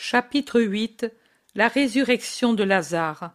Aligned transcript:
Chapitre 0.00 0.60
8 0.60 1.12
La 1.56 1.66
résurrection 1.66 2.54
de 2.54 2.62
Lazare 2.62 3.32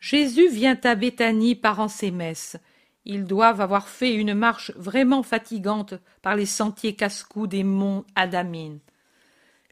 Jésus 0.00 0.48
vient 0.48 0.80
à 0.84 0.94
Béthanie 0.94 1.54
parant 1.54 1.88
ses 1.88 2.10
messes. 2.10 2.56
Ils 3.04 3.26
doivent 3.26 3.60
avoir 3.60 3.86
fait 3.86 4.14
une 4.14 4.32
marche 4.32 4.72
vraiment 4.76 5.22
fatigante 5.22 5.92
par 6.22 6.34
les 6.34 6.46
sentiers 6.46 6.96
casse-cou 6.96 7.46
des 7.46 7.62
monts 7.62 8.06
Adamine. 8.14 8.78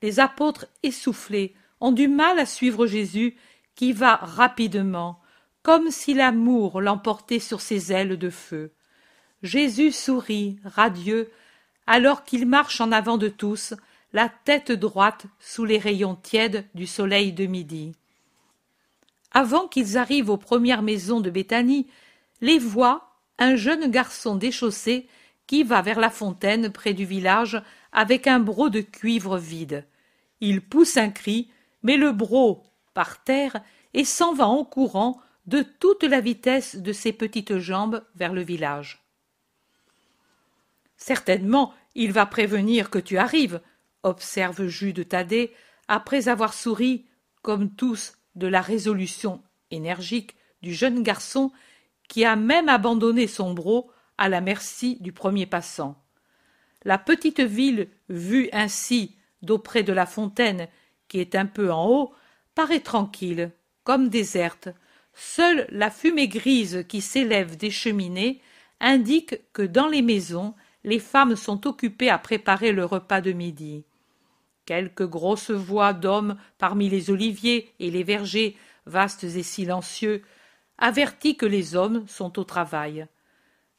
Les 0.02 0.20
apôtres 0.20 0.66
essoufflés 0.82 1.54
ont 1.80 1.90
du 1.90 2.06
mal 2.06 2.38
à 2.38 2.44
suivre 2.44 2.86
Jésus 2.86 3.34
qui 3.74 3.94
va 3.94 4.16
rapidement, 4.16 5.22
comme 5.62 5.90
si 5.90 6.12
l'amour 6.12 6.82
l'emportait 6.82 7.38
sur 7.38 7.62
ses 7.62 7.92
ailes 7.92 8.18
de 8.18 8.28
feu. 8.28 8.72
Jésus 9.42 9.90
sourit, 9.90 10.58
radieux, 10.64 11.30
alors 11.86 12.24
qu'il 12.24 12.46
marche 12.46 12.82
en 12.82 12.92
avant 12.92 13.16
de 13.16 13.28
tous, 13.28 13.72
la 14.14 14.28
tête 14.28 14.70
droite 14.70 15.26
sous 15.40 15.64
les 15.64 15.76
rayons 15.76 16.14
tièdes 16.14 16.66
du 16.72 16.86
soleil 16.86 17.32
de 17.32 17.46
midi. 17.46 17.92
Avant 19.32 19.66
qu'ils 19.66 19.98
arrivent 19.98 20.30
aux 20.30 20.38
premières 20.38 20.82
maisons 20.82 21.20
de 21.20 21.30
Béthanie, 21.30 21.88
les 22.40 22.60
voit 22.60 23.10
un 23.38 23.56
jeune 23.56 23.90
garçon 23.90 24.36
déchaussé 24.36 25.08
qui 25.48 25.64
va 25.64 25.82
vers 25.82 25.98
la 25.98 26.10
fontaine 26.10 26.70
près 26.70 26.94
du 26.94 27.04
village 27.04 27.60
avec 27.90 28.28
un 28.28 28.38
broc 28.38 28.70
de 28.70 28.80
cuivre 28.80 29.36
vide. 29.36 29.84
Il 30.40 30.60
pousse 30.60 30.96
un 30.96 31.10
cri, 31.10 31.50
met 31.82 31.96
le 31.96 32.12
broc 32.12 32.62
par 32.94 33.24
terre 33.24 33.56
et 33.94 34.04
s'en 34.04 34.32
va 34.32 34.46
en 34.46 34.64
courant 34.64 35.20
de 35.46 35.62
toute 35.62 36.04
la 36.04 36.20
vitesse 36.20 36.76
de 36.76 36.92
ses 36.92 37.12
petites 37.12 37.58
jambes 37.58 38.04
vers 38.14 38.32
le 38.32 38.42
village. 38.42 39.04
Certainement, 40.96 41.74
il 41.96 42.12
va 42.12 42.26
prévenir 42.26 42.90
que 42.90 43.00
tu 43.00 43.18
arrives, 43.18 43.60
observe 44.04 44.66
Jude 44.68 45.08
Thaddée, 45.08 45.52
après 45.88 46.28
avoir 46.28 46.54
souri, 46.54 47.06
comme 47.42 47.74
tous, 47.74 48.14
de 48.36 48.46
la 48.46 48.60
résolution 48.60 49.42
énergique 49.70 50.36
du 50.62 50.72
jeune 50.72 51.02
garçon 51.02 51.50
qui 52.08 52.24
a 52.24 52.36
même 52.36 52.68
abandonné 52.68 53.26
son 53.26 53.52
broc 53.52 53.90
à 54.18 54.28
la 54.28 54.40
merci 54.40 54.96
du 55.00 55.12
premier 55.12 55.46
passant. 55.46 56.00
La 56.84 56.98
petite 56.98 57.40
ville, 57.40 57.88
vue 58.08 58.48
ainsi 58.52 59.16
d'auprès 59.42 59.82
de 59.82 59.92
la 59.92 60.06
fontaine, 60.06 60.68
qui 61.08 61.18
est 61.18 61.34
un 61.34 61.46
peu 61.46 61.72
en 61.72 61.86
haut, 61.88 62.14
paraît 62.54 62.80
tranquille, 62.80 63.52
comme 63.84 64.08
déserte. 64.08 64.68
Seule 65.14 65.66
la 65.70 65.90
fumée 65.90 66.28
grise 66.28 66.84
qui 66.88 67.00
s'élève 67.00 67.56
des 67.56 67.70
cheminées 67.70 68.40
indique 68.80 69.36
que 69.52 69.62
dans 69.62 69.88
les 69.88 70.02
maisons, 70.02 70.54
les 70.82 70.98
femmes 70.98 71.36
sont 71.36 71.66
occupées 71.66 72.10
à 72.10 72.18
préparer 72.18 72.72
le 72.72 72.84
repas 72.84 73.20
de 73.20 73.32
midi. 73.32 73.84
Quelques 74.66 75.06
grosses 75.06 75.50
voix 75.50 75.92
d'hommes 75.92 76.36
parmi 76.58 76.88
les 76.88 77.10
oliviers 77.10 77.72
et 77.80 77.90
les 77.90 78.02
vergers, 78.02 78.56
vastes 78.86 79.24
et 79.24 79.42
silencieux, 79.42 80.22
avertit 80.78 81.36
que 81.36 81.46
les 81.46 81.76
hommes 81.76 82.06
sont 82.08 82.38
au 82.38 82.44
travail. 82.44 83.06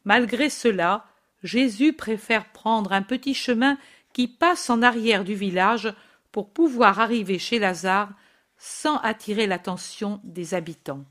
Malgré 0.04 0.50
cela, 0.50 1.06
Jésus 1.44 1.94
préfère 1.94 2.52
prendre 2.52 2.94
un 2.94 3.02
petit 3.02 3.34
chemin 3.34 3.78
qui 4.14 4.28
passe 4.28 4.70
en 4.70 4.82
arrière 4.82 5.24
du 5.24 5.36
village 5.36 5.94
pour 6.32 6.50
pouvoir 6.50 7.00
arriver 7.00 7.40
chez 7.40 7.60
Lazare 7.60 8.10
sans 8.58 8.98
attirer 8.98 9.48
l'attention 9.48 10.22
des 10.24 10.54
habitants. 10.54 11.04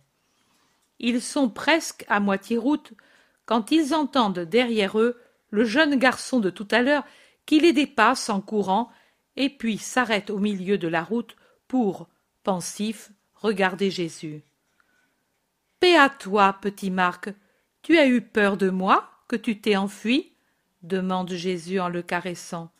Ils 0.99 1.21
sont 1.21 1.49
presque 1.49 2.05
à 2.09 2.21
moitié 2.21 2.57
route 2.57 2.93
quand 3.47 3.71
ils 3.71 3.95
entendent 3.95 4.41
derrière 4.41 4.99
eux 4.99 5.21
le 5.51 5.65
jeune 5.65 5.97
garçon 5.97 6.41
de 6.41 6.51
tout 6.51 6.69
à 6.71 6.83
l'heure 6.83 7.05
qui 7.47 7.61
les 7.61 7.73
dépasse 7.73 8.31
en 8.31 8.41
courant 8.41 8.91
et 9.37 9.51
puis 9.51 9.79
s'arrête 9.79 10.31
au 10.31 10.39
milieu 10.39 10.79
de 10.79 10.89
la 10.89 11.03
route 11.03 11.37
pour, 11.69 12.09
pensif, 12.43 13.11
regarder 13.35 13.91
Jésus. 13.91 14.43
Paix 15.81 15.97
à 15.97 16.09
toi, 16.09 16.59
petit 16.61 16.91
Marc. 16.91 17.31
Tu 17.83 17.99
as 17.99 18.07
eu 18.07 18.21
peur 18.21 18.57
de 18.57 18.71
moi, 18.71 19.11
que 19.29 19.37
tu 19.37 19.61
t'es 19.61 19.77
enfui? 19.77 20.33
demande 20.83 21.33
Jésus 21.33 21.81
en 21.81 21.89
le 21.89 22.03
caressant. 22.03 22.71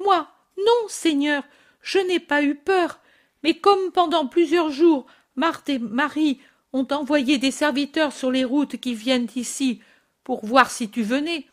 Moi, 0.00 0.28
non, 0.58 0.88
Seigneur, 0.88 1.44
je 1.80 1.98
n'ai 1.98 2.20
pas 2.20 2.42
eu 2.42 2.54
peur, 2.54 3.00
mais 3.42 3.54
comme 3.54 3.92
pendant 3.92 4.26
plusieurs 4.26 4.70
jours 4.70 5.06
Marthe 5.36 5.68
et 5.68 5.78
Marie 5.78 6.40
ont 6.72 6.86
envoyé 6.90 7.38
des 7.38 7.50
serviteurs 7.50 8.12
sur 8.12 8.30
les 8.30 8.44
routes 8.44 8.76
qui 8.76 8.94
viennent 8.94 9.28
ici 9.36 9.80
pour 10.24 10.44
voir 10.44 10.70
si 10.70 10.90
tu 10.90 11.02
venais, 11.02 11.46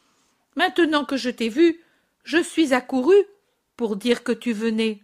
maintenant 0.55 1.05
que 1.05 1.17
je 1.17 1.29
t'ai 1.29 1.49
vu, 1.49 1.81
je 2.23 2.37
suis 2.37 2.73
accouru 2.73 3.15
pour 3.77 3.95
dire 3.95 4.23
que 4.23 4.31
tu 4.31 4.51
venais. 4.51 5.01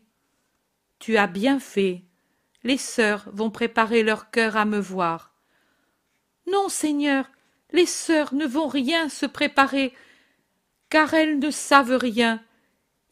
Tu 1.00 1.17
as 1.17 1.28
bien 1.28 1.59
fait. 1.59 2.03
Les 2.63 2.78
sœurs 2.78 3.25
vont 3.31 3.51
préparer 3.51 4.03
leur 4.03 4.31
cœur 4.31 4.57
à 4.57 4.66
me 4.66 4.79
voir. 4.79 5.34
Non, 6.51 6.69
Seigneur, 6.69 7.29
les 7.72 7.85
sœurs 7.85 8.34
ne 8.34 8.45
vont 8.45 8.67
rien 8.67 9.09
se 9.09 9.25
préparer, 9.25 9.94
car 10.89 11.13
elles 11.13 11.39
ne 11.39 11.51
savent 11.51 11.95
rien. 11.95 12.44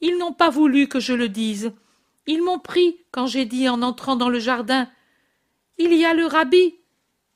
Ils 0.02 0.18
n'ont 0.18 0.34
pas 0.34 0.50
voulu 0.50 0.88
que 0.88 1.00
je 1.00 1.14
le 1.14 1.30
dise. 1.30 1.74
Ils 2.28 2.44
m'ont 2.44 2.60
pris 2.60 2.98
quand 3.12 3.28
j'ai 3.28 3.46
dit 3.46 3.70
en 3.70 3.82
entrant 3.82 4.16
dans 4.16 4.30
le 4.30 4.40
jardin. 4.40 4.90
Il 5.78 5.94
y 5.94 6.06
a 6.06 6.14
le 6.14 6.26
rabbi. 6.26 6.76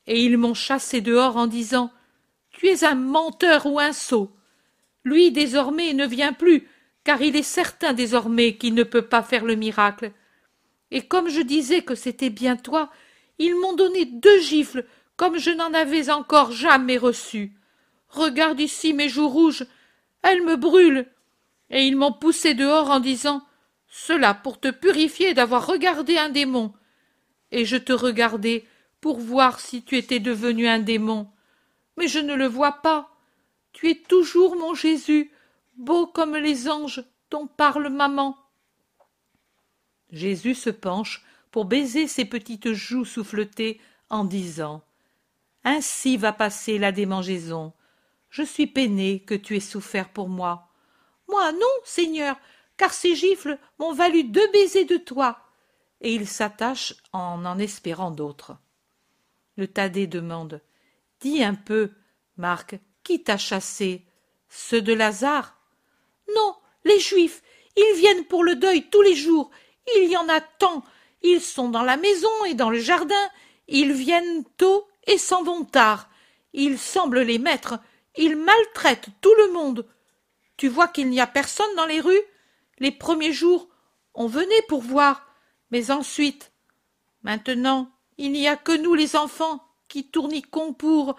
Et 0.08 0.24
ils 0.24 0.38
m'ont 0.38 0.54
chassé 0.54 1.02
dehors 1.02 1.38
en 1.38 1.48
disant. 1.48 1.92
Tu 2.52 2.68
es 2.68 2.84
un 2.84 2.96
menteur 2.96 3.66
ou 3.66 3.80
un 3.80 3.94
sot. 3.94 4.32
Lui 5.04 5.32
désormais 5.32 5.94
ne 5.94 6.06
vient 6.08 6.34
plus, 6.34 6.68
car 7.06 7.22
il 7.22 7.38
est 7.38 7.44
certain 7.44 7.94
désormais 7.94 8.58
qu'il 8.58 8.74
ne 8.74 8.84
peut 8.84 9.04
pas 9.04 9.24
faire 9.24 9.46
le 9.46 9.56
miracle. 9.56 10.12
Et 10.92 11.08
comme 11.08 11.30
je 11.30 11.42
disais 11.42 11.84
que 11.84 11.96
c'était 11.96 12.30
bien 12.30 12.58
toi, 12.58 12.92
ils 13.40 13.56
m'ont 13.56 13.74
donné 13.74 14.06
deux 14.06 14.42
gifles 14.42 14.86
comme 15.16 15.38
je 15.38 15.52
n'en 15.52 15.74
avais 15.74 16.10
encore 16.10 16.52
jamais 16.52 16.98
reçu. 16.98 17.54
Regarde 18.10 18.60
ici 18.60 18.94
mes 18.94 19.08
joues 19.08 19.30
rouges, 19.30 19.66
elles 20.24 20.44
me 20.44 20.56
brûlent. 20.58 21.08
Et 21.70 21.86
ils 21.86 21.96
m'ont 21.96 22.12
poussé 22.12 22.54
dehors 22.54 22.90
en 22.90 23.00
disant 23.00 23.46
Cela 23.88 24.34
pour 24.34 24.60
te 24.60 24.70
purifier 24.70 25.34
d'avoir 25.34 25.68
regardé 25.68 26.18
un 26.18 26.30
démon. 26.30 26.74
Et 27.52 27.66
je 27.66 27.78
te 27.78 27.94
regardais 27.94 28.66
pour 29.00 29.20
voir 29.20 29.60
si 29.60 29.84
tu 29.84 29.98
étais 29.98 30.20
devenu 30.20 30.68
un 30.68 30.80
démon. 30.80 31.30
Mais 31.98 32.08
je 32.08 32.20
ne 32.20 32.34
le 32.34 32.48
vois 32.48 32.82
pas. 32.82 33.10
Tu 33.74 33.90
es 33.90 33.96
toujours 33.96 34.56
mon 34.56 34.74
Jésus, 34.74 35.32
beau 35.78 36.08
comme 36.08 36.36
les 36.36 36.70
anges 36.70 37.04
dont 37.30 37.48
parle 37.48 37.90
maman. 37.90 38.38
Jésus 40.12 40.56
se 40.56 40.70
penche 40.70 41.24
pour 41.52 41.66
baiser 41.66 42.08
ses 42.08 42.26
petites 42.26 42.74
joues 42.74 43.06
souffletées 43.06 43.80
en 44.10 44.24
disant 44.24 44.84
Ainsi 45.64 46.18
va 46.18 46.34
passer 46.34 46.78
la 46.78 46.92
démangeaison. 46.92 47.74
Je 48.30 48.44
suis 48.44 48.68
peiné 48.68 49.22
que 49.22 49.36
tu 49.36 49.56
aies 49.56 49.62
souffert 49.62 50.10
pour 50.10 50.30
moi. 50.30 50.70
Moi 51.28 51.52
non, 51.54 51.60
Seigneur, 51.84 52.38
car 52.78 52.94
ces 52.94 53.16
gifles 53.16 53.58
m'ont 53.80 53.94
valu 53.94 54.24
deux 54.24 54.52
baisers 54.52 54.86
de 54.86 54.98
toi. 54.98 55.40
Et 56.02 56.14
il 56.14 56.28
s'attache 56.28 56.94
en 57.14 57.46
en 57.46 57.58
espérant 57.58 58.12
d'autres. 58.12 58.58
Le 59.58 59.68
Thaddée 59.68 60.08
demande 60.08 60.62
Dis 61.22 61.44
un 61.44 61.56
peu, 61.56 61.92
Marc, 62.38 62.78
qui 63.04 63.24
t'a 63.24 63.38
chassé? 63.38 64.06
Ceux 64.50 64.82
de 64.82 64.94
Lazare? 64.94 65.58
Non, 66.34 66.56
les 66.84 67.00
Juifs. 67.00 67.42
Ils 67.76 67.96
viennent 67.98 68.26
pour 68.26 68.44
le 68.44 68.56
deuil 68.56 68.90
tous 68.90 69.02
les 69.02 69.16
jours. 69.16 69.52
Il 69.96 70.10
y 70.10 70.18
en 70.18 70.30
a 70.30 70.42
tant. 70.42 70.84
Ils 71.22 71.42
sont 71.42 71.70
dans 71.70 71.84
la 71.84 71.98
maison 71.98 72.46
et 72.46 72.54
dans 72.54 72.70
le 72.70 72.80
jardin. 72.80 73.30
Ils 73.68 73.94
viennent 73.94 74.44
tôt 74.58 74.88
et 75.08 75.18
s'en 75.18 75.44
vont 75.44 75.66
tard. 75.66 76.10
Ils 76.54 76.80
semblent 76.80 77.22
les 77.22 77.40
maîtres. 77.40 77.80
Ils 78.16 78.38
maltraitent 78.38 79.10
tout 79.22 79.34
le 79.36 79.52
monde. 79.52 79.88
Tu 80.58 80.68
vois 80.68 80.88
qu'il 80.88 81.10
n'y 81.10 81.20
a 81.20 81.28
personne 81.28 81.76
dans 81.76 81.86
les 81.86 82.00
rues? 82.00 82.22
Les 82.80 82.92
premiers 82.92 83.34
jours, 83.34 83.68
on 84.14 84.28
venait 84.28 84.62
pour 84.68 84.82
voir. 84.82 85.28
Mais 85.72 85.92
ensuite. 85.92 86.52
Maintenant, 87.24 87.92
il 88.18 88.32
n'y 88.32 88.48
a 88.48 88.56
que 88.56 88.72
nous 88.72 88.94
les 88.94 89.16
enfants 89.16 89.62
qui 89.88 90.10
tourniquons 90.10 90.74
pour. 90.74 91.16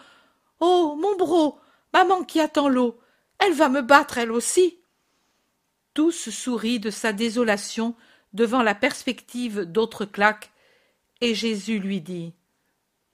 Oh, 0.61 0.97
mon 0.99 1.17
bro, 1.17 1.59
maman 1.93 2.25
qui 2.25 2.41
attend 2.41 2.69
l'eau. 2.69 2.99
Elle 3.38 3.52
va 3.52 3.69
me 3.69 3.82
battre 3.82 4.19
elle 4.19 4.32
aussi. 4.32 4.81
Tous 5.97 6.29
sourient 6.29 6.79
de 6.79 6.91
sa 6.91 7.15
désolation 7.15 7.95
devant 8.35 8.63
la 8.63 8.75
perspective 8.75 9.63
d'autres 9.63 10.05
claques, 10.05 10.53
et 11.23 11.35
Jésus 11.35 11.79
lui 11.79 12.03
dit 12.03 12.35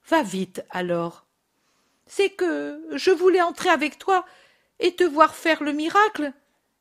Va 0.05 0.21
vite 0.21 0.65
alors. 0.69 1.25
C'est 2.07 2.31
que 2.31 2.85
je 2.91 3.09
voulais 3.09 3.41
entrer 3.41 3.69
avec 3.69 3.99
toi 3.99 4.25
et 4.81 4.97
te 4.97 5.05
voir 5.05 5.33
faire 5.33 5.63
le 5.63 5.71
miracle. 5.71 6.33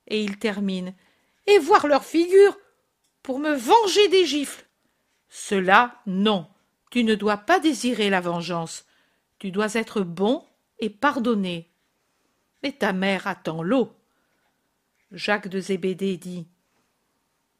Et 0.08 0.24
il 0.24 0.40
termine 0.40 0.92
et 1.46 1.60
voir 1.60 1.86
leur 1.86 2.04
figure 2.04 2.58
pour 3.22 3.38
me 3.38 3.54
venger 3.54 4.08
des 4.08 4.26
gifles. 4.26 4.66
Cela, 5.28 6.02
non. 6.06 6.48
Tu 6.90 7.04
ne 7.04 7.14
dois 7.14 7.36
pas 7.36 7.60
désirer 7.60 8.10
la 8.10 8.20
vengeance. 8.20 8.86
Tu 9.38 9.52
dois 9.52 9.74
être 9.74 10.00
bon 10.00 10.44
et 10.80 10.90
pardonner. 10.90 11.70
Mais 12.64 12.72
ta 12.72 12.92
mère 12.92 13.28
attend 13.28 13.62
l'eau. 13.62 13.92
Jacques 15.12 15.48
de 15.48 15.60
Zébédée 15.60 16.16
dit 16.16 16.46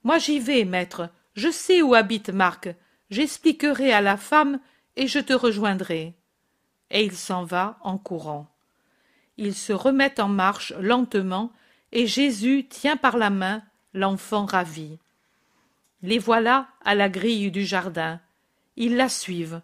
Moi 0.05 0.19
j'y 0.19 0.41
vais, 0.41 0.65
maître, 0.65 1.11
Je 1.35 1.51
sais 1.51 1.83
où 1.83 1.95
habite 1.95 2.31
Marc. 2.31 2.69
J'expliquerai 3.11 3.93
à 3.93 4.01
la 4.01 4.17
femme 4.17 4.59
et 4.97 5.07
je 5.07 5.19
te 5.19 5.35
rejoindrai. 5.35 6.15
Et 6.91 7.05
il 7.05 7.13
s'en 7.15 7.45
va 7.45 7.79
en 7.83 7.99
courant. 7.99 8.47
Ils 9.37 9.55
se 9.55 9.73
remettent 9.73 10.21
en 10.21 10.29
marche 10.29 10.73
lentement 10.81 11.53
et 11.93 12.07
Jésus 12.07 12.67
tient 12.69 12.97
par 12.97 13.19
la 13.19 13.29
main 13.29 13.63
l'enfant 13.93 14.47
ravi. 14.47 14.99
Les 16.03 16.19
voilà 16.19 16.69
à 16.85 16.95
la 16.95 17.11
grille 17.11 17.51
du 17.51 17.65
jardin. 17.65 18.21
Ils 18.77 18.97
la 18.97 19.11
suivent. 19.11 19.61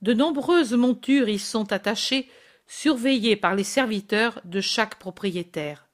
De 0.00 0.14
nombreuses 0.14 0.74
montures 0.74 1.28
y 1.28 1.40
sont 1.40 1.72
attachées, 1.72 2.30
surveillées 2.68 3.36
par 3.36 3.56
les 3.56 3.64
serviteurs 3.64 4.40
de 4.44 4.60
chaque 4.60 4.96
propriétaire. 4.96 5.88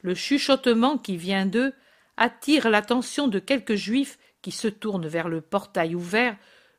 Le 0.00 0.14
chuchotement 0.14 0.98
qui 0.98 1.16
vient 1.16 1.46
d'eux 1.46 1.72
attire 2.16 2.68
l'attention 2.68 3.28
de 3.28 3.38
quelques 3.38 3.74
juifs 3.74 4.18
qui 4.42 4.50
se 4.50 4.68
tournent 4.68 5.06
vers 5.06 5.28
le 5.28 5.40
portail 5.40 5.94
ouvert 5.94 6.36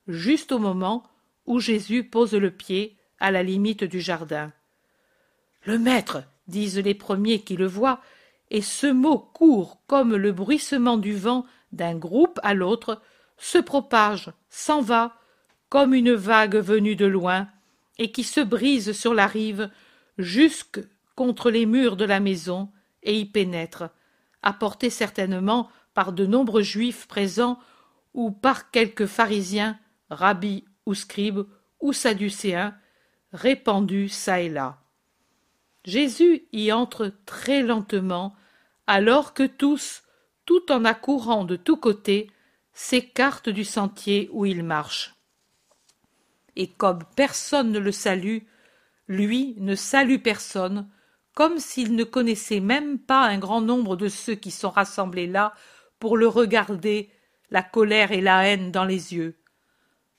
juste 0.08 0.52
au 0.52 0.60
moment 0.60 1.04
où 1.46 1.60
Jésus 1.60 2.04
pose 2.04 2.34
le 2.34 2.52
pied 2.52 2.98
à 3.20 3.32
la 3.32 3.44
limite 3.44 3.84
du 3.84 4.00
jardin. 4.00 4.52
Le 5.64 5.78
maître, 5.78 6.24
disent 6.48 6.80
les 6.80 6.96
premiers 6.96 7.42
qui 7.42 7.56
le 7.56 7.68
voient, 7.68 8.02
et 8.50 8.62
ce 8.62 8.88
mot 8.88 9.20
court 9.20 9.82
comme 9.88 10.16
le 10.16 10.32
bruissement 10.32 10.98
du 10.98 11.16
vent 11.16 11.46
d'un 11.72 11.96
groupe 11.96 12.40
à 12.44 12.54
l'autre, 12.54 13.02
se 13.38 13.58
propage, 13.58 14.32
s'en 14.50 14.82
va, 14.82 15.16
comme 15.70 15.94
une 15.94 16.14
vague 16.14 16.56
venue 16.56 16.96
de 16.96 17.06
loin, 17.06 17.48
et 18.00 18.12
qui 18.12 18.24
se 18.24 18.42
brise 18.42 18.94
sur 18.94 19.14
la 19.14 19.28
rive 19.28 19.70
jusque 20.18 20.80
contre 21.16 21.52
les 21.52 21.66
murs 21.66 21.96
de 21.96 22.06
la 22.06 22.20
maison 22.20 22.72
et 23.04 23.20
y 23.20 23.26
pénètre, 23.26 23.90
apporté 24.42 24.90
certainement 24.90 25.70
par 25.94 26.14
de 26.14 26.26
nombreux 26.26 26.62
juifs 26.62 27.08
présents 27.08 27.60
ou 28.14 28.32
par 28.32 28.72
quelques 28.72 29.06
pharisiens, 29.06 29.80
rabbis 30.10 30.66
ou 30.86 30.94
scribes 30.94 31.46
ou 31.80 31.94
sadducéens, 31.94 32.76
répandus 33.32 34.10
çà 34.10 34.42
et 34.42 34.50
là. 34.50 34.80
Jésus 35.86 36.48
y 36.52 36.72
entre 36.72 37.14
très 37.26 37.62
lentement, 37.62 38.36
alors 38.88 39.34
que 39.34 39.44
tous, 39.44 40.04
tout 40.46 40.72
en 40.72 40.84
accourant 40.84 41.46
de 41.46 41.56
tous 41.56 41.78
côtés, 41.78 42.30
s'écartent 42.74 43.50
du 43.50 43.64
sentier 43.64 44.30
où 44.32 44.46
il 44.46 44.64
marche. 44.64 45.16
Et 46.56 46.68
comme 46.68 47.04
personne 47.16 47.72
ne 47.72 47.80
le 47.80 47.92
salue, 47.92 48.40
lui 49.08 49.56
ne 49.58 49.76
salue 49.76 50.22
personne, 50.22 50.90
comme 51.40 51.60
s'il 51.60 51.96
ne 51.96 52.04
connaissait 52.04 52.60
même 52.60 53.00
pas 53.00 53.22
un 53.22 53.38
grand 53.38 53.62
nombre 53.62 53.96
de 53.96 54.10
ceux 54.10 54.36
qui 54.36 54.52
sont 54.52 54.70
rassemblés 54.70 55.26
là 55.26 55.54
pour 55.98 56.18
le 56.18 56.28
regarder, 56.28 57.10
la 57.50 57.64
colère 57.64 58.12
et 58.12 58.20
la 58.20 58.46
haine 58.46 58.74
dans 58.74 58.84
les 58.84 59.14
yeux, 59.14 59.40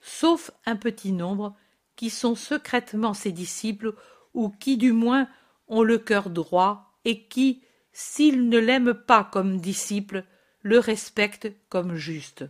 sauf 0.01 0.51
un 0.65 0.77
petit 0.77 1.13
nombre 1.13 1.55
qui 1.95 2.09
sont 2.09 2.35
secrètement 2.35 3.13
ses 3.13 3.33
disciples 3.33 3.95
ou 4.33 4.49
qui 4.49 4.79
du 4.79 4.93
moins 4.93 5.29
ont 5.69 5.83
le 5.83 5.99
cœur 5.99 6.31
droit 6.31 6.99
et 7.05 7.27
qui, 7.27 7.63
s'ils 7.93 8.49
ne 8.49 8.57
l'aiment 8.59 8.95
pas 8.95 9.25
comme 9.25 9.61
disciple, 9.61 10.25
le 10.63 10.79
respectent 10.79 11.53
comme 11.69 11.97
juste. 11.97 12.47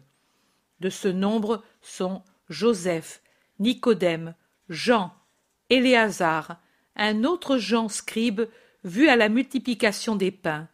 De 0.79 0.91
ce 0.91 1.09
nombre 1.09 1.65
sont 1.83 2.23
Joseph, 2.49 3.21
Nicodème, 3.59 4.37
Jean, 4.69 5.13
Éléazar, 5.71 6.61
un 6.97 7.25
autre 7.25 7.59
Jean 7.59 7.89
scribe 7.89 8.43
vu 8.85 9.09
à 9.09 9.17
la 9.17 9.29
multiplication 9.29 10.17
des 10.17 10.31
pains, 10.31 10.69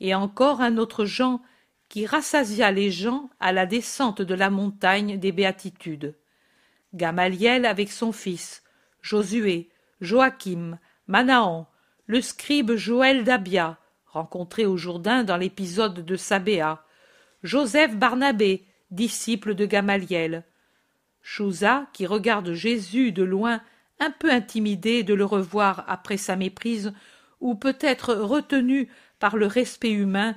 et 0.00 0.14
encore 0.14 0.60
un 0.60 0.78
autre 0.78 1.04
Jean 1.04 1.42
qui 1.88 2.06
rassasia 2.06 2.70
les 2.70 2.90
gens 2.90 3.30
à 3.40 3.52
la 3.52 3.66
descente 3.66 4.22
de 4.22 4.34
la 4.34 4.48
montagne 4.48 5.18
des 5.18 5.32
béatitudes. 5.32 6.16
Gamaliel 6.94 7.66
avec 7.66 7.90
son 7.90 8.12
fils, 8.12 8.62
Josué, 9.02 9.70
Joachim, 10.00 10.78
Manahan, 11.08 11.68
le 12.06 12.20
scribe 12.20 12.74
Joël 12.74 13.24
d'Abia, 13.24 13.78
rencontré 14.06 14.66
au 14.66 14.76
Jourdain 14.76 15.24
dans 15.24 15.36
l'épisode 15.36 16.04
de 16.04 16.16
Sabéa, 16.16 16.84
Joseph 17.42 17.96
Barnabé, 17.96 18.66
disciple 18.90 19.54
de 19.54 19.66
Gamaliel, 19.66 20.44
Chouza, 21.22 21.86
qui 21.92 22.06
regarde 22.06 22.52
Jésus 22.52 23.12
de 23.12 23.22
loin, 23.22 23.60
un 24.00 24.10
peu 24.10 24.30
intimidé 24.30 25.02
de 25.02 25.14
le 25.14 25.24
revoir 25.24 25.84
après 25.86 26.16
sa 26.16 26.34
méprise, 26.34 26.92
ou 27.40 27.54
peut-être 27.54 28.14
retenu 28.14 28.88
par 29.18 29.36
le 29.36 29.46
respect 29.46 29.92
humain, 29.92 30.36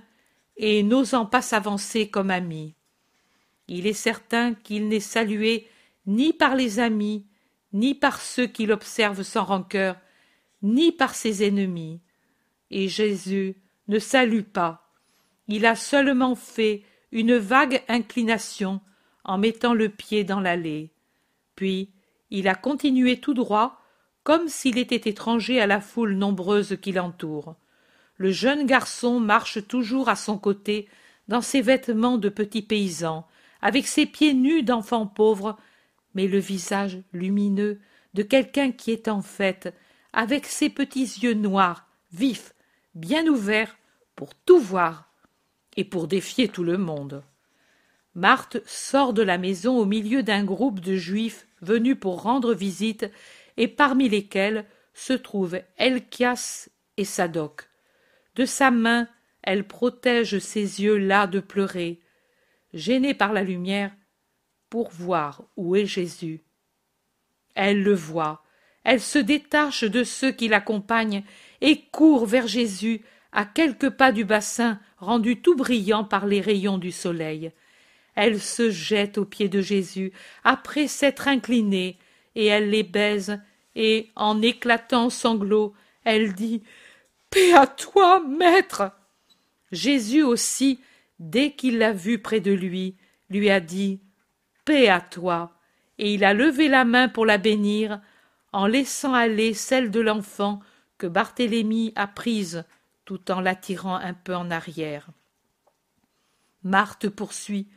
et 0.58 0.84
n'osant 0.84 1.26
pas 1.26 1.42
s'avancer 1.42 2.10
comme 2.10 2.30
ami. 2.30 2.76
Il 3.68 3.88
est 3.88 3.94
certain 3.94 4.54
qu'il 4.54 4.88
n'est 4.88 5.00
salué 5.00 5.68
ni 6.06 6.34
par 6.34 6.56
les 6.56 6.80
amis, 6.80 7.26
ni 7.72 7.96
par 7.96 8.22
ceux 8.22 8.46
qui 8.46 8.66
l'observent 8.66 9.24
sans 9.24 9.46
rancœur, 9.46 9.98
ni 10.62 10.92
par 10.92 11.16
ses 11.16 11.46
ennemis. 11.46 12.02
Et 12.70 12.88
Jésus 12.88 13.56
ne 13.88 14.00
salue 14.00 14.42
pas. 14.42 14.92
Il 15.48 15.66
a 15.66 15.76
seulement 15.76 16.36
fait 16.36 16.84
une 17.12 17.36
vague 17.36 17.84
inclination 17.88 18.82
en 19.24 19.38
mettant 19.38 19.74
le 19.74 19.90
pied 19.90 20.24
dans 20.24 20.40
l'allée. 20.40 20.92
Puis 21.56 21.93
il 22.34 22.48
a 22.48 22.56
continué 22.56 23.20
tout 23.20 23.36
droit, 23.36 23.80
comme 24.24 24.50
s'il 24.50 24.80
était 24.80 25.10
étranger 25.10 25.62
à 25.62 25.68
la 25.68 25.80
foule 25.80 26.16
nombreuse 26.16 26.78
qui 26.82 26.92
l'entoure. 26.92 27.56
Le 28.18 28.32
jeune 28.32 28.66
garçon 28.66 29.20
marche 29.20 29.66
toujours 29.68 30.10
à 30.10 30.16
son 30.16 30.40
côté, 30.40 30.90
dans 31.28 31.42
ses 31.42 31.62
vêtements 31.62 32.18
de 32.18 32.30
petit 32.30 32.64
paysan, 32.64 33.28
avec 33.62 33.86
ses 33.86 34.08
pieds 34.08 34.34
nus 34.34 34.64
d'enfant 34.64 35.06
pauvre, 35.06 35.58
mais 36.16 36.28
le 36.28 36.40
visage 36.40 37.00
lumineux 37.14 37.80
de 38.16 38.24
quelqu'un 38.24 38.72
qui 38.72 38.92
est 38.92 39.08
en 39.08 39.22
fête, 39.22 39.72
avec 40.12 40.48
ses 40.48 40.70
petits 40.70 41.20
yeux 41.22 41.36
noirs, 41.36 41.88
vifs, 42.12 42.56
bien 42.96 43.28
ouverts, 43.28 43.78
pour 44.16 44.34
tout 44.34 44.60
voir 44.60 45.08
et 45.78 45.84
pour 45.84 46.08
défier 46.08 46.48
tout 46.48 46.64
le 46.64 46.80
monde. 46.80 47.24
Marthe 48.16 48.58
sort 48.66 49.14
de 49.14 49.22
la 49.22 49.38
maison 49.38 49.78
au 49.78 49.86
milieu 49.86 50.24
d'un 50.24 50.44
groupe 50.44 50.80
de 50.80 50.96
juifs 50.96 51.48
venus 51.64 51.98
pour 52.00 52.22
rendre 52.22 52.54
visite 52.54 53.10
et 53.58 53.68
parmi 53.68 54.10
lesquels 54.10 54.66
se 54.94 55.14
trouvent 55.14 55.62
Elchias 55.78 56.70
et 56.98 57.06
Sadoc. 57.06 57.70
De 58.36 58.46
sa 58.46 58.72
main, 58.72 59.08
elle 59.42 59.68
protège 59.68 60.40
ses 60.40 60.82
yeux 60.82 60.98
las 60.98 61.28
de 61.28 61.40
pleurer, 61.40 62.00
gênée 62.74 63.14
par 63.14 63.34
la 63.34 63.44
lumière, 63.44 63.92
pour 64.70 64.90
voir 64.92 65.44
où 65.56 65.76
est 65.76 65.86
Jésus. 65.86 66.42
Elle 67.56 67.84
le 67.84 67.94
voit, 67.94 68.44
elle 68.84 69.02
se 69.02 69.20
détache 69.20 69.84
de 69.84 70.04
ceux 70.04 70.32
qui 70.32 70.48
l'accompagnent 70.48 71.24
et 71.62 71.86
court 71.92 72.26
vers 72.26 72.48
Jésus 72.48 73.02
à 73.32 73.46
quelques 73.46 73.90
pas 73.90 74.12
du 74.12 74.26
bassin 74.26 74.80
rendu 74.98 75.42
tout 75.42 75.56
brillant 75.56 76.04
par 76.04 76.26
les 76.26 76.42
rayons 76.42 76.78
du 76.78 76.92
soleil. 76.92 77.52
Elle 78.16 78.40
se 78.40 78.70
jette 78.70 79.18
aux 79.18 79.26
pieds 79.26 79.50
de 79.50 79.62
Jésus 79.62 80.14
après 80.44 80.88
s'être 80.88 81.28
inclinée, 81.28 81.98
et 82.36 82.46
elle 82.46 82.70
les 82.70 82.84
baise, 82.84 83.40
et, 83.76 84.12
en 84.16 84.42
éclatant 84.42 85.10
sanglots, 85.10 85.74
elle 86.04 86.34
dit 86.34 86.64
Paix 87.30 87.54
à 87.54 87.66
toi, 87.66 88.20
maître. 88.20 88.92
Jésus 89.72 90.22
aussi, 90.22 90.80
dès 91.20 91.52
qu'il 91.52 91.80
l'a 91.80 91.92
vu 91.92 92.20
près 92.20 92.40
de 92.40 92.52
lui, 92.52 92.96
lui 93.30 93.50
a 93.50 93.60
dit 93.60 94.00
Paix 94.66 94.90
à 94.90 95.02
toi, 95.02 95.58
et 95.98 96.14
il 96.14 96.24
a 96.24 96.34
levé 96.34 96.68
la 96.68 96.86
main 96.86 97.10
pour 97.10 97.26
la 97.26 97.38
bénir, 97.38 98.00
en 98.52 98.68
laissant 98.68 99.14
aller 99.14 99.54
celle 99.54 99.90
de 99.90 100.00
l'enfant 100.00 100.60
que 101.00 101.08
Barthélemy 101.08 101.92
a 101.96 102.08
prise 102.08 102.66
tout 103.06 103.32
en 103.32 103.42
l'attirant 103.42 103.96
un 103.96 104.14
peu 104.14 104.36
en 104.36 104.52
arrière. 104.52 105.10
Marthe 106.64 107.10
poursuit. 107.10 107.68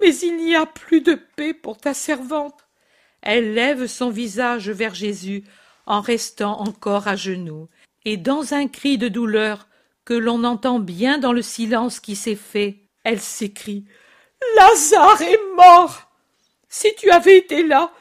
Mais 0.00 0.14
il 0.16 0.36
n'y 0.36 0.54
a 0.54 0.66
plus 0.66 1.00
de 1.00 1.14
paix 1.36 1.54
pour 1.54 1.78
ta 1.78 1.94
servante. 1.94 2.66
Elle 3.22 3.54
lève 3.54 3.86
son 3.86 4.10
visage 4.10 4.70
vers 4.70 4.94
Jésus 4.94 5.44
en 5.86 6.00
restant 6.00 6.60
encore 6.60 7.08
à 7.08 7.16
genoux, 7.16 7.68
et 8.04 8.16
dans 8.16 8.54
un 8.54 8.68
cri 8.68 8.98
de 8.98 9.08
douleur 9.08 9.68
que 10.04 10.14
l'on 10.14 10.44
entend 10.44 10.78
bien 10.78 11.18
dans 11.18 11.32
le 11.32 11.42
silence 11.42 12.00
qui 12.00 12.16
s'est 12.16 12.36
fait, 12.36 12.78
elle 13.04 13.20
s'écrie. 13.20 13.84
Lazare 14.56 15.22
est 15.22 15.40
mort. 15.56 16.10
Si 16.68 16.94
tu 16.96 17.10
avais 17.10 17.38
été 17.38 17.62
là, 17.62 17.92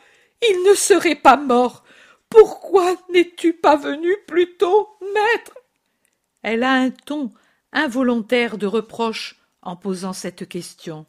il 0.47 0.63
ne 0.63 0.75
serait 0.75 1.15
pas 1.15 1.37
mort. 1.37 1.83
Pourquoi 2.29 2.95
n'es-tu 3.11 3.53
pas 3.53 3.75
venu 3.75 4.15
plus 4.27 4.57
tôt, 4.57 4.89
maître? 5.13 5.57
Elle 6.41 6.63
a 6.63 6.73
un 6.73 6.91
ton 6.91 7.31
involontaire 7.71 8.57
de 8.57 8.67
reproche 8.67 9.37
en 9.61 9.75
posant 9.75 10.13
cette 10.13 10.47
question. 10.47 11.05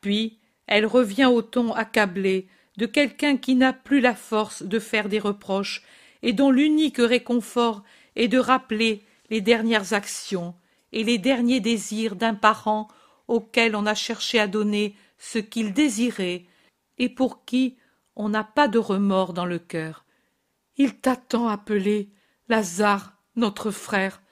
Puis 0.00 0.38
elle 0.66 0.86
revient 0.86 1.26
au 1.26 1.42
ton 1.42 1.72
accablé 1.72 2.48
de 2.76 2.86
quelqu'un 2.86 3.36
qui 3.36 3.54
n'a 3.56 3.72
plus 3.72 4.00
la 4.00 4.14
force 4.14 4.62
de 4.62 4.78
faire 4.78 5.08
des 5.08 5.18
reproches 5.18 5.82
et 6.22 6.32
dont 6.32 6.50
l'unique 6.50 6.98
réconfort 6.98 7.82
est 8.16 8.28
de 8.28 8.38
rappeler 8.38 9.02
les 9.30 9.40
dernières 9.40 9.92
actions 9.92 10.54
et 10.92 11.04
les 11.04 11.18
derniers 11.18 11.60
désirs 11.60 12.16
d'un 12.16 12.34
parent 12.34 12.88
auquel 13.28 13.76
on 13.76 13.86
a 13.86 13.94
cherché 13.94 14.40
à 14.40 14.46
donner 14.46 14.94
ce 15.18 15.38
qu'il 15.38 15.72
désirait 15.72 16.44
et 16.98 17.08
pour 17.08 17.44
qui 17.44 17.76
on 18.16 18.28
n'a 18.28 18.44
pas 18.44 18.68
de 18.68 18.78
remords 18.78 19.32
dans 19.32 19.46
le 19.46 19.58
cœur. 19.58 20.04
Il 20.76 20.96
t'a 20.96 21.16
tant 21.16 21.48
appelé, 21.48 22.10
Lazare, 22.48 23.12
notre 23.36 23.70
frère. 23.70 24.22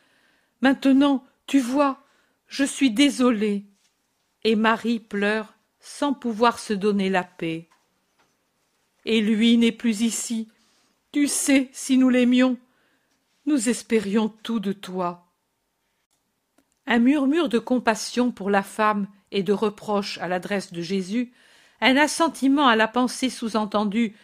Maintenant, 0.61 1.25
tu 1.47 1.61
vois, 1.61 2.03
je 2.47 2.65
suis 2.65 2.91
désolée. 2.91 3.67
Et 4.45 4.57
Marie 4.57 5.01
pleure 5.01 5.58
sans 5.89 6.13
pouvoir 6.13 6.59
se 6.59 6.75
donner 6.75 7.09
la 7.09 7.25
paix. 7.25 7.67
Et 9.07 9.23
lui 9.23 9.57
n'est 9.57 9.73
plus 9.73 10.03
ici. 10.03 10.49
Tu 11.13 11.27
sais, 11.27 11.71
si 11.73 11.97
nous 11.97 12.11
l'aimions, 12.11 12.59
nous 13.47 13.71
espérions 13.71 14.29
tout 14.29 14.61
de 14.61 14.73
toi. 14.73 15.27
Un 16.87 16.99
murmure 16.99 17.49
de 17.49 17.59
compassion 17.59 18.31
pour 18.31 18.51
la 18.51 18.63
femme 18.63 19.09
et 19.31 19.43
de 19.43 19.55
reproche 19.55 20.19
à 20.19 20.29
l'adresse 20.29 20.75
de 20.75 20.83
Jésus, 20.83 21.33
un 21.81 21.97
assentiment 21.97 22.69
à 22.69 22.77
la 22.77 22.87
pensée 22.87 23.31
sous-entendue 23.31 24.15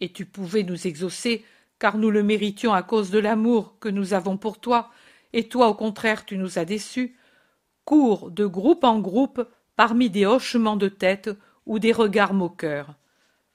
Et 0.00 0.12
tu 0.12 0.24
pouvais 0.24 0.62
nous 0.62 0.86
exaucer, 0.86 1.44
car 1.80 1.98
nous 1.98 2.10
le 2.10 2.22
méritions 2.22 2.72
à 2.72 2.84
cause 2.84 3.10
de 3.10 3.18
l'amour 3.18 3.74
que 3.80 3.88
nous 3.88 4.14
avons 4.14 4.36
pour 4.36 4.60
toi, 4.60 4.90
et 5.32 5.48
toi 5.48 5.68
au 5.68 5.74
contraire 5.74 6.24
tu 6.24 6.38
nous 6.38 6.58
as 6.58 6.64
déçus, 6.64 7.16
court 7.84 8.30
de 8.30 8.46
groupe 8.46 8.84
en 8.84 9.00
groupe 9.00 9.44
parmi 9.80 10.10
des 10.10 10.26
hochements 10.26 10.76
de 10.76 10.88
tête 10.88 11.30
ou 11.64 11.78
des 11.78 11.92
regards 11.92 12.34
moqueurs. 12.34 12.96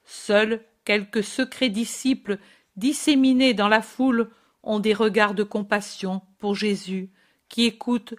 Seuls 0.06 0.60
quelques 0.84 1.24
secrets 1.24 1.70
disciples 1.70 2.40
disséminés 2.78 3.54
dans 3.54 3.68
la 3.68 3.84
foule 3.84 4.32
ont 4.64 4.80
des 4.80 4.96
regards 4.96 5.36
de 5.36 5.44
compassion 5.44 6.24
pour 6.40 6.56
Jésus, 6.56 7.12
qui 7.48 7.66
écoute, 7.66 8.16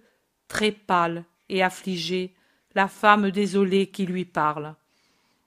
très 0.46 0.70
pâle 0.70 1.24
et 1.48 1.64
affligé, 1.64 2.32
la 2.76 2.86
femme 2.86 3.32
désolée 3.32 3.88
qui 3.88 4.06
lui 4.06 4.24
parle. 4.24 4.76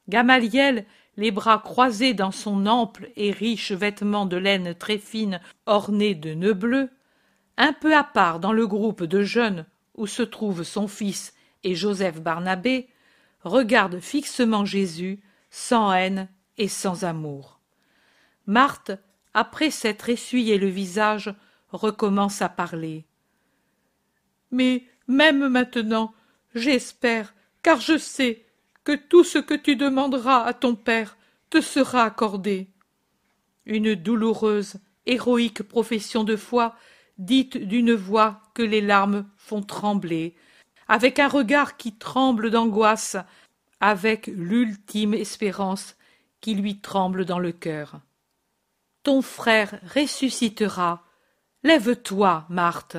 Gamaliel, 0.09 0.85
les 1.15 1.31
bras 1.31 1.59
croisés 1.59 2.13
dans 2.13 2.31
son 2.31 2.65
ample 2.65 3.09
et 3.15 3.31
riche 3.31 3.71
vêtement 3.71 4.25
de 4.25 4.35
laine 4.35 4.75
très 4.75 4.97
fine 4.97 5.39
orné 5.65 6.13
de 6.13 6.33
nœuds 6.33 6.53
bleus, 6.55 6.89
un 7.55 7.71
peu 7.71 7.95
à 7.95 8.03
part 8.03 8.41
dans 8.41 8.51
le 8.51 8.67
groupe 8.67 9.05
de 9.05 9.21
jeunes 9.21 9.65
où 9.95 10.07
se 10.07 10.23
trouve 10.23 10.63
son 10.63 10.89
fils 10.89 11.33
et 11.63 11.75
Joseph 11.75 12.21
Barnabé, 12.21 12.87
regarde 13.43 13.99
fixement 13.99 14.65
Jésus, 14.65 15.19
sans 15.49 15.91
haine 15.93 16.29
et 16.57 16.67
sans 16.67 17.03
amour. 17.03 17.59
Marthe, 18.45 18.91
après 19.33 19.71
s'être 19.71 20.09
essuyé 20.09 20.57
le 20.57 20.67
visage, 20.67 21.33
recommence 21.71 22.41
à 22.41 22.49
parler. 22.49 23.05
Mais 24.51 24.83
même 25.07 25.47
maintenant, 25.47 26.13
j'espère, 26.55 27.33
car 27.61 27.79
je 27.79 27.97
sais 27.97 28.45
que 28.83 28.95
tout 28.95 29.23
ce 29.23 29.37
que 29.37 29.53
tu 29.53 29.75
demanderas 29.75 30.43
à 30.43 30.53
ton 30.53 30.75
Père 30.75 31.17
te 31.49 31.61
sera 31.61 32.03
accordé. 32.03 32.67
Une 33.65 33.95
douloureuse, 33.95 34.79
héroïque 35.05 35.63
profession 35.63 36.23
de 36.23 36.35
foi, 36.35 36.75
dite 37.17 37.57
d'une 37.57 37.93
voix 37.93 38.41
que 38.53 38.63
les 38.63 38.81
larmes 38.81 39.27
font 39.37 39.61
trembler, 39.61 40.35
avec 40.89 41.19
un 41.19 41.27
regard 41.27 41.77
qui 41.77 41.93
tremble 41.93 42.49
d'angoisse, 42.49 43.15
avec 43.79 44.27
l'ultime 44.27 45.13
espérance 45.13 45.95
qui 46.41 46.55
lui 46.55 46.79
tremble 46.79 47.23
dans 47.23 47.39
le 47.39 47.51
cœur. 47.51 48.01
Ton 49.03 49.21
frère 49.21 49.79
ressuscitera. 49.95 51.05
Lève-toi, 51.63 52.45
Marthe. 52.49 52.97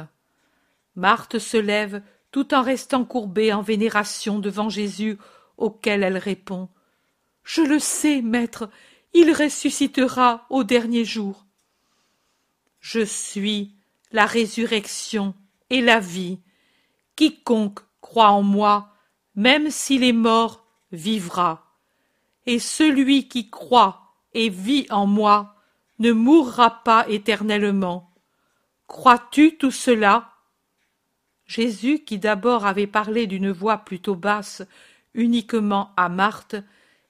Marthe 0.94 1.38
se 1.38 1.56
lève 1.56 2.02
tout 2.30 2.54
en 2.54 2.62
restant 2.62 3.04
courbée 3.04 3.52
en 3.52 3.60
vénération 3.60 4.38
devant 4.38 4.68
Jésus, 4.68 5.18
auquel 5.56 6.04
elle 6.04 6.16
répond. 6.16 6.68
Je 7.42 7.62
le 7.62 7.80
sais, 7.80 8.22
maître, 8.22 8.70
il 9.12 9.32
ressuscitera 9.32 10.46
au 10.48 10.62
dernier 10.62 11.04
jour. 11.04 11.44
Je 12.78 13.04
suis 13.04 13.74
la 14.12 14.26
résurrection 14.26 15.34
et 15.70 15.80
la 15.80 15.98
vie. 15.98 16.38
Quiconque 17.16 17.80
croit 18.00 18.30
en 18.30 18.42
moi, 18.42 18.94
même 19.34 19.70
s'il 19.70 20.04
est 20.04 20.12
mort, 20.12 20.64
vivra. 20.92 21.76
Et 22.46 22.58
celui 22.58 23.28
qui 23.28 23.50
croit 23.50 24.14
et 24.32 24.48
vit 24.48 24.86
en 24.90 25.06
moi 25.06 25.56
ne 25.98 26.12
mourra 26.12 26.82
pas 26.82 27.06
éternellement. 27.08 28.10
Crois-tu 28.86 29.56
tout 29.56 29.70
cela? 29.70 30.32
Jésus, 31.46 32.04
qui 32.04 32.18
d'abord 32.18 32.64
avait 32.64 32.86
parlé 32.86 33.26
d'une 33.26 33.50
voix 33.50 33.78
plutôt 33.78 34.14
basse, 34.14 34.62
uniquement 35.14 35.92
à 35.96 36.08
Marthe, 36.08 36.56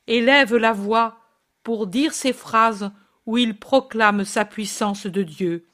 élève 0.07 0.57
la 0.57 0.73
voix 0.73 1.19
pour 1.62 1.87
dire 1.87 2.14
ces 2.14 2.33
phrases 2.33 2.90
où 3.26 3.38
il 3.38 3.59
proclame 3.59 4.25
sa 4.25 4.45
puissance 4.45 5.07
de 5.07 5.23
Dieu, 5.23 5.66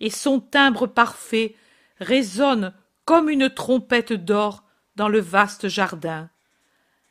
et 0.00 0.10
son 0.10 0.40
timbre 0.40 0.86
parfait 0.86 1.54
résonne 1.98 2.72
comme 3.10 3.28
une 3.28 3.50
trompette 3.50 4.12
d'or 4.12 4.62
dans 4.94 5.08
le 5.08 5.18
vaste 5.18 5.66
jardin. 5.66 6.30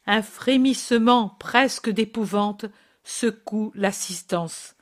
Un 0.06 0.22
frémissement 0.22 1.36
presque 1.42 1.90
d'épouvante 1.90 2.68
secoue 3.04 3.74
l'assistance. 3.76 4.78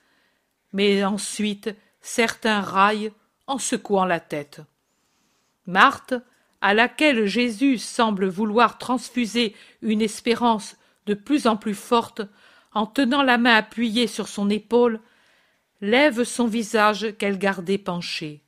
Mais 0.74 1.04
ensuite 1.04 1.76
certains 2.02 2.62
raillent 2.62 3.12
en 3.48 3.58
secouant 3.58 4.06
la 4.06 4.20
tête. 4.20 4.62
Marthe, 5.66 6.14
à 6.62 6.76
laquelle 6.76 7.26
Jésus 7.26 7.80
semble 7.80 8.28
vouloir 8.28 8.78
transfuser 8.78 9.56
une 9.82 10.04
espérance 10.04 10.78
de 11.08 11.16
plus 11.16 11.48
en 11.48 11.58
plus 11.58 11.74
forte, 11.74 12.22
en 12.76 12.86
tenant 12.86 13.24
la 13.24 13.40
main 13.40 13.56
appuyée 13.56 14.06
sur 14.06 14.28
son 14.28 14.52
épaule, 14.52 15.00
lève 15.82 16.26
son 16.26 16.46
visage 16.46 17.18
qu'elle 17.18 17.40
gardait 17.40 17.80
penché. 17.80 18.44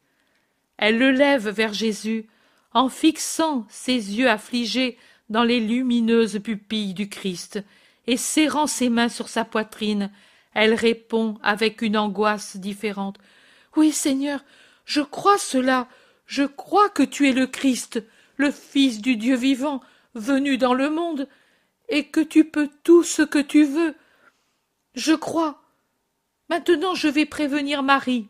Elle 0.78 1.00
le 1.00 1.10
lève 1.10 1.50
vers 1.50 1.74
Jésus 1.74 2.30
en 2.74 2.90
fixant 2.90 3.66
ses 3.70 4.18
yeux 4.18 4.30
affligés 4.30 4.98
dans 5.30 5.44
les 5.44 5.60
lumineuses 5.60 6.40
pupilles 6.40 6.94
du 6.94 7.10
Christ, 7.10 7.64
et 8.08 8.18
serrant 8.18 8.68
ses 8.68 8.90
mains 8.90 9.10
sur 9.10 9.30
sa 9.30 9.46
poitrine, 9.46 10.12
elle 10.54 10.74
répond 10.74 11.38
avec 11.44 11.82
une 11.82 11.98
angoisse 11.98 12.58
différente. 12.58 13.20
Oui, 13.76 13.92
Seigneur, 13.92 14.44
je 14.86 15.02
crois 15.02 15.38
cela, 15.38 15.88
je 16.26 16.44
crois 16.44 16.90
que 16.90 17.04
tu 17.04 17.30
es 17.30 17.34
le 17.34 17.48
Christ, 17.48 18.04
le 18.38 18.52
Fils 18.52 19.02
du 19.02 19.16
Dieu 19.16 19.36
vivant, 19.36 19.82
venu 20.16 20.58
dans 20.58 20.74
le 20.74 20.90
monde, 20.90 21.28
et 21.88 22.08
que 22.08 22.20
tu 22.20 22.46
peux 22.46 22.70
tout 22.84 23.04
ce 23.04 23.22
que 23.22 23.40
tu 23.40 23.64
veux. 23.64 23.96
Je 24.96 25.14
crois. 25.14 25.62
Maintenant 26.50 26.96
je 26.96 27.08
vais 27.08 27.26
prévenir 27.26 27.84
Marie. 27.84 28.28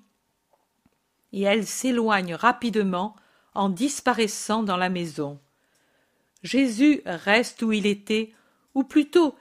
Et 1.32 1.44
elle 1.44 1.66
s'éloigne 1.66 2.36
rapidement, 2.36 3.16
en 3.60 3.68
disparaissant 3.68 4.64
dans 4.64 4.78
la 4.78 4.90
maison. 4.90 5.38
Jésus 6.44 7.02
reste 7.06 7.62
où 7.62 7.74
il 7.74 7.86
était, 7.86 8.32
ou 8.74 8.86
plutôt 8.86 9.36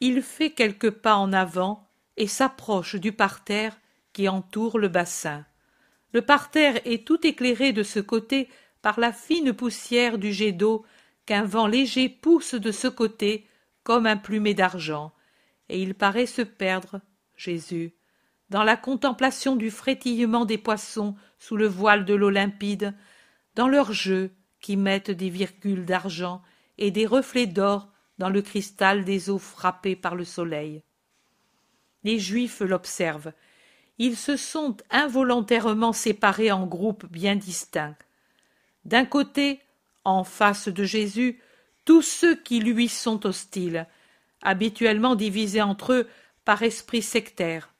il 0.00 0.20
fait 0.20 0.50
quelques 0.50 0.90
pas 0.90 1.16
en 1.16 1.32
avant 1.32 1.88
et 2.18 2.26
s'approche 2.26 2.96
du 2.96 3.12
parterre 3.12 3.78
qui 4.12 4.28
entoure 4.28 4.78
le 4.78 4.88
bassin. 4.88 5.46
Le 6.12 6.20
parterre 6.20 6.80
est 6.84 7.06
tout 7.06 7.26
éclairé 7.26 7.72
de 7.72 7.82
ce 7.82 7.98
côté 7.98 8.50
par 8.82 9.00
la 9.00 9.10
fine 9.10 9.54
poussière 9.54 10.18
du 10.18 10.34
jet 10.34 10.52
d'eau 10.52 10.84
qu'un 11.24 11.44
vent 11.44 11.66
léger 11.66 12.10
pousse 12.10 12.54
de 12.54 12.72
ce 12.72 12.88
côté 12.88 13.46
comme 13.84 14.06
un 14.06 14.18
plumet 14.18 14.52
d'argent, 14.52 15.12
et 15.70 15.80
il 15.80 15.94
paraît 15.94 16.26
se 16.26 16.42
perdre, 16.42 17.00
Jésus, 17.36 17.94
dans 18.50 18.64
la 18.64 18.76
contemplation 18.76 19.56
du 19.56 19.70
frétillement 19.70 20.44
des 20.44 20.58
poissons 20.58 21.16
sous 21.38 21.56
le 21.56 21.66
voile 21.66 22.04
de 22.04 22.12
l'eau 22.12 22.28
limpide, 22.28 22.94
dans 23.54 23.68
leurs 23.68 23.92
jeux 23.92 24.32
qui 24.60 24.76
mettent 24.76 25.10
des 25.10 25.28
virgules 25.28 25.84
d'argent 25.84 26.42
et 26.78 26.90
des 26.90 27.06
reflets 27.06 27.46
d'or 27.46 27.88
dans 28.18 28.30
le 28.30 28.42
cristal 28.42 29.04
des 29.04 29.30
eaux 29.30 29.38
frappées 29.38 29.96
par 29.96 30.14
le 30.14 30.24
soleil. 30.24 30.82
Les 32.04 32.18
Juifs 32.18 32.60
l'observent. 32.60 33.32
Ils 33.98 34.16
se 34.16 34.36
sont 34.36 34.76
involontairement 34.90 35.92
séparés 35.92 36.50
en 36.50 36.66
groupes 36.66 37.06
bien 37.06 37.36
distincts. 37.36 37.96
D'un 38.84 39.04
côté, 39.04 39.60
en 40.04 40.24
face 40.24 40.68
de 40.68 40.84
Jésus, 40.84 41.40
tous 41.84 42.02
ceux 42.02 42.34
qui 42.36 42.60
lui 42.60 42.88
sont 42.88 43.26
hostiles, 43.26 43.86
habituellement 44.40 45.14
divisés 45.14 45.62
entre 45.62 45.92
eux 45.92 46.08
par 46.44 46.62
esprit 46.62 47.02
sectaire, 47.02 47.72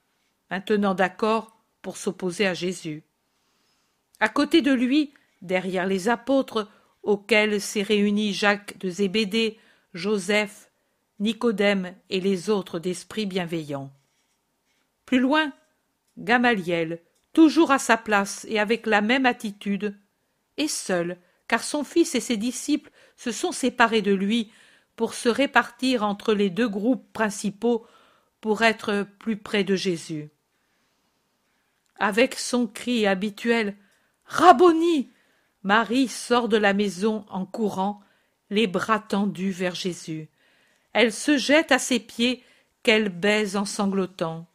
maintenant 0.51 0.95
d'accord 0.95 1.57
pour 1.83 1.97
s'opposer 1.97 2.47
à 2.47 2.55
Jésus. 2.55 3.03
À 4.21 4.29
côté 4.29 4.63
de 4.63 4.73
lui, 4.73 5.13
derrière 5.43 5.87
les 5.87 6.09
apôtres 6.09 6.69
auxquels 7.03 7.61
s'est 7.61 7.83
réunis 7.83 8.33
Jacques 8.33 8.79
de 8.79 8.89
Zébédée, 8.89 9.59
Joseph, 9.93 10.71
Nicodème 11.19 11.95
et 12.11 12.21
les 12.21 12.49
autres 12.49 12.79
d'esprit 12.79 13.27
bienveillant. 13.27 13.93
Plus 15.05 15.21
loin, 15.21 15.53
Gamaliel, 16.17 17.01
toujours 17.33 17.71
à 17.71 17.79
sa 17.79 17.97
place 17.97 18.47
et 18.49 18.59
avec 18.59 18.87
la 18.87 19.01
même 19.01 19.27
attitude, 19.27 19.99
et 20.57 20.69
seul, 20.69 21.19
car 21.49 21.63
son 21.65 21.85
fils 21.85 22.15
et 22.15 22.21
ses 22.21 22.37
disciples 22.37 22.91
se 23.17 23.33
sont 23.33 23.53
séparés 23.53 24.03
de 24.03 24.13
lui 24.13 24.51
pour 24.97 25.15
se 25.15 25.29
répartir 25.29 26.03
entre 26.03 26.35
les 26.35 26.51
deux 26.51 26.69
groupes 26.69 27.13
principaux 27.13 27.87
pour 28.41 28.63
être 28.63 29.07
plus 29.19 29.37
près 29.37 29.65
de 29.65 29.75
Jésus. 29.75 30.31
Avec 31.97 32.35
son 32.35 32.67
cri 32.67 33.07
habituel 33.07 33.77
Rabboni 34.25 35.11
Marie 35.63 36.09
sort 36.09 36.49
de 36.49 36.57
la 36.57 36.73
maison 36.73 37.25
en 37.31 37.47
courant, 37.47 38.01
les 38.51 38.67
bras 38.67 38.99
tendus 38.99 39.51
vers 39.51 39.75
Jésus. 39.75 40.29
Elle 40.93 41.13
se 41.13 41.39
jette 41.39 41.73
à 41.73 41.79
ses 41.79 42.01
pieds, 42.01 42.43
qu'elle 42.83 43.09
baise 43.09 43.57
en 43.57 43.65
sanglotant. 43.65 44.47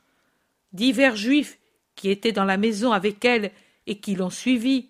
Divers 0.73 1.15
juifs 1.15 1.57
qui 1.95 2.09
étaient 2.09 2.33
dans 2.33 2.45
la 2.45 2.57
maison 2.57 2.91
avec 2.91 3.23
elle 3.23 3.51
et 3.85 3.99
qui 3.99 4.15
l'ont 4.15 4.29
suivie 4.29 4.89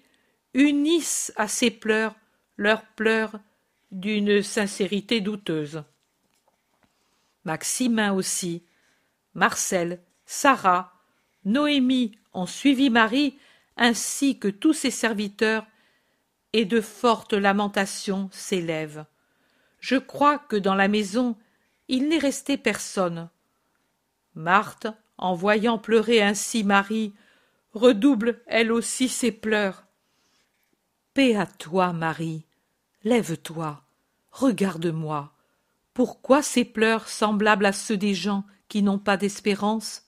unissent 0.53 1.31
à 1.35 1.47
ses 1.47 1.69
pleurs 1.69 2.15
leurs 2.57 2.83
pleurs 2.95 3.39
d'une 3.91 4.41
sincérité 4.41 5.21
douteuse. 5.21 5.83
Maximin 7.45 8.11
aussi, 8.13 8.63
Marcel, 9.35 10.01
Sarah, 10.25 10.93
Noémie 11.45 12.17
ont 12.33 12.47
suivi 12.47 12.89
Marie, 12.89 13.37
ainsi 13.77 14.37
que 14.39 14.47
tous 14.47 14.73
ses 14.73 14.91
serviteurs, 14.91 15.65
et 16.53 16.65
de 16.65 16.81
fortes 16.81 17.33
lamentations 17.33 18.29
s'élèvent. 18.31 19.05
Je 19.79 19.95
crois 19.95 20.39
que 20.39 20.55
dans 20.55 20.75
la 20.75 20.87
maison 20.87 21.35
il 21.87 22.09
n'est 22.09 22.17
resté 22.17 22.57
personne. 22.57 23.29
Marthe, 24.35 24.87
en 25.17 25.33
voyant 25.33 25.77
pleurer 25.77 26.21
ainsi 26.21 26.63
Marie, 26.63 27.13
redouble 27.73 28.41
elle 28.45 28.71
aussi 28.71 29.07
ses 29.09 29.31
pleurs. 29.31 29.85
Paix 31.13 31.35
à 31.35 31.45
toi, 31.45 31.93
Marie. 31.93 32.45
Lève-toi. 33.03 33.81
Regarde-moi. 34.31 35.33
Pourquoi 35.93 36.43
ces 36.43 36.65
pleurs 36.65 37.07
semblables 37.07 37.65
à 37.65 37.73
ceux 37.73 37.97
des 37.97 38.13
gens 38.13 38.43
qui 38.67 38.83
n'ont 38.83 38.99
pas 38.99 39.17
d'espérance? 39.17 40.03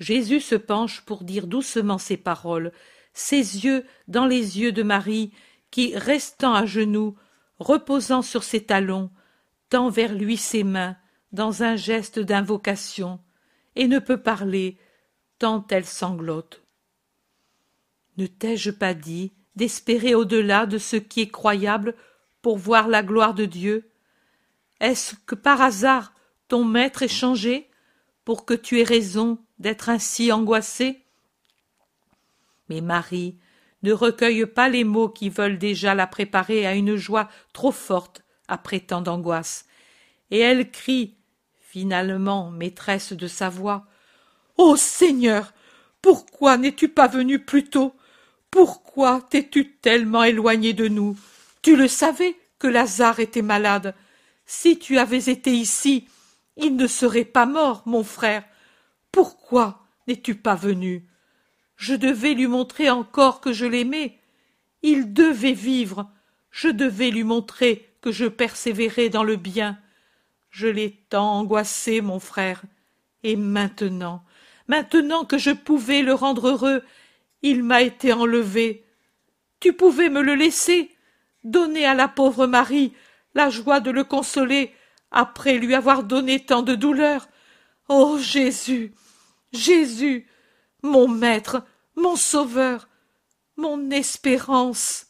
Jésus 0.00 0.40
se 0.40 0.56
penche 0.56 1.02
pour 1.02 1.24
dire 1.24 1.46
doucement 1.46 1.98
ces 1.98 2.16
paroles, 2.16 2.72
ses 3.14 3.64
yeux 3.64 3.84
dans 4.08 4.26
les 4.26 4.60
yeux 4.60 4.72
de 4.72 4.82
Marie, 4.82 5.32
qui, 5.70 5.96
restant 5.96 6.54
à 6.54 6.66
genoux, 6.66 7.16
reposant 7.58 8.22
sur 8.22 8.44
ses 8.44 8.64
talons, 8.64 9.10
tend 9.70 9.88
vers 9.88 10.12
lui 10.12 10.36
ses 10.36 10.64
mains 10.64 10.96
dans 11.32 11.62
un 11.62 11.76
geste 11.76 12.18
d'invocation, 12.18 13.20
et 13.76 13.88
ne 13.88 13.98
peut 13.98 14.20
parler, 14.20 14.78
tant 15.38 15.66
elle 15.70 15.86
sanglote. 15.86 16.62
Ne 18.16 18.26
t'ai-je 18.26 18.70
pas 18.70 18.94
dit 18.94 19.32
d'espérer 19.56 20.14
au-delà 20.14 20.66
de 20.66 20.78
ce 20.78 20.96
qui 20.96 21.20
est 21.22 21.30
croyable 21.30 21.94
pour 22.42 22.58
voir 22.58 22.88
la 22.88 23.02
gloire 23.02 23.34
de 23.34 23.44
Dieu? 23.44 23.90
Est-ce 24.80 25.14
que 25.26 25.34
par 25.34 25.60
hasard 25.60 26.12
ton 26.48 26.64
maître 26.64 27.02
est 27.02 27.08
changé 27.08 27.70
pour 28.24 28.44
que 28.44 28.54
tu 28.54 28.80
aies 28.80 28.84
raison 28.84 29.38
d'être 29.58 29.88
ainsi 29.88 30.30
angoissée 30.30 31.03
Mais 32.68 32.80
Marie 32.80 33.38
ne 33.82 33.92
recueille 33.92 34.46
pas 34.46 34.68
les 34.68 34.84
mots 34.84 35.08
qui 35.08 35.28
veulent 35.28 35.58
déjà 35.58 35.94
la 35.94 36.06
préparer 36.06 36.66
à 36.66 36.74
une 36.74 36.96
joie 36.96 37.28
trop 37.52 37.72
forte 37.72 38.22
après 38.48 38.80
tant 38.80 39.00
d'angoisse, 39.00 39.66
et 40.30 40.38
elle 40.38 40.70
crie, 40.70 41.16
finalement 41.60 42.50
maîtresse 42.50 43.12
de 43.12 43.26
sa 43.26 43.48
voix. 43.48 43.86
Ô 44.56 44.76
Seigneur, 44.76 45.52
pourquoi 46.00 46.56
n'es-tu 46.56 46.88
pas 46.88 47.08
venu 47.08 47.38
plus 47.38 47.64
tôt? 47.64 47.94
Pourquoi 48.50 49.20
t'es-tu 49.30 49.76
tellement 49.76 50.22
éloigné 50.22 50.72
de 50.72 50.86
nous? 50.88 51.16
Tu 51.62 51.76
le 51.76 51.88
savais 51.88 52.36
que 52.58 52.68
Lazare 52.68 53.20
était 53.20 53.42
malade. 53.42 53.94
Si 54.46 54.78
tu 54.78 54.98
avais 54.98 55.30
été 55.30 55.52
ici, 55.52 56.06
il 56.56 56.76
ne 56.76 56.86
serait 56.86 57.24
pas 57.24 57.46
mort, 57.46 57.82
mon 57.86 58.04
frère. 58.04 58.44
Pourquoi 59.10 59.82
n'es-tu 60.06 60.34
pas 60.34 60.54
venu 60.54 61.08
Je 61.76 61.94
devais 61.94 62.34
lui 62.34 62.46
montrer 62.46 62.90
encore 62.90 63.40
que 63.40 63.52
je 63.52 63.66
l'aimais. 63.66 64.18
Il 64.82 65.12
devait 65.12 65.52
vivre. 65.52 66.10
Je 66.50 66.68
devais 66.68 67.10
lui 67.10 67.24
montrer 67.24 67.88
que 68.00 68.12
je 68.12 68.26
persévérais 68.26 69.08
dans 69.08 69.24
le 69.24 69.36
bien. 69.36 69.78
Je 70.50 70.68
l'ai 70.68 70.92
tant 71.08 71.38
angoissé, 71.38 72.00
mon 72.00 72.20
frère. 72.20 72.62
Et 73.22 73.36
maintenant, 73.36 74.24
maintenant 74.68 75.24
que 75.24 75.38
je 75.38 75.50
pouvais 75.50 76.02
le 76.02 76.14
rendre 76.14 76.48
heureux 76.48 76.82
il 77.44 77.62
m'a 77.62 77.82
été 77.82 78.14
enlevé. 78.14 78.86
Tu 79.60 79.74
pouvais 79.74 80.08
me 80.08 80.22
le 80.22 80.34
laisser, 80.34 80.90
donner 81.44 81.84
à 81.84 81.92
la 81.92 82.08
pauvre 82.08 82.46
Marie 82.46 82.94
la 83.34 83.50
joie 83.50 83.80
de 83.80 83.90
le 83.90 84.02
consoler 84.02 84.72
après 85.10 85.58
lui 85.58 85.74
avoir 85.74 86.04
donné 86.04 86.40
tant 86.40 86.62
de 86.62 86.74
douleur. 86.74 87.28
Ô 87.90 88.16
Jésus, 88.16 88.94
Jésus, 89.52 90.26
mon 90.84 91.08
maître, 91.08 91.64
mon 91.96 92.14
sauveur, 92.14 92.88
mon 93.56 93.90
espérance. 93.90 95.06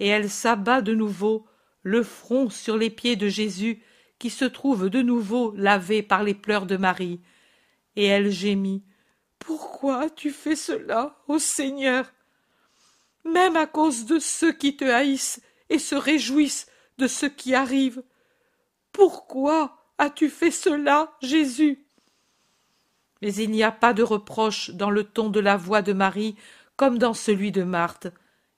Et 0.00 0.08
elle 0.08 0.30
s'abat 0.30 0.80
de 0.80 0.94
nouveau, 0.94 1.46
le 1.82 2.02
front 2.02 2.48
sur 2.50 2.76
les 2.76 2.90
pieds 2.90 3.14
de 3.14 3.28
Jésus, 3.28 3.82
qui 4.18 4.30
se 4.30 4.46
trouve 4.46 4.88
de 4.88 5.02
nouveau 5.02 5.52
lavé 5.54 6.02
par 6.02 6.22
les 6.22 6.34
pleurs 6.34 6.66
de 6.66 6.76
Marie. 6.76 7.20
Et 7.94 8.06
elle 8.06 8.30
gémit. 8.30 8.84
Pourquoi 9.38 10.04
as-tu 10.04 10.30
fait 10.30 10.56
cela, 10.56 11.22
ô 11.28 11.38
Seigneur? 11.38 12.10
Même 13.24 13.56
à 13.56 13.66
cause 13.66 14.06
de 14.06 14.18
ceux 14.18 14.52
qui 14.52 14.76
te 14.76 14.84
haïssent 14.84 15.42
et 15.68 15.78
se 15.78 15.94
réjouissent 15.94 16.68
de 16.98 17.06
ce 17.06 17.26
qui 17.26 17.54
arrive. 17.54 18.02
Pourquoi 18.92 19.76
as-tu 19.98 20.30
fait 20.30 20.50
cela, 20.50 21.12
Jésus? 21.20 21.84
Mais 23.22 23.34
il 23.34 23.50
n'y 23.50 23.62
a 23.62 23.72
pas 23.72 23.94
de 23.94 24.02
reproche 24.02 24.70
dans 24.70 24.90
le 24.90 25.04
ton 25.04 25.30
de 25.30 25.40
la 25.40 25.56
voix 25.56 25.80
de 25.80 25.92
Marie 25.92 26.36
comme 26.76 26.98
dans 26.98 27.14
celui 27.14 27.52
de 27.52 27.62
Marthe. 27.62 28.08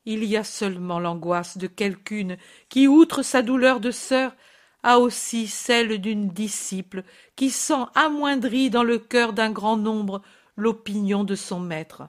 Il 0.07 0.25
y 0.25 0.37
a 0.37 0.45
seulement 0.45 0.99
l'angoisse 0.99 1.59
de 1.59 1.67
quelqu'une 1.67 2.37
qui, 2.69 2.89
outre 2.89 3.23
sa 3.23 3.43
douleur 3.43 3.79
de 3.81 3.91
sœur, 3.91 4.35
a 4.83 4.99
aussi 4.99 5.47
celle 5.47 5.99
d'une 6.01 6.29
disciple 6.29 7.05
qui 7.37 7.51
sent 7.51 7.85
amoindrie 7.95 8.71
dans 8.71 8.85
le 8.85 8.99
cœur 8.99 9.33
d'un 9.33 9.51
grand 9.51 9.77
nombre 9.77 10.23
l'opinion 10.57 11.25
de 11.25 11.35
son 11.35 11.61
maître. 11.61 12.03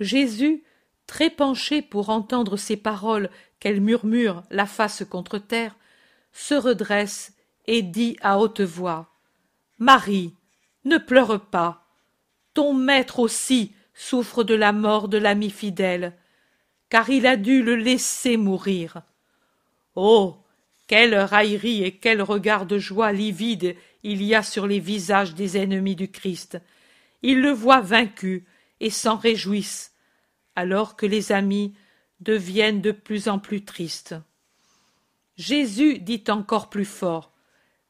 Jésus, 0.00 0.64
très 1.06 1.30
penché 1.30 1.82
pour 1.82 2.10
entendre 2.10 2.56
ces 2.56 2.76
paroles 2.76 3.30
qu'elle 3.60 3.80
murmure 3.80 4.42
la 4.50 4.66
face 4.66 5.04
contre 5.08 5.38
terre, 5.38 5.76
se 6.32 6.54
redresse 6.54 7.34
et 7.66 7.82
dit 7.82 8.16
à 8.20 8.38
haute 8.38 8.60
voix 8.60 9.08
Marie, 9.78 10.35
ne 10.86 10.96
pleure 10.96 11.40
pas. 11.40 11.84
Ton 12.54 12.72
maître 12.72 13.18
aussi 13.18 13.74
souffre 13.92 14.44
de 14.44 14.54
la 14.54 14.72
mort 14.72 15.08
de 15.08 15.18
l'ami 15.18 15.50
fidèle, 15.50 16.14
car 16.88 17.10
il 17.10 17.26
a 17.26 17.36
dû 17.36 17.62
le 17.62 17.76
laisser 17.76 18.38
mourir. 18.38 19.02
Oh. 19.94 20.38
Quelle 20.86 21.16
raillerie 21.16 21.82
et 21.82 21.96
quel 21.96 22.22
regard 22.22 22.64
de 22.64 22.78
joie 22.78 23.10
livide 23.10 23.74
il 24.04 24.22
y 24.22 24.36
a 24.36 24.44
sur 24.44 24.68
les 24.68 24.78
visages 24.78 25.34
des 25.34 25.58
ennemis 25.58 25.96
du 25.96 26.08
Christ, 26.08 26.60
ils 27.22 27.40
le 27.40 27.50
voient 27.50 27.80
vaincu 27.80 28.46
et 28.78 28.90
s'en 28.90 29.16
réjouissent, 29.16 29.92
alors 30.54 30.94
que 30.94 31.06
les 31.06 31.32
amis 31.32 31.74
deviennent 32.20 32.80
de 32.80 32.92
plus 32.92 33.28
en 33.28 33.40
plus 33.40 33.64
tristes. 33.64 34.14
Jésus 35.36 35.98
dit 35.98 36.22
encore 36.28 36.70
plus 36.70 36.84
fort. 36.84 37.32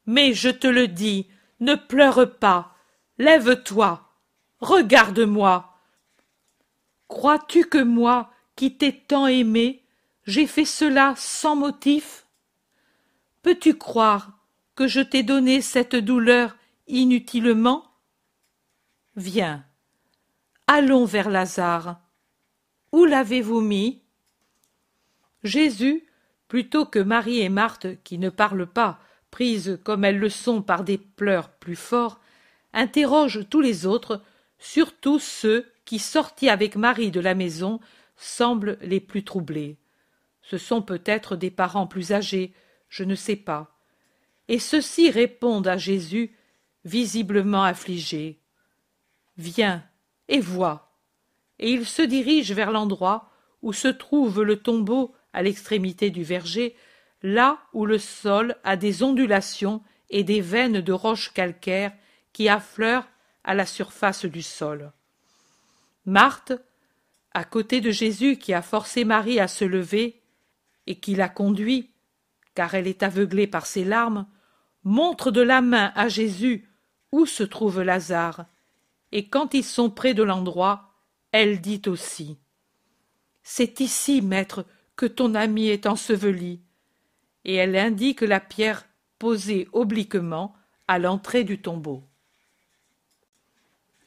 Mais 0.07 0.33
je 0.33 0.49
te 0.49 0.67
le 0.67 0.89
dis, 0.89 1.27
ne 1.61 1.75
pleure 1.75 2.39
pas, 2.39 2.76
lève-toi, 3.19 4.09
regarde-moi. 4.61 5.73
Crois-tu 7.09 7.65
que 7.65 7.83
moi, 7.83 8.31
qui 8.57 8.77
t'ai 8.77 8.93
tant 8.93 9.27
aimé, 9.27 9.85
j'ai 10.25 10.47
fait 10.47 10.65
cela 10.65 11.15
sans 11.17 11.57
motif? 11.57 12.27
Peux-tu 13.43 13.77
croire 13.77 14.33
que 14.75 14.89
je 14.89 15.01
t'ai 15.01 15.23
donné 15.23 15.61
cette 15.61 15.97
douleur 15.97 16.57
inutilement? 16.89 17.85
Viens. 19.15 19.65
Allons 20.67 21.05
vers 21.05 21.31
Lazare. 21.31 22.01
Où 22.93 23.05
l'avez-vous 23.05 23.61
mis? 23.61 24.03
Jésus, 25.45 26.05
plutôt 26.49 26.87
que 26.87 26.99
Marie 26.99 27.41
et 27.41 27.49
Marthe, 27.49 28.03
qui 28.03 28.19
ne 28.19 28.31
parlent 28.31 28.67
pas, 28.67 28.99
prises 29.31 29.79
comme 29.85 30.05
elles 30.05 30.19
le 30.19 30.29
sont 30.29 30.61
par 30.61 30.83
des 30.83 30.99
pleurs 30.99 31.51
plus 31.51 31.77
forts, 31.77 32.21
interroge 32.77 33.49
tous 33.51 33.61
les 33.61 33.87
autres, 33.87 34.23
surtout 34.59 35.19
ceux 35.19 35.67
qui, 35.85 35.99
sortis 35.99 36.49
avec 36.49 36.77
Marie 36.77 37.11
de 37.11 37.21
la 37.21 37.35
maison, 37.35 37.81
semblent 38.17 38.79
les 38.83 39.01
plus 39.01 39.25
troublés. 39.25 39.79
Ce 40.43 40.59
sont 40.59 40.83
peut-être 40.83 41.35
des 41.35 41.51
parents 41.51 41.87
plus 41.87 42.13
âgés, 42.13 42.53
je 42.89 43.03
ne 43.03 43.17
sais 43.17 43.37
pas. 43.37 43.77
Et 44.49 44.61
ceux-ci 44.61 45.11
répondent 45.11 45.67
à 45.67 45.77
Jésus, 45.77 46.37
visiblement 46.85 47.65
affligés. 47.65 48.39
Viens 49.39 49.83
et 50.29 50.39
vois. 50.39 50.93
Et 51.59 51.73
il 51.73 51.85
se 51.87 52.03
dirige 52.03 52.53
vers 52.53 52.71
l'endroit 52.71 53.31
où 53.63 53.73
se 53.73 53.89
trouve 53.89 54.43
le 54.43 54.57
tombeau 54.57 55.15
à 55.33 55.43
l'extrémité 55.43 56.11
du 56.11 56.23
verger, 56.23 56.77
là 57.23 57.59
où 57.73 57.87
le 57.87 57.99
sol 57.99 58.57
a 58.63 58.77
des 58.77 59.03
ondulations 59.03 59.83
et 60.11 60.23
des 60.23 60.41
veines 60.41 60.81
de 60.81 60.93
roches 60.93 61.33
calcaires 61.33 61.93
qui 62.37 62.51
affleurent 62.51 63.09
à 63.45 63.55
la 63.55 63.65
surface 63.65 64.27
du 64.27 64.43
sol. 64.43 64.93
Marthe, 66.05 66.53
à 67.33 67.45
côté 67.45 67.81
de 67.81 67.91
Jésus 67.91 68.37
qui 68.37 68.53
a 68.53 68.61
forcé 68.61 69.07
Marie 69.07 69.41
à 69.41 69.49
se 69.49 69.65
lever 69.65 70.21
et 70.87 70.97
qui 71.01 71.15
l'a 71.15 71.31
conduit, 71.31 71.93
car 72.55 72.75
elle 72.75 72.89
est 72.89 73.03
aveuglée 73.03 73.47
par 73.47 73.65
ses 73.65 73.87
larmes, 73.87 74.27
montre 74.85 75.31
de 75.31 75.41
la 75.41 75.63
main 75.63 75.93
à 75.95 76.09
Jésus 76.09 76.69
où 77.11 77.25
se 77.25 77.43
trouve 77.43 77.81
Lazare, 77.81 78.45
et 79.13 79.31
quand 79.31 79.55
ils 79.55 79.65
sont 79.65 79.89
près 79.89 80.13
de 80.13 80.23
l'endroit, 80.23 80.93
elle 81.33 81.63
dit 81.63 81.81
aussi 81.87 82.37
C'est 83.43 83.81
ici, 83.81 84.21
maître, 84.21 84.67
que 84.95 85.07
ton 85.07 85.35
ami 85.35 85.69
est 85.69 85.87
enseveli. 85.87 86.61
Et 87.47 87.55
elle 87.55 87.77
indique 87.77 88.21
la 88.21 88.41
pierre 88.41 88.85
posée 89.19 89.69
obliquement 89.73 90.55
à 90.87 90.99
l'entrée 90.99 91.43
du 91.43 91.63
tombeau. 91.63 92.05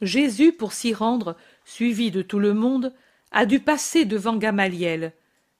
Jésus, 0.01 0.53
pour 0.53 0.73
s'y 0.73 0.93
rendre, 0.93 1.35
suivi 1.65 2.11
de 2.11 2.21
tout 2.21 2.39
le 2.39 2.53
monde, 2.53 2.93
a 3.31 3.45
dû 3.45 3.59
passer 3.59 4.05
devant 4.05 4.37
Gamaliel, 4.37 5.13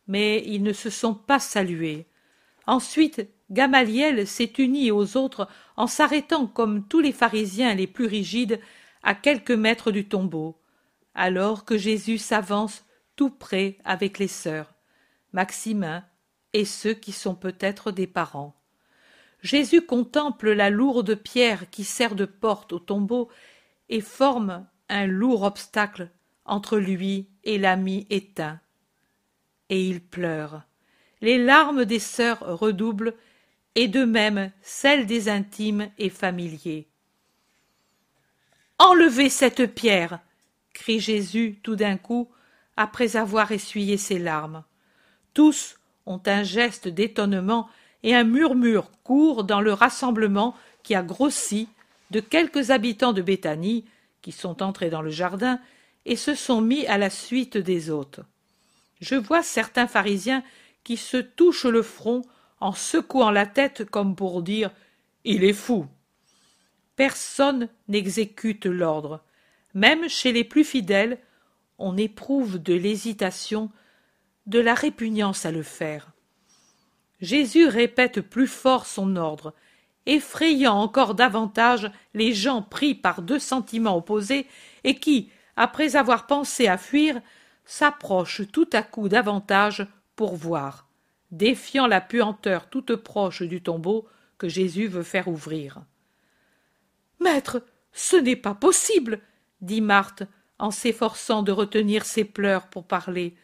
mais 0.07 0.43
ils 0.45 0.63
ne 0.63 0.73
se 0.73 0.89
sont 0.89 1.13
pas 1.13 1.39
salués. 1.39 2.07
Ensuite, 2.65 3.27
Gamaliel 3.51 4.27
s'est 4.27 4.53
uni 4.57 4.91
aux 4.91 5.17
autres 5.17 5.47
en 5.75 5.87
s'arrêtant 5.87 6.45
comme 6.47 6.87
tous 6.87 6.99
les 6.99 7.11
pharisiens 7.11 7.73
les 7.73 7.87
plus 7.87 8.05
rigides 8.05 8.59
à 9.03 9.15
quelques 9.15 9.51
mètres 9.51 9.91
du 9.91 10.07
tombeau, 10.07 10.57
alors 11.15 11.65
que 11.65 11.77
Jésus 11.77 12.17
s'avance 12.17 12.85
tout 13.15 13.29
près 13.29 13.77
avec 13.83 14.19
les 14.19 14.27
sœurs, 14.27 14.73
Maximin 15.33 16.03
et 16.53 16.65
ceux 16.65 16.93
qui 16.93 17.11
sont 17.11 17.35
peut-être 17.35 17.91
des 17.91 18.07
parents. 18.07 18.55
Jésus 19.41 19.81
contemple 19.81 20.51
la 20.51 20.69
lourde 20.69 21.15
pierre 21.15 21.69
qui 21.69 21.83
sert 21.83 22.15
de 22.15 22.25
porte 22.25 22.73
au 22.73 22.79
tombeau 22.79 23.29
et 23.89 24.01
forme 24.01 24.65
un 24.87 25.05
lourd 25.05 25.43
obstacle 25.43 26.09
entre 26.45 26.77
lui 26.77 27.27
et 27.43 27.57
l'ami 27.57 28.07
éteint. 28.09 28.59
Et 29.69 29.87
il 29.87 30.01
pleure. 30.01 30.63
Les 31.21 31.37
larmes 31.37 31.85
des 31.85 31.99
sœurs 31.99 32.39
redoublent, 32.59 33.13
et 33.75 33.87
de 33.87 34.03
même 34.03 34.51
celles 34.61 35.05
des 35.05 35.29
intimes 35.29 35.89
et 35.97 36.09
familiers. 36.09 36.87
Enlevez 38.79 39.29
cette 39.29 39.73
pierre 39.73 40.19
crie 40.73 40.99
Jésus 40.99 41.59
tout 41.61 41.75
d'un 41.75 41.97
coup, 41.97 42.29
après 42.77 43.17
avoir 43.17 43.51
essuyé 43.51 43.97
ses 43.97 44.17
larmes. 44.17 44.63
Tous 45.33 45.77
ont 46.05 46.21
un 46.25 46.43
geste 46.43 46.87
d'étonnement 46.87 47.69
et 48.03 48.15
un 48.15 48.23
murmure 48.23 48.89
court 49.03 49.43
dans 49.43 49.59
le 49.59 49.73
rassemblement 49.73 50.55
qui 50.83 50.95
a 50.95 51.03
grossi 51.03 51.67
de 52.11 52.19
quelques 52.19 52.71
habitants 52.71 53.13
de 53.13 53.21
Béthanie 53.21 53.85
qui 54.21 54.31
sont 54.31 54.61
entrés 54.61 54.89
dans 54.89 55.01
le 55.01 55.11
jardin 55.11 55.59
et 56.05 56.15
se 56.15 56.35
sont 56.35 56.61
mis 56.61 56.85
à 56.87 56.97
la 56.97 57.09
suite 57.09 57.57
des 57.57 57.89
hôtes. 57.89 58.19
Je 59.01 59.15
vois 59.15 59.43
certains 59.43 59.87
pharisiens 59.87 60.43
qui 60.83 60.97
se 60.97 61.17
touchent 61.17 61.65
le 61.65 61.81
front 61.81 62.23
en 62.59 62.73
secouant 62.73 63.31
la 63.31 63.45
tête 63.45 63.85
comme 63.85 64.15
pour 64.15 64.41
dire 64.41 64.71
Il 65.23 65.43
est 65.43 65.53
fou. 65.53 65.85
Personne 66.95 67.69
n'exécute 67.87 68.65
l'ordre. 68.65 69.23
Même 69.73 70.09
chez 70.09 70.31
les 70.31 70.43
plus 70.43 70.63
fidèles, 70.63 71.19
on 71.77 71.95
éprouve 71.95 72.61
de 72.61 72.73
l'hésitation, 72.73 73.71
de 74.47 74.59
la 74.59 74.73
répugnance 74.73 75.45
à 75.45 75.51
le 75.51 75.63
faire. 75.63 76.11
Jésus 77.21 77.67
répète 77.67 78.21
plus 78.21 78.47
fort 78.47 78.85
son 78.85 79.15
ordre, 79.15 79.53
effrayant 80.09 80.75
encore 80.75 81.13
davantage 81.13 81.91
les 82.13 82.33
gens 82.33 82.61
pris 82.63 82.95
par 82.95 83.21
deux 83.21 83.39
sentiments 83.39 83.95
opposés 83.95 84.47
et 84.83 84.95
qui, 84.95 85.29
après 85.55 85.95
avoir 85.95 86.25
pensé 86.25 86.67
à 86.67 86.77
fuir, 86.77 87.21
s'approchent 87.63 88.49
tout 88.51 88.69
à 88.73 88.81
coup 88.81 89.07
davantage 89.07 89.85
pour 90.15 90.35
voir, 90.35 90.87
défiant 91.31 91.85
la 91.85 92.01
puanteur 92.01 92.69
toute 92.69 92.95
proche 92.95 93.43
du 93.43 93.61
tombeau 93.61 94.07
que 94.39 94.49
Jésus 94.49 94.87
veut 94.87 95.03
faire 95.03 95.27
ouvrir. 95.27 95.81
Maître, 97.19 97.63
ce 97.93 98.15
n'est 98.15 98.35
pas 98.35 98.55
possible, 98.55 99.19
dit 99.61 99.81
Marthe 99.81 100.23
en 100.57 100.71
s'efforçant 100.71 101.43
de 101.43 101.51
retenir 101.51 102.05
ses 102.05 102.25
pleurs 102.25 102.67
pour 102.67 102.85
parler. 102.85 103.35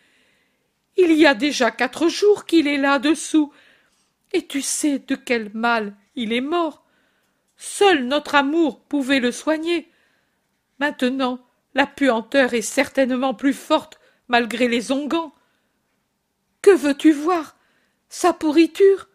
Il 0.97 1.13
y 1.13 1.27
a 1.27 1.35
déjà 1.35 1.69
quatre 1.69 2.07
jours 2.07 2.45
qu'il 2.45 2.67
est 2.67 2.77
là-dessous, 2.77 3.53
et 4.33 4.47
tu 4.47 4.61
sais 4.61 4.99
de 4.99 5.15
quel 5.15 5.51
mal 5.53 5.95
il 6.15 6.33
est 6.33 6.41
mort. 6.41 6.83
Seul 7.57 8.05
notre 8.05 8.35
amour 8.35 8.81
pouvait 8.81 9.19
le 9.19 9.31
soigner. 9.31 9.89
Maintenant, 10.79 11.39
la 11.73 11.87
puanteur 11.87 12.53
est 12.53 12.61
certainement 12.61 13.33
plus 13.33 13.53
forte 13.53 13.99
malgré 14.27 14.67
les 14.67 14.91
onguents. 14.91 15.33
Que 16.61 16.71
veux-tu 16.71 17.11
voir? 17.11 17.55
Sa 18.09 18.33
pourriture? 18.33 19.07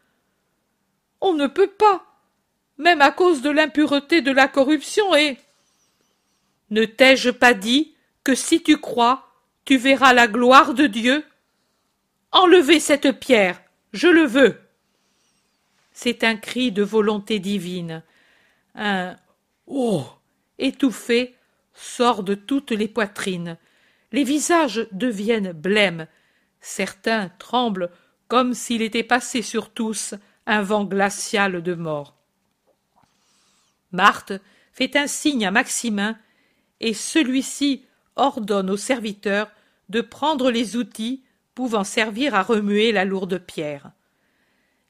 On 1.21 1.35
ne 1.35 1.47
peut 1.47 1.71
pas, 1.71 2.05
même 2.79 3.03
à 3.03 3.11
cause 3.11 3.43
de 3.43 3.51
l'impureté 3.51 4.23
de 4.23 4.31
la 4.31 4.49
corruption 4.49 5.15
et. 5.15 5.39
Ne 6.71 6.85
t'ai-je 6.85 7.31
pas 7.31 7.53
dit 7.53 7.95
que 8.25 8.35
si 8.35 8.63
tu 8.63 8.79
crois, 8.79 9.29
tu 9.65 9.77
verras 9.77 10.13
la 10.13 10.29
gloire 10.29 10.75
de 10.75 10.87
Dieu? 10.87 11.25
Enlevez 12.33 12.79
cette 12.79 13.19
pierre, 13.19 13.61
je 13.93 14.09
le 14.09 14.25
veux. 14.25 14.61
C'est 15.93 16.25
un 16.25 16.37
cri 16.37 16.73
de 16.73 16.83
volonté 16.83 17.39
divine. 17.39 18.03
Un 18.75 19.17
Oh 19.67 20.05
étouffé 20.59 21.35
sort 21.75 22.23
de 22.23 22.35
toutes 22.35 22.71
les 22.71 22.89
poitrines. 22.89 23.57
Les 24.13 24.25
visages 24.25 24.87
deviennent 24.93 25.53
blêmes. 25.53 26.07
Certains 26.61 27.31
tremblent 27.39 27.91
comme 28.29 28.55
s'il 28.55 28.83
était 28.83 29.03
passé 29.03 29.43
sur 29.43 29.71
tous 29.71 30.15
un 30.47 30.63
vent 30.63 30.85
glacial 30.85 31.63
de 31.63 31.75
mort. 31.75 32.17
Marthe 33.93 34.33
fait 34.73 34.97
un 34.97 35.07
signe 35.07 35.47
à 35.47 35.51
Maximin, 35.51 36.17
et 36.81 36.95
celui-ci 36.95 37.85
ordonne 38.17 38.71
au 38.71 38.77
serviteur 38.77 39.51
de 39.89 40.01
prendre 40.01 40.51
les 40.51 40.77
outils 40.77 41.25
pouvant 41.55 41.85
servir 41.85 42.35
à 42.35 42.43
remuer 42.43 42.93
la 42.93 43.05
lourde 43.05 43.39
pierre 43.39 43.91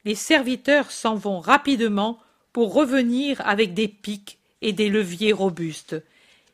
les 0.04 0.14
serviteurs 0.14 0.90
s'en 0.90 1.14
vont 1.14 1.40
rapidement 1.40 2.18
pour 2.52 2.74
revenir 2.74 3.40
avec 3.46 3.74
des 3.74 3.88
pics 3.88 4.38
et 4.62 4.72
des 4.72 4.88
leviers 4.88 5.32
robustes. 5.32 5.96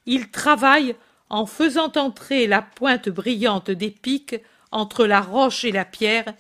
Ils 0.04 0.30
travaillent 0.30 0.96
en 1.28 1.46
faisant 1.46 1.92
entrer 1.96 2.46
la 2.46 2.62
pointe 2.62 3.09
brillante 3.09 3.70
des 3.70 3.90
pics 3.90 4.37
entre 4.70 5.06
la 5.06 5.20
roche 5.20 5.64
et 5.64 5.72
la 5.72 5.85
pierre, 5.85 6.35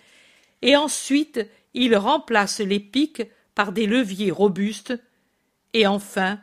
et 0.62 0.76
ensuite 0.76 1.48
ils 1.74 1.96
remplacent 1.96 2.60
les 2.60 2.80
pics 2.80 3.22
par 3.54 3.72
des 3.72 3.86
leviers 3.86 4.30
robustes, 4.30 4.94
et 5.72 5.86
enfin 5.86 6.40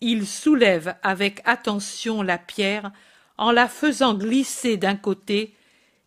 ils 0.00 0.26
soulèvent 0.26 0.96
avec 1.02 1.40
attention 1.44 2.22
la 2.22 2.38
pierre 2.38 2.92
en 3.38 3.52
la 3.52 3.68
faisant 3.68 4.14
glisser 4.14 4.76
d'un 4.76 4.96
côté 4.96 5.54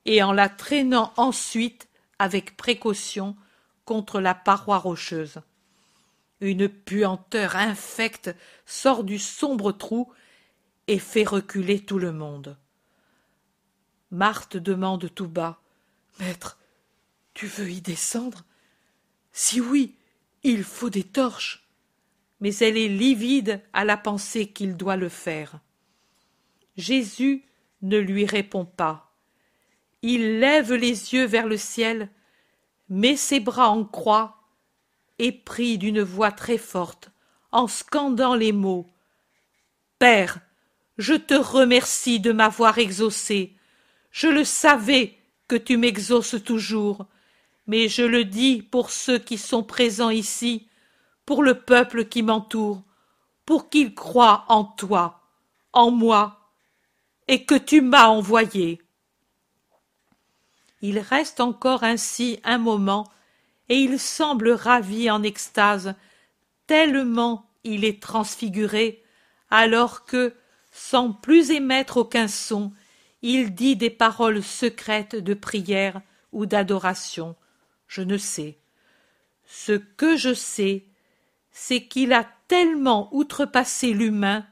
et 0.05 0.21
en 0.21 0.31
la 0.31 0.49
traînant 0.49 1.13
ensuite 1.17 1.87
avec 2.19 2.57
précaution 2.57 3.35
contre 3.85 4.19
la 4.19 4.35
paroi 4.35 4.77
rocheuse. 4.77 5.41
Une 6.41 6.67
puanteur 6.67 7.55
infecte 7.55 8.35
sort 8.65 9.03
du 9.03 9.19
sombre 9.19 9.71
trou 9.71 10.11
et 10.87 10.99
fait 10.99 11.23
reculer 11.23 11.79
tout 11.79 11.99
le 11.99 12.11
monde. 12.11 12.57
Marthe 14.11 14.57
demande 14.57 15.13
tout 15.13 15.27
bas. 15.27 15.59
Maître, 16.19 16.59
tu 17.33 17.47
veux 17.47 17.69
y 17.69 17.81
descendre? 17.81 18.43
Si 19.31 19.61
oui, 19.61 19.95
il 20.43 20.63
faut 20.63 20.89
des 20.89 21.03
torches. 21.03 21.67
Mais 22.41 22.55
elle 22.57 22.77
est 22.77 22.89
livide 22.89 23.61
à 23.73 23.85
la 23.85 23.97
pensée 23.97 24.47
qu'il 24.47 24.75
doit 24.77 24.97
le 24.97 25.09
faire. 25.09 25.59
Jésus 26.77 27.45
ne 27.81 27.97
lui 27.97 28.25
répond 28.25 28.65
pas. 28.65 29.13
Il 30.01 30.39
lève 30.39 30.73
les 30.73 31.13
yeux 31.13 31.25
vers 31.25 31.47
le 31.47 31.57
ciel 31.57 32.09
met 32.89 33.15
ses 33.15 33.39
bras 33.39 33.69
en 33.69 33.83
croix 33.83 34.37
et 35.19 35.31
prie 35.31 35.77
d'une 35.77 36.01
voix 36.01 36.31
très 36.31 36.57
forte, 36.57 37.09
en 37.51 37.67
scandant 37.67 38.35
les 38.35 38.51
mots 38.51 38.87
Père, 39.97 40.39
je 40.97 41.13
te 41.13 41.33
remercie 41.33 42.19
de 42.19 42.31
m'avoir 42.31 42.77
exaucé. 42.77 43.55
Je 44.11 44.27
le 44.27 44.43
savais 44.43 45.17
que 45.47 45.55
tu 45.55 45.77
m'exauces 45.77 46.43
toujours, 46.43 47.05
mais 47.67 47.87
je 47.87 48.03
le 48.03 48.25
dis 48.25 48.61
pour 48.61 48.91
ceux 48.91 49.17
qui 49.17 49.37
sont 49.37 49.63
présents 49.63 50.09
ici, 50.09 50.67
pour 51.25 51.43
le 51.43 51.59
peuple 51.59 52.05
qui 52.05 52.23
m'entoure, 52.23 52.83
pour 53.45 53.69
qu'ils 53.69 53.93
croient 53.95 54.45
en 54.49 54.63
toi, 54.63 55.21
en 55.73 55.91
moi, 55.91 56.51
et 57.27 57.45
que 57.45 57.55
tu 57.55 57.81
m'as 57.81 58.07
envoyé. 58.07 58.81
Il 60.87 60.99
reste 60.99 61.39
encore 61.39 61.83
ainsi 61.83 62.39
un 62.43 62.59
moment, 62.59 63.11
et 63.69 63.79
il 63.79 63.99
semble 63.99 64.51
ravi 64.51 65.09
en 65.09 65.23
extase, 65.23 65.95
tellement 66.67 67.49
il 67.63 67.83
est 67.83 67.99
transfiguré, 67.99 69.01
alors 69.49 70.05
que, 70.05 70.35
sans 70.71 71.11
plus 71.11 71.49
émettre 71.49 71.97
aucun 71.97 72.27
son, 72.27 72.71
il 73.23 73.55
dit 73.55 73.75
des 73.75 73.89
paroles 73.89 74.43
secrètes 74.43 75.15
de 75.15 75.33
prière 75.33 76.01
ou 76.31 76.45
d'adoration, 76.45 77.35
je 77.87 78.03
ne 78.03 78.19
sais. 78.19 78.59
Ce 79.47 79.71
que 79.71 80.15
je 80.15 80.35
sais, 80.35 80.85
c'est 81.49 81.87
qu'il 81.87 82.13
a 82.13 82.27
tellement 82.47 83.09
outrepassé 83.11 83.91
l'humain 83.91 84.45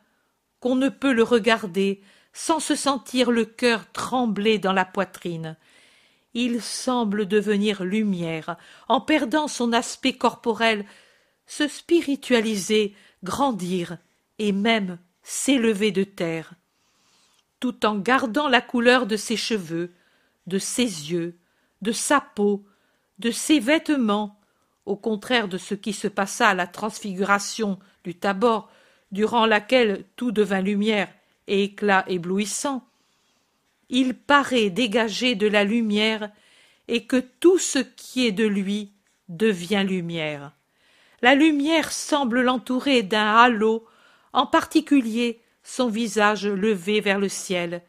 qu'on 0.60 0.76
ne 0.76 0.90
peut 0.90 1.14
le 1.14 1.22
regarder 1.22 2.02
sans 2.34 2.60
se 2.60 2.74
sentir 2.74 3.30
le 3.30 3.46
cœur 3.46 3.86
trembler 3.92 4.58
dans 4.58 4.74
la 4.74 4.86
poitrine. 4.86 5.58
Il 6.34 6.62
semble 6.62 7.28
devenir 7.28 7.84
lumière, 7.84 8.58
en 8.88 9.02
perdant 9.02 9.48
son 9.48 9.74
aspect 9.74 10.14
corporel, 10.14 10.86
se 11.46 11.68
spiritualiser, 11.68 12.96
grandir, 13.24 13.98
et 14.40 14.52
même 14.52 14.98
s'élever 15.22 15.92
de 15.92 16.04
terre, 16.04 16.54
tout 17.60 17.86
en 17.86 17.98
gardant 17.98 18.48
la 18.48 18.62
couleur 18.62 19.06
de 19.06 19.16
ses 19.16 19.38
cheveux, 19.38 19.94
de 20.48 20.58
ses 20.58 21.12
yeux, 21.12 21.38
de 21.82 21.92
sa 21.92 22.20
peau, 22.20 22.66
de 23.20 23.32
ses 23.32 23.60
vêtements, 23.60 24.40
au 24.86 24.96
contraire 24.96 25.48
de 25.48 25.58
ce 25.58 25.76
qui 25.76 25.94
se 25.94 26.08
passa 26.08 26.50
à 26.50 26.54
la 26.54 26.68
transfiguration 26.68 27.80
du 28.04 28.16
Tabor, 28.16 28.70
durant 29.12 29.46
laquelle 29.46 30.06
tout 30.16 30.32
devint 30.32 30.62
lumière 30.62 31.08
et 31.48 31.64
éclat 31.64 32.04
éblouissant, 32.08 32.86
il 33.94 34.16
paraît 34.16 34.72
dégager 34.72 35.36
de 35.36 35.46
la 35.46 35.64
lumière 35.64 36.32
et 36.88 37.06
que 37.06 37.24
tout 37.40 37.60
ce 37.60 37.78
qui 37.78 38.26
est 38.26 38.32
de 38.32 38.44
lui 38.44 38.92
devient 39.30 39.86
lumière. 39.88 40.52
La 41.22 41.36
lumière 41.36 41.92
semble 41.92 42.42
l'entourer 42.42 43.04
d'un 43.04 43.36
halo, 43.36 43.86
en 44.34 44.48
particulier 44.48 45.42
son 45.62 45.90
visage 45.90 46.48
levé 46.48 47.02
vers 47.02 47.20
le 47.20 47.30
ciel, 47.30 47.84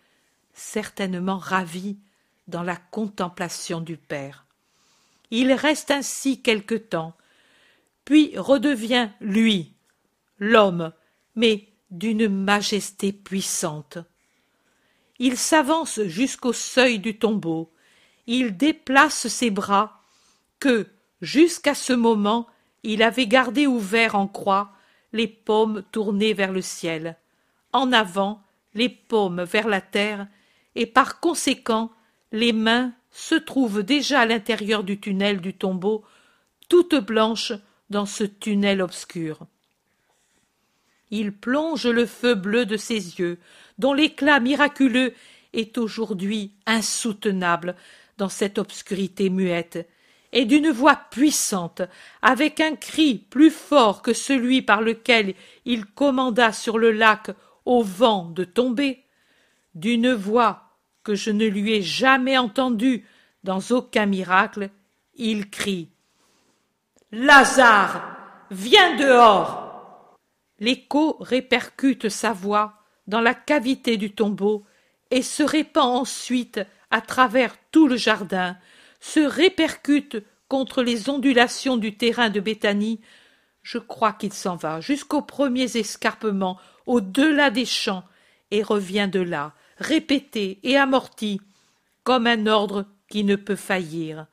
certainement 0.53 1.38
ravi 1.38 1.97
dans 2.49 2.62
la 2.62 2.77
contemplation 2.77 3.81
du 3.81 3.97
Père. 3.97 4.45
Il 5.31 5.55
reste 5.55 5.90
ainsi 5.90 6.43
quelque 6.43 6.75
temps, 6.75 7.14
puis 8.05 8.37
redevient 8.37 9.09
lui, 9.23 9.73
l'homme, 10.38 10.93
mais 11.35 11.67
d'une 11.90 12.29
majesté 12.29 13.11
puissante. 13.11 13.97
Il 15.18 15.37
s'avance 15.37 16.00
jusqu'au 16.03 16.53
seuil 16.53 16.98
du 16.98 17.18
tombeau, 17.18 17.70
il 18.27 18.57
déplace 18.57 19.29
ses 19.29 19.50
bras, 19.50 20.03
que, 20.59 20.88
jusqu'à 21.20 21.74
ce 21.74 21.92
moment, 21.92 22.46
il 22.83 23.03
avait 23.03 23.27
gardé 23.27 23.66
ouverts 23.66 24.14
en 24.14 24.27
croix, 24.27 24.72
les 25.12 25.29
paumes 25.29 25.85
tournées 25.92 26.35
vers 26.35 26.53
le 26.53 26.62
ciel, 26.62 27.16
en 27.72 27.92
avant, 27.92 28.42
les 28.74 28.88
paumes 28.88 29.42
vers 29.42 29.68
la 29.68 29.81
terre, 29.81 30.27
et 30.74 30.87
par 30.87 31.20
conséquent, 31.20 31.92
les 32.33 32.53
mains 32.53 32.92
se 33.12 33.37
trouvent 33.37 33.85
déjà 33.85 34.20
à 34.20 34.27
l'intérieur 34.27 34.83
du 34.83 34.98
tunnel 34.98 35.40
du 35.40 35.55
tombeau, 35.55 36.05
toutes 36.68 36.96
blanches 36.96 37.53
dans 37.90 38.07
ce 38.07 38.24
tunnel 38.24 38.83
obscur. 38.83 39.46
Il 41.11 41.33
plonge 41.33 41.87
le 41.87 42.07
feu 42.07 42.35
bleu 42.35 42.66
de 42.66 42.77
ses 42.77 43.20
yeux, 43.20 43.38
dont 43.79 43.93
l'éclat 43.93 44.41
miraculeux 44.41 45.15
est 45.53 45.79
aujourd'hui 45.79 46.53
insoutenable 46.67 47.77
dans 48.19 48.29
cette 48.29 48.59
obscurité 48.59 49.31
muette, 49.31 49.89
et 50.33 50.45
d'une 50.45 50.71
voix 50.71 50.97
puissante, 51.11 51.83
avec 52.21 52.61
un 52.61 52.75
cri 52.75 53.15
plus 53.31 53.51
fort 53.51 54.03
que 54.03 54.13
celui 54.13 54.63
par 54.63 54.83
lequel 54.83 55.35
il 55.65 55.87
commanda 55.87 56.53
sur 56.53 56.77
le 56.79 56.91
lac 56.91 57.31
au 57.65 57.83
vent 57.83 58.31
de 58.31 58.45
tomber, 58.45 59.05
d'une 59.75 60.13
voix 60.13 60.79
que 61.05 61.15
je 61.15 61.31
ne 61.31 61.47
lui 61.47 61.73
ai 61.73 61.83
jamais 61.83 62.37
entendue 62.37 63.07
dans 63.45 63.61
aucun 63.71 64.07
miracle, 64.07 64.71
il 65.15 65.51
crie 65.51 65.91
Lazare, 67.13 68.17
viens 68.51 68.97
dehors! 68.97 70.17
L'écho 70.59 71.17
répercute 71.21 72.09
sa 72.09 72.33
voix 72.33 72.84
dans 73.07 73.21
la 73.21 73.35
cavité 73.35 73.97
du 73.97 74.12
tombeau 74.12 74.64
et 75.11 75.23
se 75.23 75.43
répand 75.43 76.01
ensuite 76.01 76.61
à 76.90 77.01
travers 77.01 77.57
tout 77.71 77.87
le 77.87 77.97
jardin, 77.97 78.57
se 79.01 79.21
répercute 79.21 80.23
contre 80.49 80.83
les 80.83 81.09
ondulations 81.09 81.77
du 81.77 81.97
terrain 81.97 82.31
de 82.31 82.40
Béthanie. 82.40 83.01
Je 83.62 83.79
crois 83.79 84.12
qu'il 84.12 84.33
s'en 84.33 84.57
va 84.57 84.81
jusqu'aux 84.81 85.23
premiers 85.23 85.77
escarpements, 85.77 86.59
au 86.87 87.01
delà 87.01 87.51
des 87.51 87.64
champs, 87.64 88.05
et 88.51 88.62
revient 88.62 89.09
de 89.11 89.21
là, 89.21 89.53
répété 89.79 90.61
et 90.62 90.77
amorti, 90.77 91.40
comme 92.03 92.27
un 92.27 92.47
ordre 92.47 92.87
qui 93.09 93.25
ne 93.25 93.37
peut 93.37 93.57
faillir. 93.57 94.27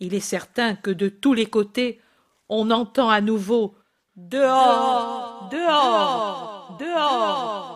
Il 0.00 0.14
est 0.14 0.20
certain 0.20 0.74
que 0.74 0.90
de 0.90 1.08
tous 1.08 1.34
les 1.34 1.46
côtés 1.46 2.00
on 2.48 2.70
entend 2.70 3.08
à 3.08 3.20
nouveau 3.20 3.74
Dehors 4.16 5.48
Dehors 5.50 6.76
Dehors 6.78 7.75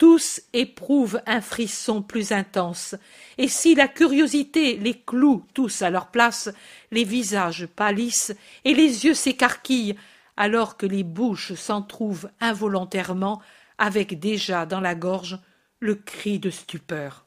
Tous 0.00 0.40
éprouvent 0.54 1.20
un 1.26 1.42
frisson 1.42 2.00
plus 2.00 2.32
intense, 2.32 2.94
et 3.36 3.48
si 3.48 3.74
la 3.74 3.86
curiosité 3.86 4.78
les 4.78 4.98
cloue 4.98 5.44
tous 5.52 5.82
à 5.82 5.90
leur 5.90 6.06
place, 6.06 6.48
les 6.90 7.04
visages 7.04 7.66
pâlissent 7.66 8.34
et 8.64 8.72
les 8.72 9.04
yeux 9.04 9.12
s'écarquillent, 9.12 9.96
alors 10.38 10.78
que 10.78 10.86
les 10.86 11.04
bouches 11.04 11.52
s'entr'ouvrent 11.52 12.30
involontairement, 12.40 13.42
avec 13.76 14.18
déjà 14.18 14.64
dans 14.64 14.80
la 14.80 14.94
gorge 14.94 15.38
le 15.80 15.96
cri 15.96 16.38
de 16.38 16.48
stupeur. 16.48 17.26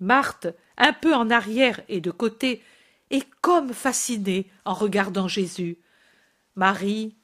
Marthe, 0.00 0.46
un 0.78 0.94
peu 0.94 1.14
en 1.14 1.28
arrière 1.28 1.82
et 1.90 2.00
de 2.00 2.10
côté, 2.10 2.62
est 3.10 3.28
comme 3.42 3.74
fascinée 3.74 4.50
en 4.64 4.72
regardant 4.72 5.28
Jésus. 5.28 5.76
Marie, 6.56 7.14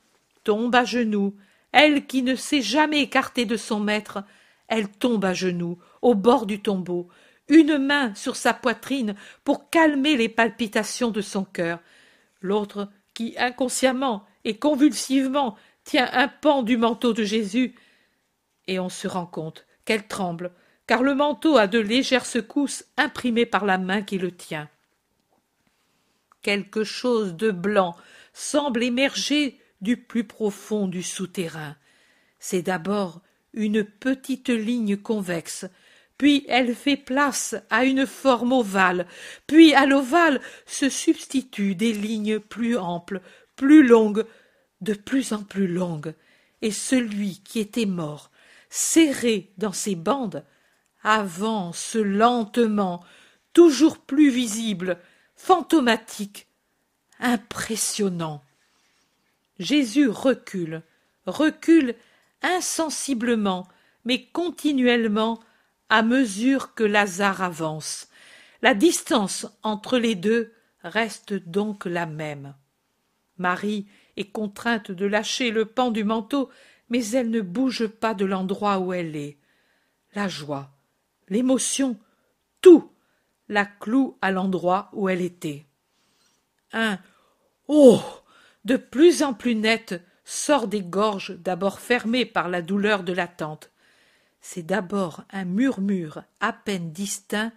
tombe 0.44 0.74
à 0.74 0.84
genoux, 0.84 1.34
elle 1.72 2.04
qui 2.04 2.22
ne 2.22 2.34
s'est 2.34 2.60
jamais 2.60 3.00
écartée 3.00 3.46
de 3.46 3.56
son 3.56 3.80
maître, 3.80 4.24
elle 4.68 4.88
tombe 4.88 5.24
à 5.24 5.34
genoux, 5.34 5.78
au 6.02 6.14
bord 6.14 6.46
du 6.46 6.60
tombeau, 6.60 7.08
une 7.48 7.78
main 7.78 8.14
sur 8.14 8.36
sa 8.36 8.52
poitrine 8.52 9.14
pour 9.44 9.70
calmer 9.70 10.16
les 10.16 10.28
palpitations 10.28 11.10
de 11.10 11.20
son 11.20 11.44
cœur, 11.44 11.80
l'autre 12.40 12.88
qui 13.14 13.34
inconsciemment 13.38 14.24
et 14.44 14.58
convulsivement 14.58 15.56
tient 15.84 16.08
un 16.12 16.28
pan 16.28 16.62
du 16.62 16.76
manteau 16.76 17.12
de 17.12 17.24
Jésus, 17.24 17.74
et 18.66 18.78
on 18.78 18.90
se 18.90 19.08
rend 19.08 19.26
compte 19.26 19.66
qu'elle 19.84 20.06
tremble, 20.06 20.52
car 20.86 21.02
le 21.02 21.14
manteau 21.14 21.56
a 21.56 21.66
de 21.66 21.78
légères 21.78 22.26
secousses 22.26 22.84
imprimées 22.96 23.46
par 23.46 23.64
la 23.64 23.78
main 23.78 24.02
qui 24.02 24.18
le 24.18 24.30
tient. 24.30 24.68
Quelque 26.42 26.84
chose 26.84 27.34
de 27.34 27.50
blanc 27.50 27.96
semble 28.32 28.82
émerger 28.82 29.58
du 29.80 29.96
plus 29.96 30.24
profond 30.24 30.86
du 30.86 31.02
souterrain. 31.02 31.76
C'est 32.38 32.62
d'abord 32.62 33.20
une 33.58 33.82
petite 33.82 34.48
ligne 34.48 34.96
convexe, 34.96 35.66
puis 36.16 36.46
elle 36.48 36.74
fait 36.74 36.96
place 36.96 37.56
à 37.70 37.84
une 37.84 38.06
forme 38.06 38.52
ovale, 38.52 39.06
puis 39.46 39.74
à 39.74 39.84
l'ovale 39.84 40.40
se 40.64 40.88
substituent 40.88 41.74
des 41.74 41.92
lignes 41.92 42.38
plus 42.38 42.78
amples, 42.78 43.20
plus 43.56 43.86
longues, 43.86 44.24
de 44.80 44.94
plus 44.94 45.32
en 45.32 45.42
plus 45.42 45.66
longues, 45.66 46.14
et 46.62 46.70
celui 46.70 47.40
qui 47.40 47.58
était 47.58 47.86
mort, 47.86 48.30
serré 48.70 49.52
dans 49.58 49.72
ses 49.72 49.96
bandes, 49.96 50.44
avance 51.02 51.96
lentement, 51.96 53.04
toujours 53.52 53.98
plus 53.98 54.30
visible, 54.30 54.98
fantomatique, 55.34 56.46
impressionnant. 57.18 58.44
Jésus 59.58 60.08
recule, 60.08 60.82
recule 61.26 61.96
insensiblement, 62.42 63.68
mais 64.04 64.26
continuellement 64.26 65.40
à 65.88 66.02
mesure 66.02 66.74
que 66.74 66.84
Lazare 66.84 67.42
avance. 67.42 68.08
La 68.62 68.74
distance 68.74 69.46
entre 69.62 69.98
les 69.98 70.14
deux 70.14 70.52
reste 70.82 71.34
donc 71.34 71.84
la 71.84 72.06
même. 72.06 72.54
Marie 73.36 73.86
est 74.16 74.30
contrainte 74.30 74.90
de 74.90 75.06
lâcher 75.06 75.50
le 75.50 75.64
pan 75.64 75.90
du 75.90 76.04
manteau, 76.04 76.50
mais 76.88 77.06
elle 77.10 77.30
ne 77.30 77.40
bouge 77.40 77.86
pas 77.86 78.14
de 78.14 78.24
l'endroit 78.24 78.78
où 78.78 78.92
elle 78.92 79.16
est. 79.16 79.38
La 80.14 80.28
joie, 80.28 80.70
l'émotion, 81.28 81.98
tout 82.60 82.90
la 83.48 83.64
cloue 83.64 84.18
à 84.20 84.30
l'endroit 84.30 84.90
où 84.92 85.08
elle 85.08 85.22
était. 85.22 85.66
Un 86.72 86.98
Oh 87.66 88.02
de 88.64 88.76
plus 88.76 89.22
en 89.22 89.34
plus 89.34 89.54
net 89.54 90.02
sort 90.28 90.68
des 90.68 90.82
gorges 90.82 91.38
d'abord 91.38 91.80
fermées 91.80 92.26
par 92.26 92.50
la 92.50 92.60
douleur 92.60 93.02
de 93.02 93.14
l'attente. 93.14 93.70
C'est 94.42 94.62
d'abord 94.62 95.24
un 95.30 95.46
murmure 95.46 96.22
à 96.40 96.52
peine 96.52 96.92
distinct 96.92 97.50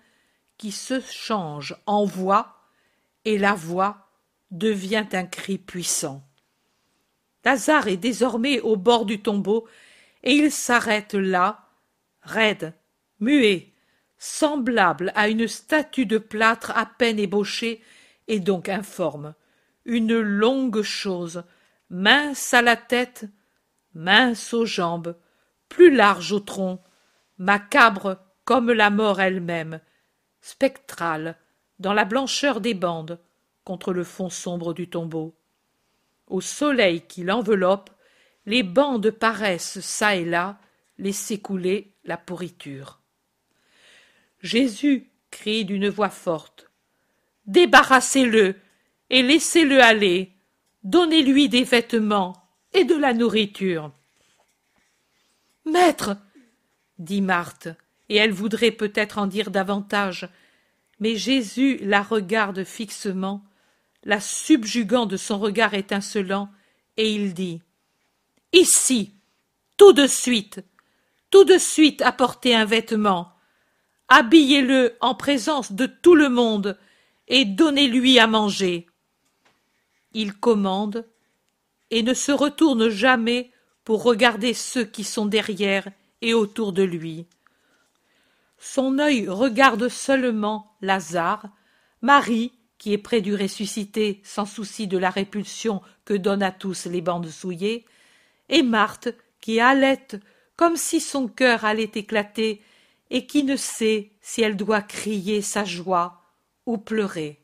qui 0.58 0.72
se 0.72 1.02
change 1.02 1.76
en 1.86 2.06
voix, 2.06 2.56
et 3.26 3.38
la 3.38 3.56
voix 3.56 4.08
devient 4.52 5.06
un 5.12 5.26
cri 5.26 5.58
puissant. 5.58 6.24
Lazare 7.44 7.90
est 7.90 7.98
désormais 7.98 8.62
au 8.62 8.78
bord 8.78 9.06
du 9.06 9.22
tombeau, 9.22 9.68
et 10.24 10.32
il 10.32 10.50
s'arrête 10.50 11.14
là, 11.14 11.68
raide, 12.22 12.74
muet, 13.20 13.74
semblable 14.18 15.12
à 15.16 15.28
une 15.28 15.50
statue 15.50 16.06
de 16.06 16.20
plâtre 16.20 16.72
à 16.78 16.86
peine 16.86 17.20
ébauchée 17.20 17.82
et 18.30 18.40
donc 18.40 18.70
informe, 18.70 19.34
une 19.84 20.18
longue 20.18 20.84
chose, 20.84 21.44
mince 21.92 22.54
à 22.54 22.62
la 22.62 22.78
tête, 22.78 23.26
mince 23.94 24.54
aux 24.54 24.66
jambes, 24.66 25.16
plus 25.68 25.94
large 25.94 26.32
au 26.32 26.40
tronc, 26.40 26.82
macabre 27.38 28.18
comme 28.46 28.72
la 28.72 28.90
mort 28.90 29.20
elle-même, 29.20 29.82
spectrale, 30.40 31.38
dans 31.80 31.94
la 31.94 32.06
blancheur 32.06 32.62
des 32.62 32.74
bandes, 32.74 33.20
contre 33.66 33.92
le 33.92 34.06
fond 34.06 34.30
sombre 34.30 34.74
du 34.74 34.90
tombeau. 34.90 35.36
Au 36.28 36.40
soleil 36.40 37.02
qui 37.02 37.24
l'enveloppe, 37.24 37.90
les 38.46 38.64
bandes 38.64 39.12
paraissent 39.12 39.82
çà 39.82 40.16
et 40.16 40.26
là 40.26 40.60
laisser 40.98 41.42
couler 41.42 41.94
la 42.06 42.16
pourriture. 42.18 43.02
Jésus 44.40 45.10
crie 45.30 45.66
d'une 45.66 45.90
voix 45.90 46.10
forte. 46.10 46.72
Débarrassez-le 47.48 48.56
et 49.10 49.22
laissez-le 49.24 49.82
aller. 49.82 50.32
Donnez-lui 50.84 51.48
des 51.48 51.64
vêtements 51.64 52.36
et 52.74 52.86
de 52.86 52.96
la 52.96 53.14
nourriture. 53.14 53.92
Maître, 55.66 56.18
dit 56.98 57.22
Marthe, 57.22 57.70
et 58.10 58.16
elle 58.16 58.32
voudrait 58.32 58.72
peut-être 58.72 59.20
en 59.20 59.28
dire 59.28 59.52
davantage, 59.52 60.28
mais 61.00 61.16
Jésus 61.16 61.78
la 61.82 62.02
regarde 62.02 62.64
fixement, 62.64 63.44
la 64.04 64.20
subjuguant 64.20 65.06
de 65.06 65.18
son 65.18 65.40
regard 65.40 65.74
étincelant, 65.74 66.50
et 66.98 67.14
il 67.14 67.34
dit 67.34 67.62
Ici, 68.52 69.12
tout 69.78 69.94
de 69.94 70.08
suite, 70.08 70.64
tout 71.30 71.44
de 71.44 71.58
suite 71.58 72.02
apportez 72.02 72.56
un 72.56 72.66
vêtement, 72.66 73.34
habillez-le 74.08 74.98
en 75.00 75.16
présence 75.16 75.72
de 75.72 75.86
tout 75.86 76.16
le 76.16 76.30
monde, 76.30 76.78
et 77.28 77.46
donnez-lui 77.46 78.20
à 78.20 78.28
manger. 78.28 78.88
Il 80.14 80.34
commande, 80.34 81.06
et 81.90 82.04
ne 82.04 82.14
se 82.14 82.32
retourne 82.32 82.90
jamais 82.90 83.52
pour 83.84 84.04
regarder 84.04 84.54
ceux 84.54 84.86
qui 84.86 85.04
sont 85.04 85.26
derrière 85.26 85.88
et 86.22 86.34
autour 86.34 86.74
de 86.74 86.84
lui. 86.84 87.26
Son 88.58 89.00
œil 89.00 89.28
regarde 89.28 89.90
seulement 89.90 90.76
Lazare, 90.82 91.48
Marie, 92.02 92.54
qui 92.78 92.94
est 92.94 92.98
près 92.98 93.22
du 93.22 93.36
ressuscité 93.36 94.22
sans 94.24 94.46
souci 94.46 94.88
de 94.88 94.98
la 94.98 95.10
répulsion 95.10 95.82
que 96.06 96.14
donnent 96.14 96.44
à 96.44 96.52
tous 96.52 96.86
les 96.86 97.02
bandes 97.02 97.30
souillées, 97.30 97.86
et 98.50 98.64
Marthe, 98.64 99.10
qui 99.40 99.60
halète 99.60 100.18
comme 100.56 100.76
si 100.76 101.00
son 101.00 101.28
cœur 101.28 101.66
allait 101.66 101.92
éclater 101.96 102.62
et 103.10 103.26
qui 103.26 103.44
ne 103.44 103.56
sait 103.56 104.12
si 104.22 104.42
elle 104.42 104.56
doit 104.56 104.82
crier 104.82 105.42
sa 105.42 105.66
joie 105.66 106.22
ou 106.66 106.78
pleurer. 106.78 107.41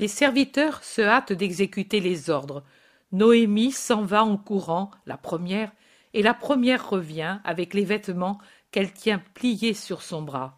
Les 0.00 0.08
serviteurs 0.08 0.82
se 0.82 1.02
hâtent 1.02 1.34
d'exécuter 1.34 2.00
les 2.00 2.30
ordres. 2.30 2.64
Noémie 3.12 3.70
s'en 3.70 4.02
va 4.02 4.24
en 4.24 4.38
courant, 4.38 4.90
la 5.04 5.18
première, 5.18 5.70
et 6.14 6.22
la 6.22 6.32
première 6.32 6.88
revient 6.88 7.38
avec 7.44 7.74
les 7.74 7.84
vêtements 7.84 8.38
qu'elle 8.70 8.94
tient 8.94 9.20
pliés 9.34 9.74
sur 9.74 10.00
son 10.00 10.22
bras. 10.22 10.56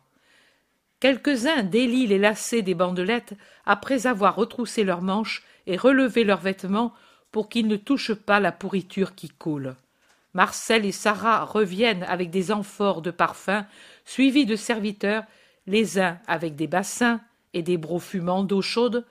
Quelques-uns 1.01 1.65
délient 1.65 2.07
les 2.07 2.21
lacets 2.21 2.63
des 2.63 2.77
bandelettes 2.77 3.35
après 3.67 4.07
avoir 4.07 4.37
retroussé 4.37 4.85
leurs 4.85 5.03
manches 5.03 5.43
et 5.67 5.77
relevé 5.77 6.23
leurs 6.23 6.41
vêtements 6.41 6.93
pour 7.33 7.49
qu'ils 7.49 7.67
ne 7.67 7.75
touchent 7.75 8.15
pas 8.15 8.39
la 8.39 8.53
pourriture 8.53 9.17
qui 9.17 9.29
coule. 9.29 9.75
Marcel 10.35 10.87
et 10.87 10.93
Sarah 10.93 11.45
reviennent 11.45 12.05
avec 12.05 12.31
des 12.31 12.53
amphores 12.53 13.03
de 13.03 13.11
parfum, 13.11 13.67
suivis 14.05 14.47
de 14.47 14.55
serviteurs, 14.55 15.25
les 15.67 15.99
uns 15.99 16.21
avec 16.29 16.55
des 16.55 16.69
bassins 16.69 17.21
et 17.55 17.63
des 17.63 17.77
brocs 17.77 18.03
fumants 18.03 18.45
d'eau 18.45 18.63
chaude, 18.63 19.05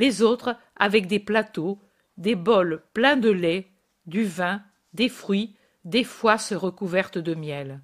les 0.00 0.22
autres 0.22 0.56
avec 0.76 1.06
des 1.06 1.20
plateaux, 1.20 1.78
des 2.16 2.34
bols 2.34 2.82
pleins 2.94 3.18
de 3.18 3.30
lait, 3.30 3.70
du 4.06 4.24
vin, 4.24 4.62
des 4.94 5.10
fruits, 5.10 5.54
des 5.84 6.04
foisses 6.04 6.54
recouvertes 6.54 7.18
de 7.18 7.34
miel. 7.34 7.82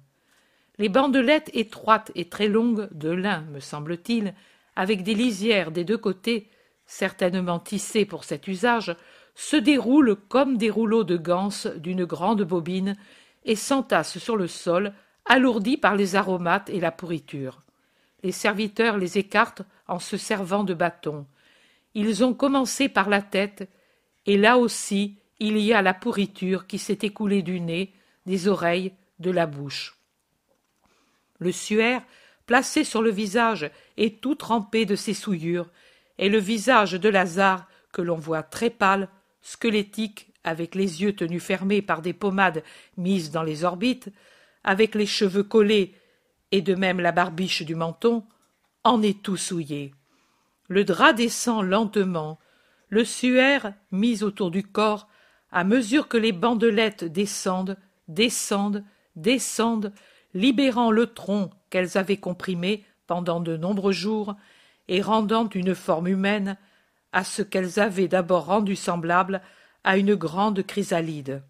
Les 0.79 0.89
bandelettes 0.89 1.51
étroites 1.53 2.11
et 2.15 2.27
très 2.27 2.47
longues, 2.47 2.89
de 2.91 3.09
lin, 3.11 3.41
me 3.51 3.59
semble-t-il, 3.59 4.33
avec 4.75 5.03
des 5.03 5.13
lisières 5.13 5.71
des 5.71 5.85
deux 5.85 5.97
côtés, 5.97 6.49
certainement 6.87 7.59
tissées 7.59 8.05
pour 8.05 8.23
cet 8.23 8.47
usage, 8.47 8.95
se 9.35 9.55
déroulent 9.55 10.15
comme 10.27 10.57
des 10.57 10.71
rouleaux 10.71 11.03
de 11.03 11.17
ganse 11.17 11.67
d'une 11.67 12.05
grande 12.05 12.41
bobine 12.41 12.95
et 13.45 13.55
s'entassent 13.55 14.17
sur 14.17 14.37
le 14.37 14.47
sol, 14.47 14.91
alourdis 15.25 15.77
par 15.77 15.95
les 15.95 16.15
aromates 16.15 16.69
et 16.69 16.79
la 16.79 16.91
pourriture. 16.91 17.61
Les 18.23 18.31
serviteurs 18.31 18.97
les 18.97 19.19
écartent 19.19 19.61
en 19.87 19.99
se 19.99 20.17
servant 20.17 20.63
de 20.63 20.73
bâtons. 20.73 21.27
Ils 21.99 22.23
ont 22.23 22.35
commencé 22.35 22.89
par 22.89 23.09
la 23.09 23.23
tête, 23.23 23.67
et 24.27 24.37
là 24.37 24.59
aussi 24.59 25.17
il 25.39 25.57
y 25.57 25.73
a 25.73 25.81
la 25.81 25.95
pourriture 25.95 26.67
qui 26.67 26.77
s'est 26.77 26.99
écoulée 27.01 27.41
du 27.41 27.59
nez, 27.59 27.91
des 28.27 28.47
oreilles, 28.47 28.93
de 29.17 29.31
la 29.31 29.47
bouche. 29.47 29.97
Le 31.39 31.51
suaire, 31.51 32.03
placé 32.45 32.83
sur 32.83 33.01
le 33.01 33.09
visage 33.09 33.71
et 33.97 34.13
tout 34.13 34.35
trempé 34.35 34.85
de 34.85 34.95
ses 34.95 35.15
souillures, 35.15 35.71
est 36.19 36.29
le 36.29 36.37
visage 36.37 36.91
de 36.91 37.09
Lazare 37.09 37.67
que 37.91 38.03
l'on 38.03 38.17
voit 38.17 38.43
très 38.43 38.69
pâle, 38.69 39.09
squelettique, 39.41 40.31
avec 40.43 40.75
les 40.75 41.01
yeux 41.01 41.15
tenus 41.15 41.41
fermés 41.41 41.81
par 41.81 42.03
des 42.03 42.13
pommades 42.13 42.63
mises 42.95 43.31
dans 43.31 43.43
les 43.43 43.63
orbites, 43.63 44.09
avec 44.63 44.93
les 44.93 45.07
cheveux 45.07 45.41
collés 45.41 45.95
et 46.51 46.61
de 46.61 46.75
même 46.75 46.99
la 46.99 47.11
barbiche 47.11 47.63
du 47.63 47.73
menton, 47.73 48.23
en 48.83 49.01
est 49.01 49.23
tout 49.23 49.35
souillé. 49.35 49.95
Le 50.67 50.83
drap 50.83 51.13
descend 51.13 51.65
lentement, 51.65 52.39
le 52.89 53.05
suaire 53.05 53.73
mis 53.91 54.23
autour 54.23 54.51
du 54.51 54.63
corps, 54.63 55.07
à 55.51 55.63
mesure 55.63 56.07
que 56.07 56.17
les 56.17 56.31
bandelettes 56.31 57.05
descendent, 57.05 57.77
descendent, 58.07 58.83
descendent, 59.15 59.93
libérant 60.33 60.91
le 60.91 61.07
tronc 61.07 61.51
qu'elles 61.69 61.97
avaient 61.97 62.17
comprimé 62.17 62.83
pendant 63.07 63.39
de 63.39 63.55
nombreux 63.57 63.93
jours 63.93 64.35
et 64.87 65.01
rendant 65.01 65.49
une 65.49 65.73
forme 65.73 66.07
humaine 66.07 66.57
à 67.13 67.23
ce 67.23 67.41
qu'elles 67.41 67.79
avaient 67.79 68.07
d'abord 68.07 68.45
rendu 68.45 68.75
semblable 68.75 69.41
à 69.83 69.97
une 69.97 70.15
grande 70.15 70.63
chrysalide. 70.63 71.41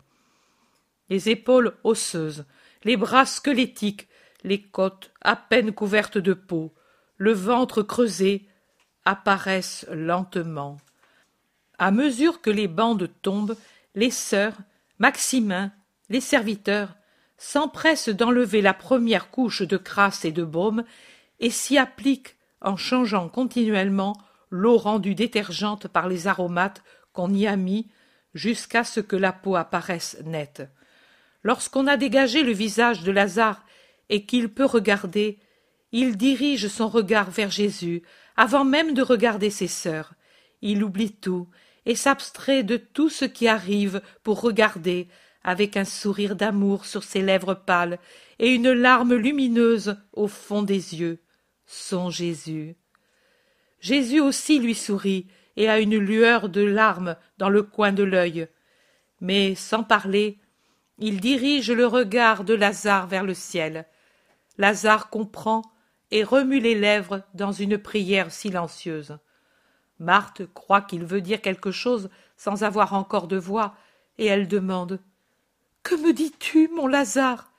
Les 1.10 1.30
épaules 1.30 1.74
osseuses, 1.84 2.46
les 2.84 2.98
bras 2.98 3.26
squelettiques, 3.26 4.08
les 4.44 4.62
côtes 4.62 5.12
à 5.22 5.36
peine 5.36 5.72
couvertes 5.72 6.18
de 6.18 6.34
peau, 6.34 6.74
le 7.18 7.34
ventre 7.34 7.82
creusé, 7.82 8.48
apparaissent 9.08 9.86
lentement. 9.90 10.78
À 11.80 11.92
mesure 11.92 12.42
que 12.42 12.50
les 12.50 12.68
bandes 12.68 13.10
tombent, 13.22 13.56
les 13.96 14.12
sœurs, 14.12 14.58
Maximin, 15.00 15.72
les 16.10 16.20
serviteurs, 16.20 16.94
s'empressent 17.38 18.10
d'enlever 18.10 18.62
la 18.62 18.74
première 18.74 19.32
couche 19.32 19.62
de 19.62 19.78
crasse 19.78 20.26
et 20.26 20.34
de 20.34 20.44
baume 20.44 20.84
et 21.40 21.50
s'y 21.50 21.78
appliquent 21.78 22.36
en 22.60 22.76
changeant 22.76 23.30
continuellement 23.30 24.18
l'eau 24.50 24.78
rendue 24.78 25.16
détergente 25.16 25.88
par 25.88 26.10
les 26.10 26.28
aromates 26.28 26.84
qu'on 27.14 27.34
y 27.34 27.48
a 27.48 27.56
mis 27.56 27.88
jusqu'à 28.34 28.84
ce 28.84 29.00
que 29.00 29.16
la 29.16 29.32
peau 29.32 29.56
apparaisse 29.56 30.18
nette. 30.26 30.64
Lorsqu'on 31.44 31.88
a 31.88 31.96
dégagé 31.96 32.44
le 32.44 32.52
visage 32.52 33.04
de 33.04 33.12
Lazare 33.14 33.64
et 34.10 34.26
qu'il 34.26 34.50
peut 34.50 34.66
regarder, 34.66 35.40
il 35.92 36.18
dirige 36.18 36.68
son 36.68 36.88
regard 36.88 37.30
vers 37.30 37.52
Jésus 37.52 38.04
avant 38.36 38.66
même 38.66 38.94
de 38.94 39.02
regarder 39.02 39.50
ses 39.50 39.68
sœurs. 39.68 40.14
Il 40.62 40.84
oublie 40.84 41.12
tout 41.12 41.48
et 41.86 41.96
s'abstrait 41.96 42.64
de 42.64 42.78
tout 42.78 43.10
ce 43.10 43.26
qui 43.26 43.48
arrive 43.48 44.02
pour 44.24 44.42
regarder 44.42 45.08
avec 45.44 45.78
un 45.78 45.86
sourire 45.86 46.36
d'amour 46.36 46.86
sur 46.86 47.04
ses 47.04 47.22
lèvres 47.22 47.54
pâles 47.54 48.00
et 48.40 48.54
une 48.54 48.72
larme 48.72 49.16
lumineuse 49.16 49.98
au 50.14 50.28
fond 50.28 50.62
des 50.62 50.96
yeux, 50.96 51.20
son 51.66 52.10
Jésus. 52.10 52.76
Jésus 53.80 54.20
aussi 54.20 54.60
lui 54.60 54.76
sourit 54.76 55.28
et 55.56 55.70
a 55.70 55.80
une 55.80 55.98
lueur 55.98 56.50
de 56.50 56.62
larmes 56.62 57.16
dans 57.38 57.50
le 57.50 57.64
coin 57.64 57.92
de 57.92 58.04
l'œil. 58.04 58.48
Mais, 59.22 59.56
sans 59.56 59.84
parler, 59.84 60.38
il 61.00 61.20
dirige 61.20 61.72
le 61.72 61.88
regard 61.88 62.44
de 62.44 62.54
Lazare 62.54 63.08
vers 63.08 63.24
le 63.24 63.34
ciel. 63.34 63.86
Lazare 64.58 65.10
comprend 65.10 65.64
et 66.12 66.24
remue 66.24 66.60
les 66.60 66.76
lèvres 66.76 67.24
dans 67.34 67.52
une 67.52 67.78
prière 67.78 68.32
silencieuse. 68.32 69.18
Marthe 70.00 70.46
croit 70.54 70.82
qu'il 70.82 71.06
veut 71.06 71.22
dire 71.22 71.42
quelque 71.42 71.72
chose 71.72 72.10
sans 72.36 72.64
avoir 72.64 72.94
encore 72.94 73.28
de 73.28 73.38
voix, 73.38 73.76
et 74.18 74.26
elle 74.26 74.48
demande 74.48 75.00
que 75.84 75.96
me 75.96 76.14
dis-tu, 76.14 76.68
mon 76.70 76.88
Lazare? 76.88 77.52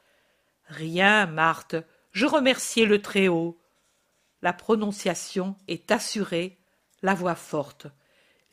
Rien, 0.66 1.26
Marthe. 1.26 1.76
Je 2.12 2.26
remerciais 2.26 2.84
le 2.84 3.00
Très-Haut. 3.00 3.58
La 4.42 4.52
prononciation 4.52 5.56
est 5.66 5.90
assurée, 5.90 6.58
la 7.02 7.14
voix 7.14 7.34
forte. 7.34 7.86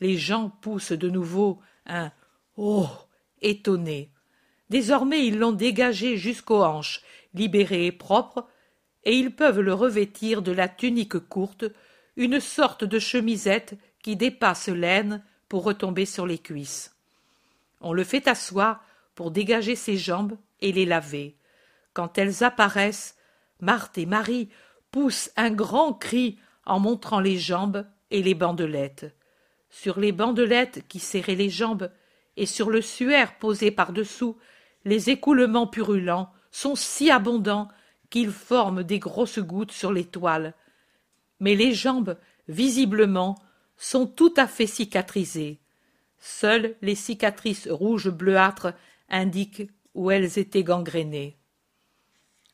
Les 0.00 0.16
gens 0.16 0.48
poussent 0.48 0.92
de 0.92 1.10
nouveau 1.10 1.60
un 1.86 2.10
Oh 2.56 2.88
étonné. 3.42 4.10
Désormais 4.70 5.26
ils 5.26 5.38
l'ont 5.38 5.52
dégagé 5.52 6.16
jusqu'aux 6.16 6.64
hanches, 6.64 7.02
libéré 7.34 7.86
et 7.86 7.92
propre, 7.92 8.48
et 9.06 9.16
ils 9.16 9.30
peuvent 9.30 9.60
le 9.60 9.72
revêtir 9.72 10.42
de 10.42 10.52
la 10.52 10.68
tunique 10.68 11.18
courte, 11.18 11.64
une 12.16 12.40
sorte 12.40 12.84
de 12.84 12.98
chemisette 12.98 13.78
qui 14.02 14.16
dépasse 14.16 14.68
l'aine 14.68 15.22
pour 15.48 15.62
retomber 15.62 16.04
sur 16.04 16.26
les 16.26 16.38
cuisses. 16.38 16.94
On 17.80 17.92
le 17.92 18.02
fait 18.02 18.26
asseoir 18.26 18.84
pour 19.14 19.30
dégager 19.30 19.76
ses 19.76 19.96
jambes 19.96 20.36
et 20.60 20.72
les 20.72 20.84
laver. 20.84 21.36
Quand 21.94 22.18
elles 22.18 22.42
apparaissent, 22.42 23.16
Marthe 23.60 23.96
et 23.96 24.06
Marie 24.06 24.48
poussent 24.90 25.30
un 25.36 25.50
grand 25.50 25.92
cri 25.94 26.38
en 26.64 26.80
montrant 26.80 27.20
les 27.20 27.38
jambes 27.38 27.86
et 28.10 28.22
les 28.22 28.34
bandelettes. 28.34 29.14
Sur 29.70 30.00
les 30.00 30.12
bandelettes 30.12 30.84
qui 30.88 30.98
serraient 30.98 31.36
les 31.36 31.48
jambes 31.48 31.90
et 32.36 32.46
sur 32.46 32.70
le 32.70 32.82
suaire 32.82 33.38
posé 33.38 33.70
par-dessous, 33.70 34.36
les 34.84 35.10
écoulements 35.10 35.66
purulents 35.68 36.32
sont 36.50 36.74
si 36.74 37.10
abondants 37.10 37.68
qu'ils 38.16 38.32
forment 38.32 38.82
des 38.82 38.98
grosses 38.98 39.40
gouttes 39.40 39.72
sur 39.72 39.92
les 39.92 40.06
toiles. 40.06 40.54
Mais 41.38 41.54
les 41.54 41.74
jambes, 41.74 42.16
visiblement, 42.48 43.34
sont 43.76 44.06
tout 44.06 44.32
à 44.38 44.46
fait 44.46 44.66
cicatrisées. 44.66 45.60
Seules 46.18 46.76
les 46.80 46.94
cicatrices 46.94 47.68
rouges 47.68 48.08
bleuâtres 48.08 48.72
indiquent 49.10 49.70
où 49.92 50.10
elles 50.10 50.38
étaient 50.38 50.62
gangrénées. 50.62 51.36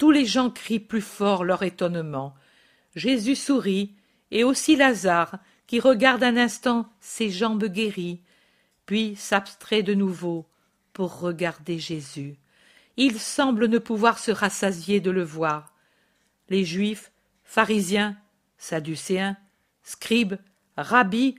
Tous 0.01 0.11
les 0.11 0.27
gens 0.27 0.51
crient 0.51 0.81
plus 0.81 1.01
fort 1.01 1.45
leur 1.45 1.63
étonnement. 1.63 2.35
Jésus 2.97 3.37
sourit, 3.37 3.95
et 4.33 4.43
aussi 4.43 4.75
Lazare, 4.75 5.39
qui 5.69 5.79
regarde 5.79 6.25
un 6.25 6.37
instant 6.37 6.89
ses 6.99 7.31
jambes 7.31 7.67
guéries, 7.67 8.21
puis 8.85 9.15
s'abstrait 9.15 9.85
de 9.85 9.95
nouveau 9.95 10.45
pour 10.93 11.21
regarder 11.21 11.79
Jésus. 11.79 12.35
Il 12.97 13.19
semble 13.19 13.67
ne 13.67 13.79
pouvoir 13.79 14.19
se 14.19 14.31
rassasier 14.31 15.01
de 15.01 15.11
le 15.11 15.23
voir. 15.23 15.75
Les 16.49 16.65
Juifs, 16.65 17.13
pharisiens, 17.45 18.17
sadducéens, 18.59 19.37
scribes, 19.83 20.37
rabbis 20.77 21.37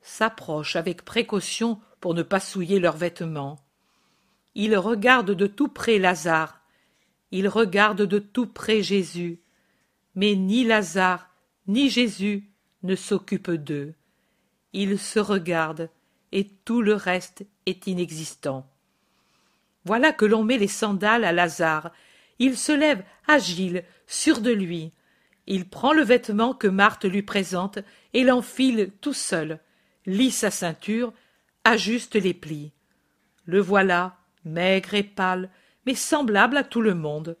s'approchent 0.00 0.76
avec 0.76 1.04
précaution 1.04 1.80
pour 2.00 2.14
ne 2.14 2.22
pas 2.22 2.40
souiller 2.40 2.78
leurs 2.78 2.96
vêtements. 2.96 3.58
Ils 4.54 4.76
regardent 4.76 5.32
de 5.32 5.46
tout 5.46 5.68
près 5.68 5.98
Lazare, 5.98 6.60
ils 7.30 7.48
regardent 7.48 8.02
de 8.02 8.18
tout 8.18 8.46
près 8.46 8.82
Jésus, 8.82 9.40
mais 10.14 10.36
ni 10.36 10.64
Lazare 10.64 11.28
ni 11.66 11.90
Jésus 11.90 12.50
ne 12.82 12.94
s'occupent 12.94 13.50
d'eux. 13.50 13.94
Ils 14.72 14.98
se 14.98 15.18
regardent, 15.18 15.88
et 16.32 16.48
tout 16.64 16.82
le 16.82 16.94
reste 16.94 17.46
est 17.66 17.86
inexistant. 17.86 18.68
Voilà 19.84 20.12
que 20.12 20.24
l'on 20.24 20.44
met 20.44 20.58
les 20.58 20.68
sandales 20.68 21.24
à 21.24 21.32
Lazare. 21.32 21.92
Il 22.38 22.56
se 22.56 22.72
lève 22.72 23.02
agile, 23.26 23.84
sûr 24.06 24.40
de 24.40 24.50
lui. 24.50 24.92
Il 25.46 25.68
prend 25.68 25.92
le 25.92 26.02
vêtement 26.02 26.54
que 26.54 26.66
Marthe 26.66 27.04
lui 27.04 27.22
présente 27.22 27.78
et 28.14 28.24
l'enfile 28.24 28.92
tout 29.00 29.12
seul, 29.12 29.60
lit 30.06 30.30
sa 30.30 30.50
ceinture, 30.50 31.12
ajuste 31.64 32.14
les 32.14 32.34
plis. 32.34 32.72
Le 33.44 33.60
voilà, 33.60 34.16
maigre 34.44 34.94
et 34.94 35.02
pâle, 35.02 35.50
mais 35.86 35.94
semblable 35.94 36.56
à 36.56 36.64
tout 36.64 36.80
le 36.80 36.94
monde. 36.94 37.36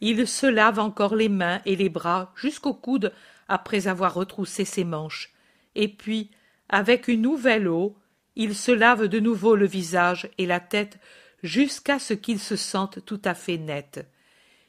Il 0.00 0.26
se 0.26 0.46
lave 0.46 0.78
encore 0.78 1.14
les 1.14 1.28
mains 1.28 1.60
et 1.66 1.76
les 1.76 1.88
bras 1.90 2.32
jusqu'au 2.34 2.74
coude 2.74 3.12
après 3.48 3.88
avoir 3.88 4.14
retroussé 4.14 4.64
ses 4.64 4.84
manches, 4.84 5.32
et 5.74 5.88
puis, 5.88 6.30
avec 6.68 7.08
une 7.08 7.22
nouvelle 7.22 7.68
eau, 7.68 7.96
il 8.36 8.54
se 8.54 8.72
lave 8.72 9.06
de 9.06 9.20
nouveau 9.20 9.54
le 9.54 9.66
visage 9.66 10.30
et 10.38 10.46
la 10.46 10.60
tête 10.60 10.98
jusqu'à 11.44 11.98
ce 11.98 12.14
qu'il 12.14 12.40
se 12.40 12.56
sente 12.56 13.04
tout 13.04 13.20
à 13.24 13.34
fait 13.34 13.58
net. 13.58 14.08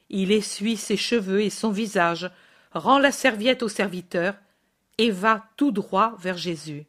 Il 0.10 0.32
essuie 0.32 0.78
ses 0.78 0.98
cheveux 0.98 1.42
et 1.42 1.50
son 1.50 1.72
visage, 1.72 2.30
rend 2.74 3.00
la 3.00 3.14
serviette 3.14 3.64
au 3.64 3.70
serviteur, 3.70 4.36
et 4.98 5.10
va 5.10 5.46
tout 5.58 5.72
droit 5.72 6.16
vers 6.20 6.38
Jésus. 6.38 6.86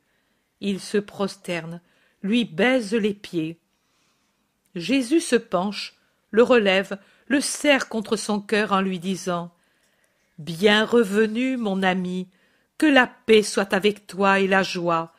Il 0.61 0.80
se 0.80 0.99
prosterne, 0.99 1.80
lui 2.22 2.45
baise 2.45 2.95
les 2.95 3.14
pieds. 3.14 3.59
Jésus 4.74 5.20
se 5.20 5.37
penche, 5.37 5.95
le 6.30 6.43
relève, 6.43 6.99
le 7.28 7.41
serre 7.41 7.89
contre 7.89 8.16
son 8.16 8.41
cœur 8.41 8.72
en 8.72 8.80
lui 8.80 8.99
disant 8.99 9.53
Bien 10.39 10.84
revenu, 10.84 11.57
mon 11.57 11.82
ami, 11.82 12.28
que 12.76 12.87
la 12.87 13.07
paix 13.07 13.43
soit 13.43 13.72
avec 13.72 14.07
toi 14.07 14.41
et 14.41 14.47
la 14.47 14.62
joie. 14.62 15.14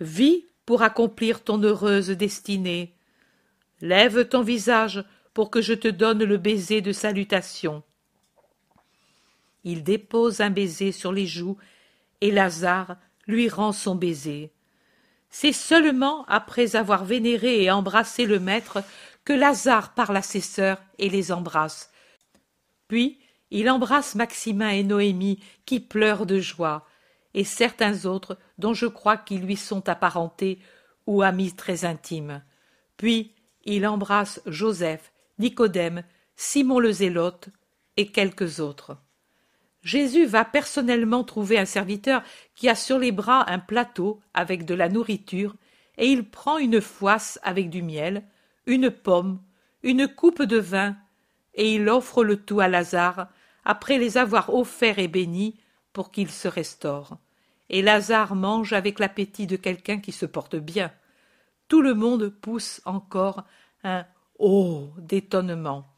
Vis 0.00 0.46
pour 0.64 0.82
accomplir 0.82 1.42
ton 1.42 1.60
heureuse 1.62 2.08
destinée. 2.08 2.94
Lève 3.82 4.28
ton 4.28 4.42
visage 4.42 5.04
pour 5.34 5.50
que 5.50 5.60
je 5.60 5.74
te 5.74 5.88
donne 5.88 6.22
le 6.22 6.38
baiser 6.38 6.80
de 6.80 6.92
salutation. 6.92 7.82
Il 9.64 9.82
dépose 9.82 10.40
un 10.40 10.50
baiser 10.50 10.92
sur 10.92 11.12
les 11.12 11.26
joues, 11.26 11.58
et 12.20 12.30
Lazare 12.30 12.96
lui 13.26 13.48
rend 13.48 13.72
son 13.72 13.96
baiser. 13.96 14.52
C'est 15.30 15.52
seulement 15.52 16.24
après 16.26 16.76
avoir 16.76 17.04
vénéré 17.04 17.64
et 17.64 17.72
embrassé 17.72 18.24
le 18.24 18.38
maître 18.38 18.84
que 19.24 19.32
Lazare 19.32 19.94
parle 19.94 20.16
à 20.16 20.22
ses 20.22 20.40
sœurs 20.40 20.80
et 20.98 21.08
les 21.08 21.32
embrasse. 21.32 21.90
Puis 22.86 23.18
il 23.50 23.68
embrasse 23.68 24.14
Maximin 24.14 24.70
et 24.70 24.84
Noémie 24.84 25.42
qui 25.66 25.80
pleurent 25.80 26.26
de 26.26 26.38
joie, 26.38 26.86
et 27.34 27.44
certains 27.44 28.06
autres 28.06 28.38
dont 28.58 28.74
je 28.74 28.86
crois 28.86 29.16
qu'ils 29.16 29.42
lui 29.42 29.56
sont 29.56 29.88
apparentés 29.88 30.60
ou 31.08 31.22
amis 31.22 31.52
très 31.52 31.84
intimes. 31.84 32.44
Puis 32.96 33.34
il 33.64 33.86
embrasse 33.86 34.40
Joseph, 34.46 35.12
Nicodème, 35.38 36.02
Simon 36.36 36.78
le 36.78 36.92
Zélote 36.92 37.48
et 37.96 38.06
quelques 38.06 38.60
autres. 38.60 38.96
Jésus 39.82 40.26
va 40.26 40.44
personnellement 40.44 41.24
trouver 41.24 41.58
un 41.58 41.64
serviteur 41.64 42.22
qui 42.54 42.68
a 42.68 42.74
sur 42.74 42.98
les 42.98 43.12
bras 43.12 43.50
un 43.50 43.58
plateau 43.58 44.20
avec 44.32 44.64
de 44.64 44.74
la 44.74 44.88
nourriture, 44.88 45.56
et 45.98 46.06
il 46.06 46.28
prend 46.28 46.58
une 46.58 46.80
foisse 46.80 47.38
avec 47.42 47.68
du 47.68 47.82
miel, 47.82 48.22
une 48.66 48.90
pomme, 48.90 49.40
une 49.82 50.08
coupe 50.08 50.42
de 50.42 50.58
vin, 50.58 50.96
et 51.54 51.74
il 51.74 51.88
offre 51.88 52.24
le 52.24 52.36
tout 52.36 52.60
à 52.60 52.68
Lazare, 52.68 53.28
après 53.64 53.98
les 53.98 54.18
avoir 54.18 54.54
offerts 54.54 54.98
et 54.98 55.08
bénis, 55.08 55.56
pour 55.92 56.10
qu'il 56.10 56.30
se 56.30 56.48
restaure. 56.48 57.18
Et 57.68 57.82
Lazare 57.82 58.34
mange 58.34 58.72
avec 58.72 58.98
l'appétit 58.98 59.46
de 59.46 59.56
quelqu'un 59.56 59.98
qui 59.98 60.12
se 60.12 60.26
porte 60.26 60.56
bien. 60.56 60.92
Tout 61.72 61.80
le 61.80 61.94
monde 61.94 62.28
pousse 62.28 62.82
encore 62.84 63.44
un 63.82 64.04
oh 64.38 64.90
d'étonnement. 64.98 65.88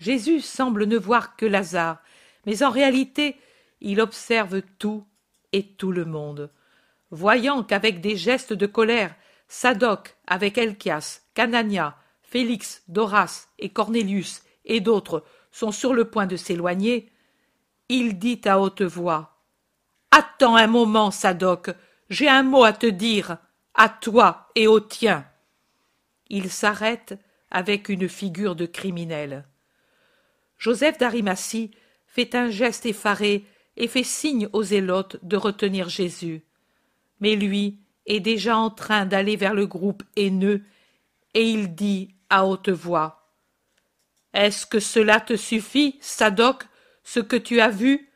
Jésus 0.00 0.40
semble 0.40 0.86
ne 0.86 0.98
voir 0.98 1.36
que 1.36 1.46
Lazare, 1.46 2.02
mais 2.46 2.64
en 2.64 2.70
réalité 2.70 3.36
il 3.80 4.00
observe 4.00 4.60
tout 4.80 5.06
et 5.52 5.62
tout 5.62 5.92
le 5.92 6.04
monde. 6.04 6.50
Voyant 7.12 7.62
qu'avec 7.62 8.00
des 8.00 8.16
gestes 8.16 8.52
de 8.52 8.66
colère, 8.66 9.14
Sadoc, 9.46 10.16
avec 10.26 10.58
Elchias, 10.58 11.20
Canania, 11.32 11.96
Félix, 12.22 12.82
Doras 12.88 13.50
et 13.60 13.68
Cornélius 13.68 14.42
et 14.64 14.80
d'autres 14.80 15.22
sont 15.52 15.70
sur 15.70 15.94
le 15.94 16.06
point 16.06 16.26
de 16.26 16.34
s'éloigner, 16.34 17.12
il 17.88 18.18
dit 18.18 18.40
à 18.46 18.58
haute 18.58 18.82
voix 18.82 19.44
Attends 20.10 20.56
un 20.56 20.66
moment, 20.66 21.12
Sadoc, 21.12 21.70
j'ai 22.10 22.28
un 22.28 22.42
mot 22.42 22.64
à 22.64 22.72
te 22.72 22.86
dire, 22.86 23.38
à 23.78 23.88
toi 23.88 24.48
et 24.56 24.66
au 24.66 24.80
tien. 24.80 25.24
Il 26.28 26.50
s'arrête 26.50 27.14
avec 27.50 27.88
une 27.88 28.08
figure 28.08 28.56
de 28.56 28.66
criminel. 28.66 29.46
Joseph 30.58 30.98
d'Arimatie 30.98 31.70
fait 32.06 32.34
un 32.34 32.50
geste 32.50 32.86
effaré 32.86 33.46
et 33.76 33.86
fait 33.86 34.02
signe 34.02 34.48
aux 34.52 34.64
zélotes 34.64 35.18
de 35.22 35.36
retenir 35.36 35.88
Jésus. 35.88 36.42
Mais 37.20 37.36
lui 37.36 37.78
est 38.06 38.18
déjà 38.18 38.56
en 38.56 38.70
train 38.70 39.06
d'aller 39.06 39.36
vers 39.36 39.54
le 39.54 39.66
groupe 39.66 40.02
haineux, 40.16 40.64
et 41.34 41.48
il 41.48 41.76
dit 41.76 42.16
à 42.30 42.46
haute 42.46 42.70
voix 42.70 43.30
Est-ce 44.34 44.66
que 44.66 44.80
cela 44.80 45.20
te 45.20 45.36
suffit, 45.36 45.98
Sadoc, 46.00 46.64
ce 47.04 47.20
que 47.20 47.36
tu 47.36 47.60
as 47.60 47.70
vu? 47.70 48.10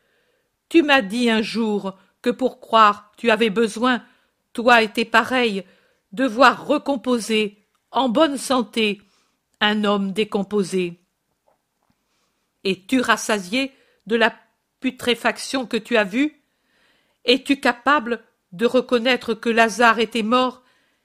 Tu 0.68 0.82
m'as 0.82 1.02
dit 1.02 1.30
un 1.30 1.42
jour 1.42 1.96
que 2.20 2.30
pour 2.30 2.60
croire 2.60 3.12
tu 3.16 3.30
avais 3.30 3.50
besoin, 3.50 4.02
toi 4.52 4.82
et 4.82 4.92
tes 4.92 5.04
pareils, 5.04 5.64
de 6.12 6.26
voir 6.26 6.66
recomposer, 6.66 7.58
en 7.90 8.08
bonne 8.08 8.36
santé, 8.36 9.00
un 9.60 9.84
homme 9.84 10.12
décomposé. 10.12 11.00
Es-tu 12.64 13.00
rassasié 13.00 13.72
de 14.06 14.16
la 14.16 14.34
putréfaction 14.80 15.66
que 15.66 15.76
tu 15.76 15.96
as 15.96 16.04
vue 16.04 16.42
Es-tu 17.24 17.60
capable 17.60 18.22
de 18.52 18.66
reconnaître 18.66 19.34
que 19.34 19.48
Lazare 19.48 20.00
était 20.00 20.22
mort 20.22 20.62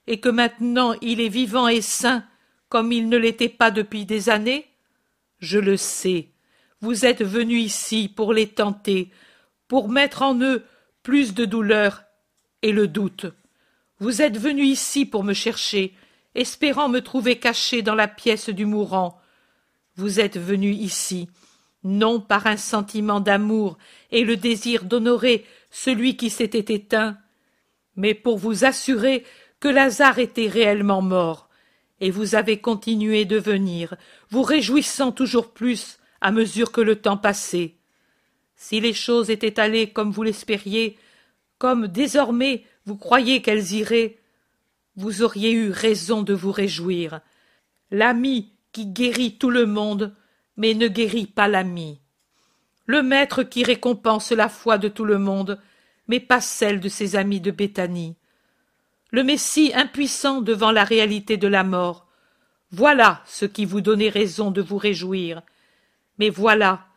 et 0.07 0.19
que 0.19 0.29
maintenant 0.29 0.93
il 1.01 1.21
est 1.21 1.29
vivant 1.29 1.67
et 1.67 1.81
sain 1.81 2.25
comme 2.69 2.91
il 2.91 3.07
ne 3.07 3.17
l'était 3.17 3.49
pas 3.49 3.71
depuis 3.71 4.05
des 4.05 4.29
années? 4.29 4.67
Je 5.39 5.59
le 5.59 5.77
sais. 5.77 6.31
Vous 6.81 7.05
êtes 7.05 7.23
venu 7.23 7.57
ici 7.57 8.11
pour 8.13 8.33
les 8.33 8.47
tenter, 8.47 9.11
pour 9.67 9.89
mettre 9.89 10.21
en 10.21 10.39
eux 10.41 10.65
plus 11.03 11.33
de 11.33 11.45
douleur 11.45 12.03
et 12.61 12.71
le 12.71 12.87
doute. 12.87 13.25
Vous 13.99 14.21
êtes 14.21 14.37
venu 14.37 14.63
ici 14.63 15.05
pour 15.05 15.23
me 15.23 15.33
chercher, 15.33 15.93
espérant 16.35 16.89
me 16.89 17.01
trouver 17.01 17.37
caché 17.37 17.81
dans 17.81 17.95
la 17.95 18.07
pièce 18.07 18.49
du 18.49 18.65
mourant. 18.65 19.19
Vous 19.95 20.19
êtes 20.19 20.37
venu 20.37 20.71
ici, 20.71 21.29
non 21.83 22.19
par 22.19 22.47
un 22.47 22.57
sentiment 22.57 23.19
d'amour 23.19 23.77
et 24.11 24.23
le 24.23 24.37
désir 24.37 24.83
d'honorer 24.83 25.45
celui 25.71 26.15
qui 26.15 26.29
s'était 26.29 26.73
éteint, 26.73 27.17
mais 27.95 28.13
pour 28.13 28.37
vous 28.37 28.65
assurer 28.65 29.23
que 29.59 29.67
Lazare 29.67 30.19
était 30.19 30.47
réellement 30.47 31.01
mort, 31.01 31.49
et 31.99 32.11
vous 32.11 32.35
avez 32.35 32.59
continué 32.59 33.25
de 33.25 33.37
venir, 33.37 33.95
vous 34.29 34.43
réjouissant 34.43 35.11
toujours 35.11 35.51
plus 35.51 35.97
à 36.21 36.31
mesure 36.31 36.71
que 36.71 36.81
le 36.81 36.97
temps 36.97 37.17
passait. 37.17 37.73
Si 38.55 38.79
les 38.79 38.93
choses 38.93 39.29
étaient 39.29 39.59
allées 39.59 39.89
comme 39.89 40.11
vous 40.11 40.23
l'espériez, 40.23 40.97
comme 41.57 41.87
désormais 41.87 42.63
vous 42.85 42.95
croyez 42.95 43.41
qu'elles 43.41 43.73
iraient, 43.73 44.17
vous 44.95 45.21
auriez 45.21 45.51
eu 45.51 45.69
raison 45.69 46.23
de 46.23 46.33
vous 46.33 46.51
réjouir. 46.51 47.21
L'ami 47.91 48.53
qui 48.71 48.87
guérit 48.87 49.37
tout 49.37 49.49
le 49.49 49.65
monde, 49.65 50.15
mais 50.55 50.73
ne 50.73 50.87
guérit 50.87 51.27
pas 51.27 51.47
l'ami. 51.47 51.99
Le 52.85 53.03
maître 53.03 53.43
qui 53.43 53.63
récompense 53.63 54.31
la 54.31 54.49
foi 54.49 54.77
de 54.77 54.87
tout 54.87 55.05
le 55.05 55.19
monde, 55.19 55.59
mais 56.07 56.19
pas 56.19 56.41
celle 56.41 56.79
de 56.79 56.89
ses 56.89 57.15
amis 57.15 57.41
de 57.41 57.51
Béthanie. 57.51 58.15
Le 59.11 59.23
Messie 59.23 59.71
impuissant 59.73 60.41
devant 60.41 60.71
la 60.71 60.83
réalité 60.83 61.37
de 61.37 61.47
la 61.47 61.63
mort. 61.63 62.07
Voilà 62.71 63.21
ce 63.25 63.45
qui 63.45 63.65
vous 63.65 63.81
donnait 63.81 64.09
raison 64.09 64.51
de 64.51 64.61
vous 64.61 64.77
réjouir. 64.77 65.41
Mais 66.17 66.29
voilà, 66.29 66.87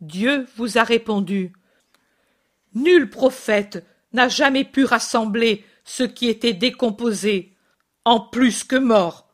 Dieu 0.00 0.46
vous 0.56 0.78
a 0.78 0.82
répondu. 0.82 1.52
Nul 2.74 3.08
prophète 3.08 3.86
n'a 4.14 4.28
jamais 4.28 4.64
pu 4.64 4.84
rassembler 4.84 5.64
ce 5.84 6.02
qui 6.02 6.28
était 6.28 6.54
décomposé, 6.54 7.54
en 8.04 8.20
plus 8.20 8.64
que 8.64 8.76
mort. 8.76 9.28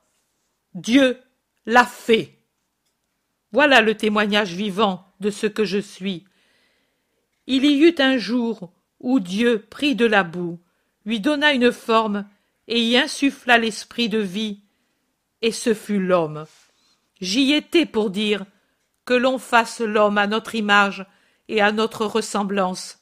Dieu 0.75 1.19
l'a 1.67 1.85
fait. 1.85 2.39
Voilà 3.53 3.81
le 3.81 3.97
témoignage 3.97 4.53
vivant 4.53 5.07
de 5.21 5.31
ce 5.31 5.47
que 5.47 5.65
je 5.65 5.79
suis. 5.79 6.25
Il 7.47 7.65
y 7.65 7.85
eut 7.85 7.95
un 7.99 8.17
jour 8.17 8.73
où 9.01 9.21
Dieu 9.21 9.67
prit 9.71 9.95
de 9.95 10.07
la 10.07 10.23
boue, 10.23 10.59
lui 11.05 11.21
donna 11.21 11.53
une 11.53 11.73
forme 11.73 12.29
et 12.69 12.81
y 12.81 12.97
insuffla 12.97 13.59
l'esprit 13.59 14.09
de 14.09 14.19
vie, 14.19 14.61
et 15.43 15.53
ce 15.53 15.75
fut 15.75 15.99
l'homme. 15.99 16.47
J'y 17.21 17.53
étais 17.53 17.87
pour 17.87 18.11
dire 18.11 18.45
que 19.05 19.15
l'on 19.15 19.39
fasse 19.39 19.81
l'homme 19.81 20.19
à 20.19 20.27
notre 20.27 20.55
image 20.55 21.05
et 21.49 21.61
à 21.61 21.73
notre 21.73 22.07
ressemblance, 22.07 23.00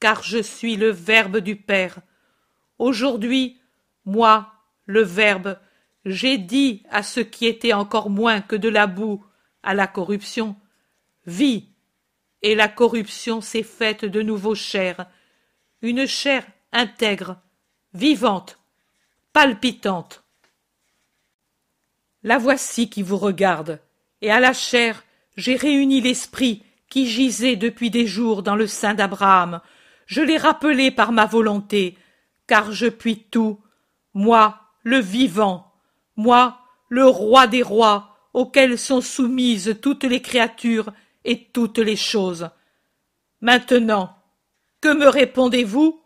car 0.00 0.22
je 0.22 0.38
suis 0.38 0.76
le 0.76 0.90
Verbe 0.90 1.38
du 1.38 1.56
Père. 1.56 1.98
Aujourd'hui, 2.78 3.58
moi, 4.04 4.52
le 4.86 5.02
Verbe, 5.02 5.58
j'ai 6.04 6.38
dit 6.38 6.82
à 6.90 7.02
ce 7.02 7.20
qui 7.20 7.46
était 7.46 7.72
encore 7.72 8.10
moins 8.10 8.40
que 8.40 8.56
de 8.56 8.68
la 8.68 8.86
boue, 8.86 9.24
à 9.62 9.74
la 9.74 9.86
corruption, 9.86 10.56
vie, 11.26 11.68
et 12.42 12.54
la 12.54 12.68
corruption 12.68 13.40
s'est 13.40 13.62
faite 13.62 14.04
de 14.04 14.22
nouveau 14.22 14.54
chair, 14.54 15.06
une 15.82 16.06
chair 16.06 16.46
intègre, 16.72 17.38
vivante, 17.94 18.58
palpitante. 19.32 20.22
La 22.22 22.38
voici 22.38 22.88
qui 22.88 23.02
vous 23.02 23.18
regarde, 23.18 23.80
et 24.20 24.30
à 24.30 24.40
la 24.40 24.52
chair 24.52 25.02
j'ai 25.36 25.56
réuni 25.56 26.00
l'esprit 26.00 26.62
qui 26.88 27.08
gisait 27.08 27.56
depuis 27.56 27.90
des 27.90 28.06
jours 28.06 28.42
dans 28.42 28.56
le 28.56 28.66
sein 28.66 28.94
d'Abraham. 28.94 29.60
Je 30.06 30.22
l'ai 30.22 30.38
rappelé 30.38 30.90
par 30.90 31.12
ma 31.12 31.26
volonté, 31.26 31.98
car 32.46 32.72
je 32.72 32.86
puis 32.86 33.24
tout, 33.24 33.60
moi, 34.14 34.60
le 34.82 34.98
vivant, 34.98 35.72
moi, 36.16 36.60
le 36.88 37.06
roi 37.06 37.46
des 37.46 37.62
rois, 37.62 38.16
auquel 38.32 38.78
sont 38.78 39.00
soumises 39.00 39.78
toutes 39.82 40.04
les 40.04 40.22
créatures 40.22 40.92
et 41.24 41.48
toutes 41.52 41.78
les 41.78 41.96
choses. 41.96 42.50
Maintenant, 43.40 44.16
que 44.80 44.92
me 44.92 45.08
répondez-vous? 45.08 46.00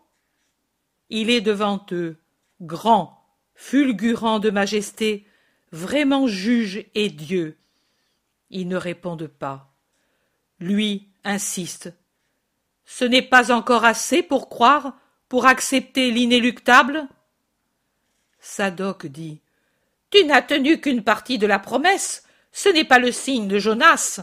Il 1.09 1.29
est 1.29 1.41
devant 1.41 1.85
eux, 1.91 2.17
grand, 2.61 3.23
fulgurant 3.53 4.39
de 4.39 4.49
majesté, 4.49 5.27
vraiment 5.71 6.25
juge 6.25 6.85
et 6.95 7.09
Dieu. 7.09 7.57
Ils 8.49 8.67
ne 8.67 8.77
répondent 8.77 9.27
pas. 9.27 9.73
Lui 10.59 11.09
insiste. 11.23 11.93
Ce 12.93 13.05
n'est 13.05 13.21
pas 13.21 13.51
encore 13.51 13.85
assez 13.85 14.21
pour 14.21 14.49
croire, 14.49 14.93
pour 15.29 15.45
accepter 15.45 16.11
l'inéluctable? 16.11 17.07
Sadoc 18.39 19.05
dit. 19.05 19.39
Tu 20.09 20.25
n'as 20.25 20.41
tenu 20.41 20.81
qu'une 20.81 21.03
partie 21.03 21.37
de 21.37 21.47
la 21.47 21.57
promesse. 21.57 22.23
Ce 22.51 22.67
n'est 22.67 22.83
pas 22.83 22.99
le 22.99 23.13
signe 23.13 23.47
de 23.47 23.59
Jonas. 23.59 24.19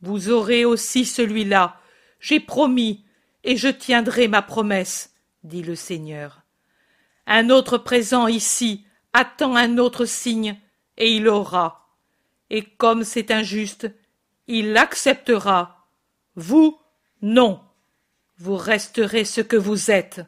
Vous 0.00 0.30
aurez 0.30 0.64
aussi 0.64 1.04
celui-là. 1.04 1.80
J'ai 2.20 2.38
promis, 2.40 3.04
et 3.42 3.56
je 3.56 3.68
tiendrai 3.68 4.28
ma 4.28 4.42
promesse, 4.42 5.12
dit 5.42 5.62
le 5.62 5.74
Seigneur. 5.74 6.42
Un 7.26 7.50
autre 7.50 7.78
présent 7.78 8.28
ici 8.28 8.86
attend 9.12 9.56
un 9.56 9.78
autre 9.78 10.04
signe, 10.04 10.60
et 10.96 11.16
il 11.16 11.26
aura 11.26 11.84
et 12.50 12.62
comme 12.62 13.02
c'est 13.02 13.32
injuste, 13.32 13.90
il 14.46 14.72
l'acceptera. 14.72 15.88
Vous, 16.36 16.78
non. 17.24 17.58
Vous 18.36 18.56
resterez 18.56 19.24
ce 19.24 19.40
que 19.40 19.56
vous 19.56 19.90
êtes. 19.90 20.20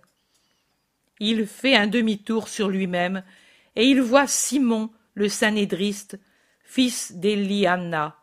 Il 1.20 1.47
fait 1.47 1.76
un 1.76 1.86
demi-tour 1.86 2.49
sur 2.49 2.68
lui-même, 2.68 3.22
et 3.74 3.84
il 3.84 4.01
voit 4.01 4.26
Simon 4.26 4.90
le 5.14 5.28
Sanédriste, 5.28 6.18
fils 6.64 7.12
d'Eliana. 7.12 8.16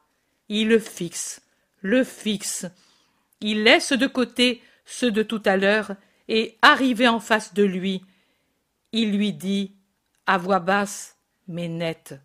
Il 0.49 0.69
le 0.69 0.79
fixe, 0.79 1.43
le 1.81 2.03
fixe. 2.03 2.65
Il 3.41 3.63
laisse 3.63 3.93
de 3.93 4.07
côté 4.07 4.61
ceux 4.85 5.11
de 5.11 5.21
tout 5.21 5.43
à 5.45 5.55
l'heure, 5.55 5.95
et 6.27 6.57
arrivé 6.63 7.07
en 7.07 7.19
face 7.19 7.53
de 7.53 7.63
lui, 7.63 8.03
il 8.91 9.15
lui 9.15 9.33
dit, 9.33 9.75
à 10.25 10.37
voix 10.39 10.59
basse 10.59 11.17
mais 11.47 11.67
nette. 11.67 12.15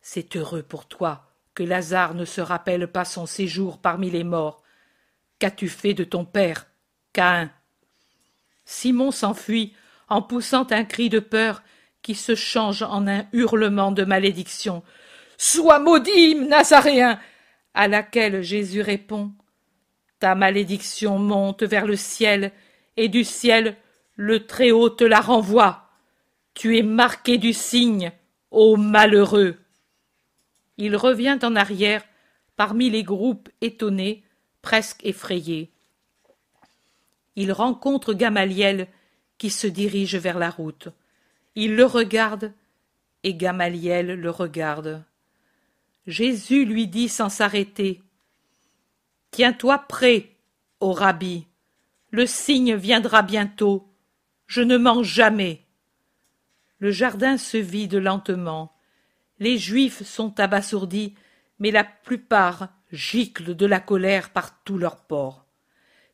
C'est 0.00 0.36
heureux 0.36 0.62
pour 0.62 0.86
toi 0.86 1.26
que 1.54 1.64
Lazare 1.64 2.14
ne 2.14 2.24
se 2.24 2.40
rappelle 2.40 2.86
pas 2.86 3.04
son 3.04 3.26
séjour 3.26 3.78
parmi 3.78 4.08
les 4.10 4.22
morts. 4.22 4.62
Qu'as-tu 5.38 5.68
fait 5.68 5.94
de 5.94 6.04
ton 6.04 6.24
père, 6.24 6.66
Caïn? 7.12 7.50
Simon 8.64 9.10
s'enfuit 9.10 9.74
en 10.08 10.22
poussant 10.22 10.66
un 10.70 10.84
cri 10.84 11.08
de 11.08 11.20
peur 11.20 11.62
qui 12.02 12.14
se 12.14 12.34
change 12.34 12.82
en 12.82 13.06
un 13.06 13.26
hurlement 13.32 13.92
de 13.92 14.04
malédiction. 14.04 14.82
Sois 15.36 15.78
maudit, 15.78 16.34
Nazaréen 16.34 17.18
à 17.74 17.86
laquelle 17.86 18.42
Jésus 18.42 18.80
répond. 18.80 19.32
Ta 20.18 20.34
malédiction 20.34 21.18
monte 21.18 21.62
vers 21.62 21.86
le 21.86 21.94
ciel, 21.94 22.50
et 22.96 23.08
du 23.08 23.22
ciel 23.22 23.76
le 24.16 24.46
Très-Haut 24.46 24.90
te 24.90 25.04
la 25.04 25.20
renvoie. 25.20 25.88
Tu 26.54 26.76
es 26.76 26.82
marqué 26.82 27.38
du 27.38 27.52
signe, 27.52 28.10
ô 28.50 28.76
malheureux. 28.76 29.58
Il 30.76 30.96
revient 30.96 31.38
en 31.42 31.54
arrière 31.54 32.02
parmi 32.56 32.90
les 32.90 33.04
groupes 33.04 33.48
étonnés, 33.60 34.24
presque 34.68 35.02
effrayés. 35.06 35.70
Il 37.36 37.52
rencontre 37.52 38.12
Gamaliel 38.12 38.86
qui 39.38 39.48
se 39.48 39.66
dirige 39.66 40.16
vers 40.16 40.38
la 40.38 40.50
route. 40.50 40.88
Il 41.54 41.74
le 41.74 41.86
regarde 41.86 42.52
et 43.22 43.32
Gamaliel 43.32 44.08
le 44.08 44.28
regarde. 44.28 45.02
Jésus 46.06 46.66
lui 46.66 46.86
dit 46.86 47.08
sans 47.08 47.30
s'arrêter 47.30 48.02
Tiens-toi 49.30 49.78
prêt, 49.88 50.36
ô 50.80 50.92
rabbi, 50.92 51.46
le 52.10 52.26
signe 52.26 52.74
viendra 52.74 53.22
bientôt. 53.22 53.88
Je 54.46 54.60
ne 54.60 54.76
mens 54.76 55.02
jamais. 55.02 55.64
Le 56.78 56.90
jardin 56.90 57.38
se 57.38 57.56
vide 57.56 57.94
lentement. 57.94 58.76
Les 59.38 59.56
Juifs 59.56 60.02
sont 60.02 60.38
abasourdis, 60.38 61.14
mais 61.58 61.70
la 61.70 61.84
plupart 61.84 62.68
giclent 62.92 63.54
de 63.54 63.66
la 63.66 63.80
colère 63.80 64.30
par 64.30 64.62
tous 64.62 64.78
leurs 64.78 64.96
pores. 64.96 65.44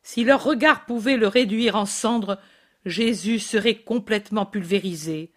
Si 0.03 0.23
leur 0.23 0.43
regard 0.43 0.85
pouvait 0.85 1.17
le 1.17 1.27
réduire 1.27 1.75
en 1.75 1.85
cendres, 1.85 2.39
Jésus 2.85 3.39
serait 3.39 3.77
complètement 3.77 4.45
pulvérisé. 4.45 5.31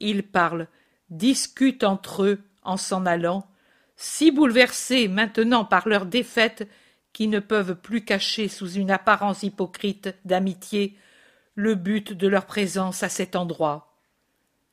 Ils 0.00 0.22
parlent, 0.22 0.68
discutent 1.10 1.84
entre 1.84 2.24
eux 2.24 2.42
en 2.62 2.76
s'en 2.76 3.06
allant, 3.06 3.46
si 3.96 4.30
bouleversés 4.30 5.08
maintenant 5.08 5.64
par 5.64 5.88
leur 5.88 6.06
défaite 6.06 6.68
qu'ils 7.12 7.30
ne 7.30 7.38
peuvent 7.38 7.76
plus 7.76 8.04
cacher 8.04 8.48
sous 8.48 8.70
une 8.72 8.90
apparence 8.90 9.42
hypocrite 9.42 10.14
d'amitié 10.24 10.98
le 11.54 11.74
but 11.74 12.12
de 12.12 12.26
leur 12.26 12.46
présence 12.46 13.02
à 13.02 13.08
cet 13.08 13.36
endroit. 13.36 13.96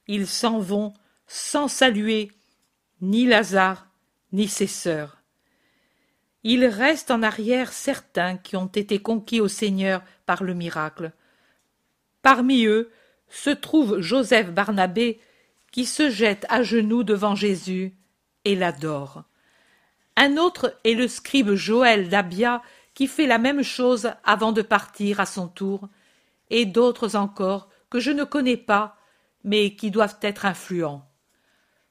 Ils 0.07 0.27
s'en 0.27 0.59
vont 0.59 0.93
sans 1.27 1.67
saluer 1.67 2.31
ni 3.01 3.25
Lazare, 3.25 3.87
ni 4.33 4.47
ses 4.47 4.67
sœurs. 4.67 5.20
Il 6.43 6.65
reste 6.65 7.11
en 7.11 7.21
arrière 7.21 7.71
certains 7.71 8.37
qui 8.37 8.55
ont 8.55 8.67
été 8.67 8.99
conquis 8.99 9.39
au 9.39 9.47
Seigneur 9.47 10.01
par 10.25 10.43
le 10.43 10.53
miracle. 10.53 11.11
Parmi 12.21 12.65
eux 12.65 12.91
se 13.29 13.49
trouve 13.49 13.99
Joseph 13.99 14.51
Barnabé, 14.51 15.19
qui 15.71 15.85
se 15.85 16.09
jette 16.09 16.45
à 16.49 16.63
genoux 16.63 17.03
devant 17.03 17.35
Jésus 17.35 17.95
et 18.43 18.55
l'adore. 18.55 19.23
Un 20.17 20.37
autre 20.37 20.77
est 20.83 20.93
le 20.93 21.07
scribe 21.07 21.53
Joël 21.53 22.09
d'Abia, 22.09 22.61
qui 22.93 23.07
fait 23.07 23.27
la 23.27 23.37
même 23.37 23.63
chose 23.63 24.11
avant 24.23 24.51
de 24.51 24.61
partir 24.61 25.19
à 25.19 25.25
son 25.25 25.47
tour, 25.47 25.87
et 26.49 26.65
d'autres 26.65 27.15
encore 27.15 27.69
que 27.89 27.99
je 27.99 28.11
ne 28.11 28.25
connais 28.25 28.57
pas, 28.57 28.97
mais 29.43 29.75
qui 29.75 29.91
doivent 29.91 30.17
être 30.21 30.45
influents. 30.45 31.07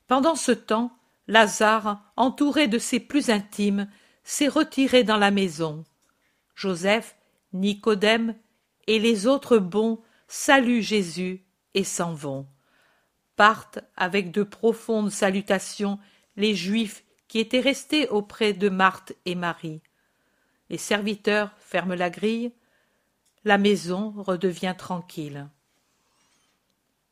Pendant 0.07 0.35
ce 0.35 0.53
temps, 0.53 0.93
Lazare, 1.27 2.03
entouré 2.17 2.69
de 2.69 2.79
ses 2.79 3.01
plus 3.01 3.31
intimes, 3.31 3.89
s'est 4.25 4.49
retiré 4.49 5.05
dans 5.05 5.17
la 5.17 5.31
maison. 5.31 5.85
Joseph, 6.55 7.17
Nicodème 7.53 8.37
et 8.87 8.99
les 8.99 9.27
autres 9.27 9.59
bons 9.59 10.01
saluent 10.29 10.83
Jésus 10.83 11.45
et 11.75 11.85
s'en 11.85 12.15
vont. 12.15 12.47
Partent 13.37 13.81
avec 13.97 14.31
de 14.31 14.43
profondes 14.43 15.11
salutations 15.11 15.99
les 16.37 16.55
Juifs 16.55 17.05
qui 17.29 17.39
étaient 17.39 17.61
restés 17.61 18.09
auprès 18.09 18.53
de 18.53 18.69
Marthe 18.69 19.13
et 19.25 19.35
Marie. 19.35 19.81
Les 20.69 20.79
serviteurs 20.79 21.53
ferment 21.59 21.95
la 21.95 22.11
grille, 22.11 22.53
la 23.45 23.59
maison 23.59 24.15
redevient 24.17 24.75
tranquille. 24.77 25.49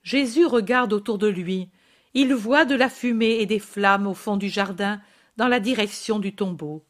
Jésus 0.03 0.47
regarde 0.47 0.93
autour 0.93 1.19
de 1.19 1.29
lui, 1.29 1.71
il 2.15 2.35
voit 2.35 2.65
de 2.65 2.75
la 2.75 2.89
fumée 2.89 3.39
et 3.41 3.47
des 3.47 3.59
flammes 3.59 4.07
au 4.07 4.15
fond 4.15 4.37
du 4.37 4.49
jardin 4.49 5.01
dans 5.37 5.49
la 5.49 5.61
direction 5.61 6.19
du 6.19 6.35
tombeau. 6.35 6.85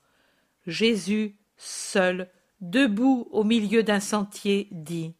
Jésus, 0.68 1.34
seul, 1.56 2.28
debout 2.60 3.26
au 3.30 3.42
milieu 3.42 3.82
d'un 3.82 4.00
sentier, 4.00 4.68
dit 4.70 5.14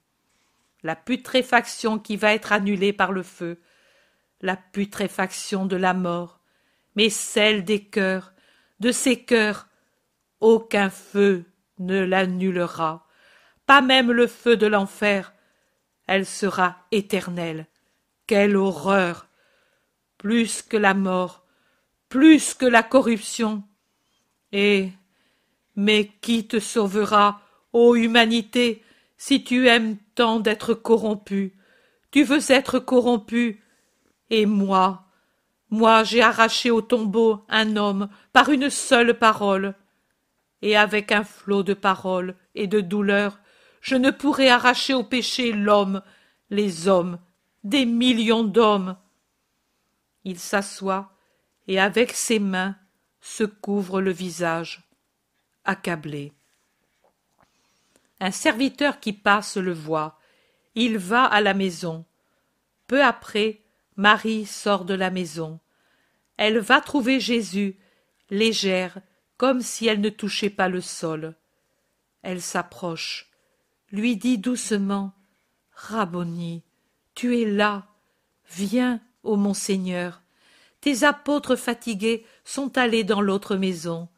La 0.83 0.95
putréfaction 0.95 1.99
qui 1.99 2.17
va 2.17 2.35
être 2.35 2.53
annulée 2.53 2.93
par 2.93 3.13
le 3.13 3.23
feu, 3.23 3.59
la 4.43 4.57
putréfaction 4.57 5.65
de 5.65 5.77
la 5.77 5.95
mort, 5.95 6.41
mais 6.97 7.09
celle 7.09 7.65
des 7.65 7.83
cœurs, 7.83 8.35
de 8.79 8.93
ces 8.93 9.25
cœurs, 9.25 9.69
aucun 10.41 10.91
feu 10.91 11.45
ne 11.79 12.05
l'annulera, 12.05 13.07
pas 13.65 13.81
même 13.81 14.13
le 14.13 14.27
feu 14.27 14.57
de 14.57 14.67
l'enfer. 14.67 15.33
Elle 16.07 16.27
sera 16.27 16.77
éternelle. 16.91 17.67
Quelle 18.27 18.57
horreur. 18.57 19.29
Plus 20.19 20.63
que 20.63 20.77
la 20.77 20.95
mort, 20.95 21.47
plus 22.09 22.55
que 22.55 22.67
la 22.67 22.83
corruption. 22.83 23.63
Et 24.53 24.91
mais 25.79 26.11
qui 26.23 26.49
te 26.49 26.59
sauvera, 26.59 27.41
ô 27.73 27.95
humanité, 27.95 28.83
si 29.17 29.45
tu 29.45 29.69
aimes 29.69 29.97
tant 30.17 30.41
d'être 30.41 30.75
corrompu? 30.75 31.57
Tu 32.11 32.25
veux 32.25 32.51
être 32.51 32.81
corrompu? 32.81 33.63
Et 34.29 34.45
moi, 34.45 35.05
moi 35.71 36.03
j'ai 36.03 36.21
arraché 36.21 36.73
au 36.73 36.83
tombeau 36.83 37.45
un 37.49 37.77
homme 37.77 38.09
par 38.33 38.49
une 38.49 38.71
seule 38.71 39.17
parole. 39.17 39.77
Et 40.63 40.77
avec 40.77 41.13
un 41.13 41.23
flot 41.23 41.63
de 41.63 41.75
paroles 41.75 42.35
et 42.57 42.67
de 42.67 42.81
douleurs, 42.81 43.39
je 43.81 43.95
ne 43.95 44.11
pourrai 44.11 44.49
arracher 44.49 44.95
au 44.95 45.05
péché 45.05 45.53
l'homme, 45.53 46.03
les 46.51 46.89
hommes, 46.89 47.21
des 47.63 47.87
millions 47.87 48.43
d'hommes. 48.43 48.97
Il 50.25 50.41
s'assoit 50.41 51.13
et 51.69 51.79
avec 51.79 52.11
ses 52.11 52.41
mains 52.41 52.75
se 53.21 53.45
couvre 53.45 54.01
le 54.01 54.11
visage 54.11 54.88
Un 58.21 58.31
serviteur 58.31 59.01
qui 59.01 59.13
passe 59.13 59.57
le 59.57 59.73
voit. 59.73 60.19
Il 60.75 60.99
va 60.99 61.25
à 61.25 61.41
la 61.41 61.55
maison. 61.55 62.05
Peu 62.87 63.03
après, 63.05 63.63
Marie 63.97 64.47
sort 64.47 64.85
de 64.85 64.95
la 64.95 65.11
maison. 65.11 65.61
Elle 66.37 66.59
va 66.59 66.81
trouver 66.81 67.21
Jésus, 67.21 67.77
légère, 68.31 69.01
comme 69.37 69.61
si 69.61 69.87
elle 69.87 70.01
ne 70.01 70.09
touchait 70.09 70.51
pas 70.51 70.69
le 70.69 70.81
sol. 70.81 71.37
Elle 72.23 72.41
s'approche, 72.41 73.31
lui 73.91 74.17
dit 74.17 74.39
doucement 74.39 75.13
Rabboni, 75.73 76.65
tu 77.15 77.41
es 77.41 77.45
là. 77.45 77.89
Viens, 78.51 79.01
ô 79.23 79.37
mon 79.37 79.55
Seigneur. 79.55 80.23
Tes 80.81 81.05
apôtres 81.05 81.57
fatigués 81.57 82.25
sont 82.45 82.79
allés 82.79 83.05
dans 83.05 83.21
l'autre 83.21 83.57
maison. 83.57 84.09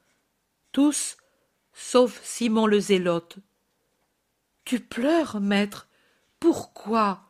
Tous 0.73 1.17
sauf 1.81 2.21
Simon 2.23 2.67
le 2.67 2.79
Zélote. 2.79 3.39
Tu 4.65 4.81
pleures, 4.81 5.41
maître. 5.41 5.89
Pourquoi? 6.39 7.27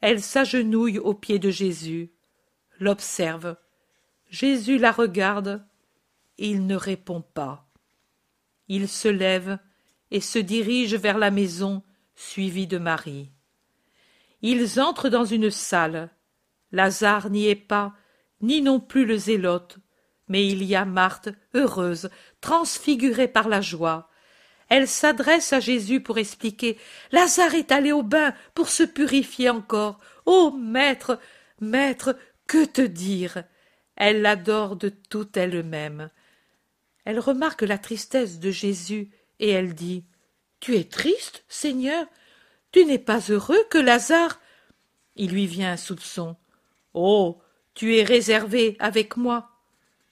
Elle 0.00 0.22
s'agenouille 0.22 0.98
aux 0.98 1.14
pieds 1.14 1.38
de 1.38 1.50
Jésus, 1.50 2.10
l'observe. 2.80 3.56
Jésus 4.30 4.78
la 4.78 4.92
regarde. 4.92 5.64
Il 6.38 6.66
ne 6.66 6.74
répond 6.74 7.20
pas. 7.20 7.68
Il 8.68 8.88
se 8.88 9.08
lève 9.08 9.58
et 10.10 10.20
se 10.20 10.38
dirige 10.38 10.94
vers 10.94 11.18
la 11.18 11.30
maison, 11.30 11.82
suivi 12.14 12.66
de 12.66 12.78
Marie. 12.78 13.30
Ils 14.42 14.80
entrent 14.80 15.10
dans 15.10 15.24
une 15.24 15.50
salle. 15.50 16.10
Lazare 16.72 17.30
n'y 17.30 17.46
est 17.46 17.54
pas, 17.54 17.94
ni 18.40 18.62
non 18.62 18.80
plus 18.80 19.04
le 19.04 19.18
zélote, 19.18 19.78
mais 20.28 20.46
il 20.46 20.62
y 20.64 20.74
a 20.74 20.84
Marthe, 20.84 21.28
heureuse, 21.54 22.10
transfigurée 22.40 23.28
par 23.28 23.48
la 23.48 23.60
joie. 23.60 24.10
Elle 24.68 24.88
s'adresse 24.88 25.52
à 25.52 25.60
Jésus 25.60 26.00
pour 26.00 26.18
expliquer. 26.18 26.76
Lazare 27.12 27.54
est 27.54 27.70
allé 27.70 27.92
au 27.92 28.02
bain 28.02 28.34
pour 28.54 28.68
se 28.68 28.82
purifier 28.82 29.48
encore. 29.50 30.00
Ô 30.24 30.50
maître, 30.50 31.20
maître, 31.60 32.16
que 32.46 32.64
te 32.64 32.80
dire? 32.80 33.44
Elle 33.94 34.22
l'adore 34.22 34.76
de 34.76 34.88
toute 34.88 35.36
elle-même. 35.36 36.10
Elle 37.04 37.20
remarque 37.20 37.62
la 37.62 37.78
tristesse 37.78 38.40
de 38.40 38.50
Jésus 38.50 39.10
et 39.38 39.50
elle 39.50 39.74
dit 39.74 40.04
Tu 40.58 40.76
es 40.76 40.84
triste, 40.84 41.44
Seigneur? 41.48 42.06
Tu 42.72 42.84
n'es 42.84 42.98
pas 42.98 43.20
heureux 43.30 43.62
que 43.70 43.78
Lazare? 43.78 44.40
Il 45.14 45.30
lui 45.30 45.46
vient 45.46 45.72
un 45.72 45.76
soupçon. 45.76 46.36
Oh 46.92 47.40
tu 47.76 47.94
es 47.94 48.02
réservé 48.02 48.74
avec 48.80 49.18
moi 49.18 49.50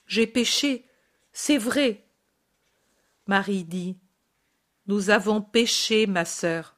j'ai 0.07 0.27
péché, 0.27 0.85
c'est 1.33 1.59
vrai. 1.59 2.05
Marie 3.27 3.65
dit. 3.65 3.97
Nous 4.87 5.11
avons 5.11 5.41
péché, 5.41 6.07
ma 6.07 6.25
sœur. 6.25 6.77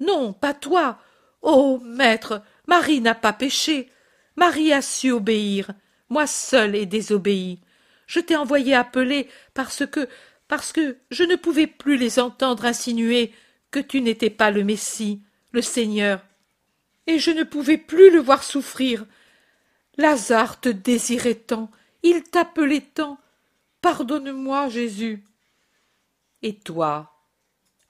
Non, 0.00 0.32
pas 0.32 0.54
toi. 0.54 0.98
Oh. 1.42 1.80
Maître, 1.84 2.42
Marie 2.66 3.00
n'a 3.00 3.14
pas 3.14 3.32
péché. 3.32 3.90
Marie 4.36 4.72
a 4.72 4.82
su 4.82 5.10
obéir. 5.10 5.70
Moi 6.08 6.26
seule 6.26 6.74
ai 6.74 6.86
désobéi. 6.86 7.60
Je 8.06 8.20
t'ai 8.20 8.36
envoyé 8.36 8.74
appeler 8.74 9.28
parce 9.52 9.86
que 9.86 10.08
parce 10.48 10.72
que 10.72 10.98
je 11.10 11.24
ne 11.24 11.36
pouvais 11.36 11.66
plus 11.66 11.96
les 11.96 12.18
entendre 12.18 12.64
insinuer 12.66 13.32
que 13.70 13.80
tu 13.80 14.00
n'étais 14.00 14.30
pas 14.30 14.50
le 14.50 14.62
Messie, 14.62 15.22
le 15.52 15.62
Seigneur. 15.62 16.24
Et 17.06 17.18
je 17.18 17.30
ne 17.30 17.42
pouvais 17.42 17.78
plus 17.78 18.10
le 18.10 18.20
voir 18.20 18.42
souffrir. 18.44 19.06
Lazare 19.96 20.60
te 20.60 20.68
désirait 20.68 21.34
tant, 21.34 21.70
il 22.04 22.22
t'appelait 22.22 22.82
tant. 22.82 23.18
Pardonne-moi, 23.80 24.68
Jésus. 24.68 25.24
Et 26.42 26.54
toi, 26.54 27.12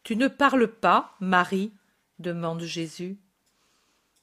tu 0.05 0.17
ne 0.17 0.29
parles 0.29 0.69
pas, 0.69 1.15
Marie 1.21 1.73
demande 2.21 2.63
Jésus. 2.63 3.19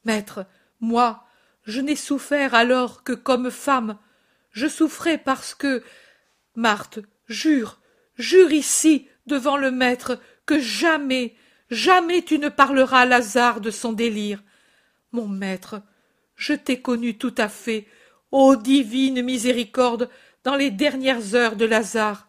Maître, 0.04 0.46
moi, 0.80 1.24
je 1.64 1.80
n'ai 1.80 1.94
souffert 1.94 2.54
alors 2.54 3.04
que 3.04 3.12
comme 3.12 3.50
femme. 3.50 3.98
Je 4.50 4.66
souffrais 4.66 5.18
parce 5.18 5.54
que. 5.54 5.84
Marthe, 6.54 6.98
jure, 7.28 7.78
jure 8.16 8.52
ici, 8.52 9.08
devant 9.26 9.56
le 9.56 9.70
maître, 9.70 10.18
que 10.46 10.58
jamais, 10.58 11.34
jamais 11.70 12.22
tu 12.22 12.38
ne 12.38 12.48
parleras 12.48 13.00
à 13.00 13.06
Lazare 13.06 13.60
de 13.60 13.70
son 13.70 13.92
délire. 13.92 14.42
Mon 15.12 15.28
maître, 15.28 15.82
je 16.36 16.54
t'ai 16.54 16.80
connu 16.80 17.16
tout 17.16 17.34
à 17.38 17.48
fait, 17.48 17.86
Ô 18.32 18.56
divine 18.56 19.22
miséricorde, 19.22 20.08
dans 20.42 20.56
les 20.56 20.70
dernières 20.70 21.34
heures 21.34 21.54
de 21.54 21.66
Lazare. 21.66 22.26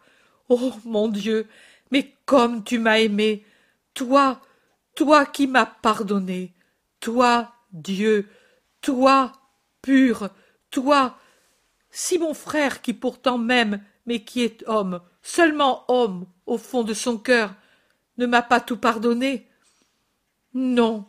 Ô 0.50 0.74
mon 0.86 1.08
Dieu, 1.08 1.48
mais 1.92 2.14
comme 2.26 2.64
tu 2.64 2.78
m'as 2.78 3.00
aimé, 3.00 3.46
toi, 3.94 4.42
toi 4.96 5.26
qui 5.26 5.48
m'as 5.48 5.66
pardonné, 5.66 6.54
toi, 7.00 7.54
Dieu, 7.72 8.28
toi, 8.82 9.32
pur, 9.82 10.30
toi, 10.70 11.18
si 11.90 12.18
mon 12.20 12.34
frère 12.34 12.82
qui 12.82 12.94
pourtant 12.94 13.38
m'aime, 13.38 13.82
mais 14.06 14.24
qui 14.24 14.42
est 14.44 14.68
homme, 14.68 15.00
seulement 15.22 15.86
homme, 15.88 16.26
au 16.46 16.58
fond 16.58 16.84
de 16.84 16.94
son 16.94 17.18
cœur, 17.18 17.54
ne 18.18 18.26
m'a 18.26 18.42
pas 18.42 18.60
tout 18.60 18.78
pardonné. 18.78 19.48
Non, 20.54 21.06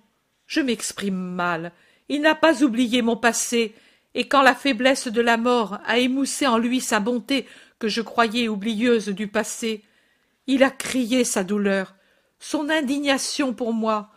je 0.47 0.61
m'exprime 0.61 1.16
mal. 1.16 1.72
Il 2.09 2.20
n'a 2.20 2.34
pas 2.34 2.62
oublié 2.62 3.03
mon 3.03 3.16
passé, 3.16 3.74
et 4.14 4.28
quand 4.28 4.42
la 4.42 4.54
faiblesse 4.54 5.08
de 5.08 5.20
la 5.20 5.36
mort 5.36 5.78
a 5.84 5.98
émoussé 5.98 6.46
en 6.46 6.58
lui 6.58 6.80
sa 6.80 7.00
bonté 7.00 7.46
que 7.78 7.88
je 7.88 8.00
croyais 8.00 8.48
oublieuse 8.48 9.08
du 9.08 9.28
passé, 9.28 9.84
il 10.46 10.62
a 10.62 10.70
crié 10.70 11.24
sa 11.24 11.42
douleur, 11.42 11.94
son 12.38 12.68
indignation 12.68 13.54
pour 13.54 13.72
moi. 13.72 14.10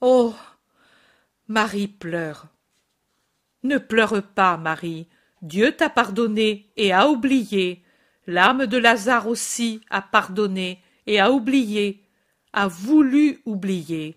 Oh. 0.00 0.34
Marie 1.48 1.88
pleure. 1.88 2.46
Ne 3.62 3.78
pleure 3.78 4.22
pas, 4.22 4.56
Marie. 4.56 5.06
Dieu 5.42 5.72
t'a 5.72 5.90
pardonné 5.90 6.70
et 6.76 6.92
a 6.92 7.08
oublié. 7.08 7.84
L'âme 8.26 8.66
de 8.66 8.78
Lazare 8.78 9.28
aussi 9.28 9.80
a 9.90 10.02
pardonné 10.02 10.82
et 11.06 11.20
a 11.20 11.30
oublié, 11.30 12.02
a 12.52 12.66
voulu 12.66 13.40
oublier. 13.44 14.16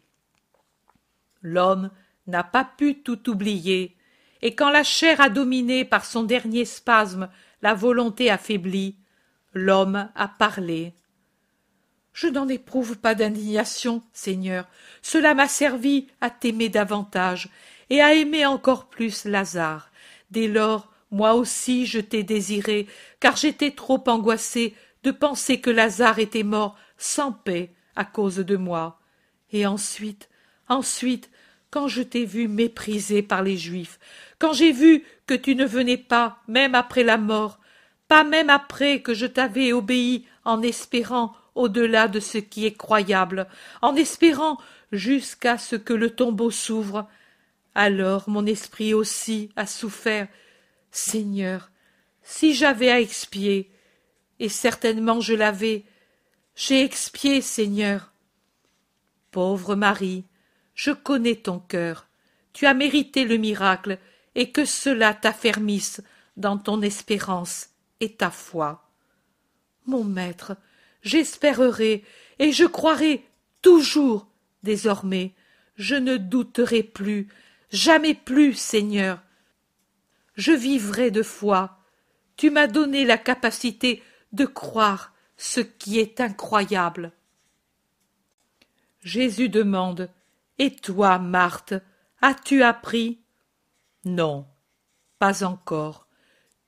L'homme 1.41 1.91
n'a 2.26 2.43
pas 2.43 2.65
pu 2.65 3.01
tout 3.01 3.30
oublier, 3.30 3.95
et 4.42 4.56
quand 4.56 4.70
la 4.70 4.84
chair 4.84 5.22
a 5.22 5.30
dominé 5.30 5.86
par 5.86 6.06
son 6.06 6.24
dernier 6.24 6.66
spasme 6.66 7.30
la 7.62 7.74
volonté 7.74 8.30
affaiblie, 8.30 8.96
l'homme 9.54 10.10
a 10.16 10.28
parlé. 10.28 10.94
Je 12.14 12.28
n'en 12.28 12.48
éprouve 12.48 12.98
pas 12.98 13.16
d'indignation, 13.16 14.02
Seigneur. 14.14 14.68
Cela 15.02 15.34
m'a 15.34 15.48
servi 15.48 16.08
à 16.22 16.30
t'aimer 16.30 16.70
davantage 16.70 17.50
et 17.90 18.02
à 18.02 18.14
aimer 18.14 18.46
encore 18.46 18.88
plus 18.90 19.26
Lazare. 19.26 19.92
Dès 20.32 20.48
lors, 20.48 20.92
moi 21.12 21.34
aussi 21.34 21.86
je 21.86 22.00
t'ai 22.00 22.24
désiré, 22.24 22.88
car 23.20 23.36
j'étais 23.36 23.72
trop 23.72 24.04
angoissée 24.08 24.76
de 25.04 25.12
penser 25.12 25.60
que 25.62 25.70
Lazare 25.70 26.20
était 26.20 26.44
mort 26.44 26.76
sans 26.98 27.32
paix 27.32 27.74
à 27.96 28.06
cause 28.06 28.38
de 28.38 28.58
moi. 28.58 29.00
Et 29.52 29.66
ensuite, 29.66 30.30
ensuite, 30.68 31.30
quand 31.72 31.88
je 31.88 32.01
t'ai 32.01 32.26
vu 32.26 32.47
méprisé 32.47 33.22
par 33.22 33.43
les 33.43 33.57
Juifs, 33.57 33.99
quand 34.39 34.53
j'ai 34.53 34.72
vu 34.72 35.03
que 35.28 35.34
tu 35.34 35.55
ne 35.55 35.65
venais 35.65 35.97
pas, 35.97 36.39
même 36.47 36.76
après 36.76 37.03
la 37.03 37.17
mort, 37.17 37.59
pas 38.07 38.24
même 38.24 38.49
après 38.49 39.01
que 39.01 39.13
je 39.13 39.26
t'avais 39.26 39.72
obéi 39.72 40.26
en 40.45 40.61
espérant 40.61 41.36
au-delà 41.55 42.07
de 42.07 42.20
ce 42.20 42.38
qui 42.38 42.65
est 42.65 42.74
croyable, 42.76 43.47
en 43.82 43.95
espérant 43.95 44.57
jusqu'à 44.91 45.57
ce 45.57 45.76
que 45.76 45.93
le 45.93 46.09
tombeau 46.09 46.51
s'ouvre, 46.51 47.07
alors 47.76 48.28
mon 48.28 48.45
esprit 48.45 48.93
aussi 48.93 49.49
a 49.55 49.67
souffert. 49.67 50.28
Seigneur, 50.91 51.70
si 52.24 52.53
j'avais 52.53 52.89
à 52.89 52.99
expier, 52.99 53.70
et 54.39 54.49
certainement 54.49 55.20
je 55.20 55.34
l'avais, 55.34 55.84
j'ai 56.55 56.84
expié, 56.84 57.41
Seigneur. 57.41 58.11
Pauvre 59.32 59.76
Marie, 59.76 60.26
je 60.80 60.91
connais 60.91 61.36
ton 61.36 61.59
cœur. 61.59 62.07
Tu 62.53 62.65
as 62.65 62.73
mérité 62.73 63.25
le 63.25 63.36
miracle, 63.36 63.99
et 64.36 64.51
que 64.53 64.63
cela 64.63 65.13
t'affermisse 65.13 66.01
dans 66.38 66.57
ton 66.57 66.82
espérance 66.82 67.71
et 67.99 68.13
ta 68.13 68.32
foi. 68.32 68.89
Mon 69.88 70.05
maître, 70.05 70.55
j'espérerai 71.01 72.05
et 72.39 72.53
je 72.53 72.63
croirai 72.63 73.25
toujours 73.61 74.30
désormais. 74.63 75.34
Je 75.75 75.95
ne 75.95 76.15
douterai 76.15 76.84
plus, 76.84 77.27
jamais 77.71 78.13
plus, 78.13 78.53
Seigneur. 78.53 79.21
Je 80.36 80.53
vivrai 80.53 81.11
de 81.11 81.23
foi. 81.23 81.77
Tu 82.38 82.51
m'as 82.51 82.67
donné 82.67 83.03
la 83.03 83.17
capacité 83.17 84.01
de 84.32 84.45
croire 84.45 85.13
ce 85.36 85.59
qui 85.59 85.99
est 85.99 86.21
incroyable. 86.21 87.11
Jésus 89.03 89.49
demande 89.49 90.09
et 90.60 90.76
toi, 90.76 91.18
Marthe, 91.18 91.74
as-tu 92.22 92.64
appris? 92.64 93.22
Non, 94.03 94.45
pas 95.18 95.43
encore. 95.43 96.07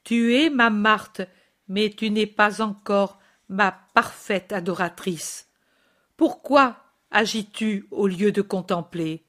Tu 0.03 0.35
es 0.35 0.49
ma 0.49 0.69
Marthe, 0.69 1.21
mais 1.67 1.89
tu 1.89 2.09
n'es 2.09 2.25
pas 2.25 2.61
encore 2.61 3.19
ma 3.49 3.71
parfaite 3.93 4.53
adoratrice. 4.53 5.49
Pourquoi 6.15 6.77
agis-tu 7.11 7.87
au 7.91 8.07
lieu 8.07 8.31
de 8.31 8.41
contempler? 8.41 9.25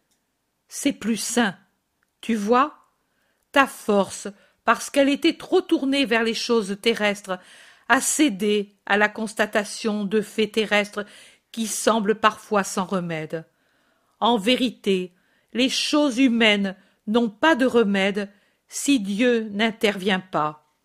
C'est 0.68 0.92
plus 0.92 1.16
sain. 1.16 1.56
Tu 2.20 2.36
vois? 2.36 2.78
Ta 3.50 3.66
force, 3.66 4.28
parce 4.64 4.90
qu'elle 4.90 5.08
était 5.08 5.36
trop 5.36 5.60
tournée 5.60 6.06
vers 6.06 6.22
les 6.22 6.34
choses 6.34 6.78
terrestres, 6.80 7.38
a 7.88 8.00
cédé 8.00 8.76
à 8.86 8.96
la 8.96 9.08
constatation 9.08 10.04
de 10.04 10.20
faits 10.20 10.52
terrestres 10.52 11.04
qui 11.50 11.66
semblent 11.66 12.14
parfois 12.14 12.64
sans 12.64 12.84
remède. 12.84 13.44
En 14.22 14.38
vérité, 14.38 15.12
les 15.52 15.68
choses 15.68 16.18
humaines 16.18 16.76
n'ont 17.08 17.28
pas 17.28 17.56
de 17.56 17.66
remède 17.66 18.30
si 18.68 19.00
Dieu 19.00 19.48
n'intervient 19.50 20.20
pas. 20.20 20.76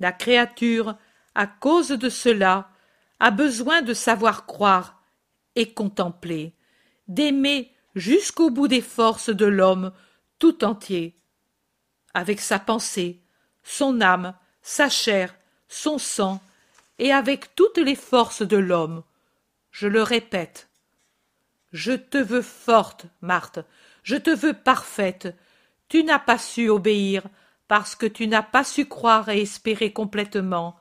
La 0.00 0.12
créature, 0.12 0.94
à 1.34 1.46
cause 1.46 1.88
de 1.88 2.10
cela, 2.10 2.68
a 3.20 3.30
besoin 3.30 3.80
de 3.80 3.94
savoir 3.94 4.44
croire 4.44 5.02
et 5.56 5.72
contempler, 5.72 6.54
d'aimer 7.08 7.72
jusqu'au 7.94 8.50
bout 8.50 8.68
des 8.68 8.82
forces 8.82 9.30
de 9.30 9.46
l'homme 9.46 9.90
tout 10.38 10.62
entier, 10.62 11.18
avec 12.12 12.38
sa 12.38 12.58
pensée, 12.58 13.22
son 13.62 14.02
âme, 14.02 14.34
sa 14.60 14.90
chair, 14.90 15.34
son 15.68 15.96
sang, 15.96 16.42
et 16.98 17.12
avec 17.12 17.54
toutes 17.54 17.78
les 17.78 17.96
forces 17.96 18.42
de 18.42 18.58
l'homme. 18.58 19.04
Je 19.70 19.86
le 19.86 20.02
répète, 20.02 20.67
je 21.72 21.92
te 21.92 22.18
veux 22.18 22.42
forte, 22.42 23.06
Marthe, 23.20 23.60
je 24.02 24.16
te 24.16 24.30
veux 24.30 24.54
parfaite. 24.54 25.36
Tu 25.88 26.04
n'as 26.04 26.18
pas 26.18 26.38
su 26.38 26.68
obéir 26.68 27.22
parce 27.66 27.94
que 27.94 28.06
tu 28.06 28.26
n'as 28.26 28.42
pas 28.42 28.64
su 28.64 28.86
croire 28.86 29.28
et 29.28 29.42
espérer 29.42 29.92
complètement. 29.92 30.76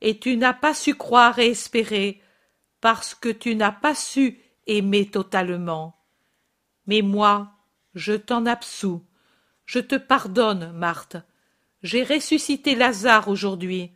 Et 0.00 0.18
tu 0.18 0.36
n'as 0.36 0.52
pas 0.52 0.74
su 0.74 0.94
croire 0.94 1.38
et 1.38 1.50
espérer 1.50 2.20
parce 2.80 3.14
que 3.14 3.28
tu 3.28 3.56
n'as 3.56 3.72
pas 3.72 3.94
su 3.94 4.40
aimer 4.66 5.06
totalement. 5.06 5.96
Mais 6.86 7.02
moi, 7.02 7.52
je 7.94 8.12
t'en 8.12 8.46
absous. 8.46 9.02
Je 9.64 9.78
te 9.78 9.94
pardonne, 9.94 10.72
Marthe. 10.72 11.16
J'ai 11.82 12.04
ressuscité 12.04 12.74
Lazare 12.74 13.28
aujourd'hui. 13.28 13.92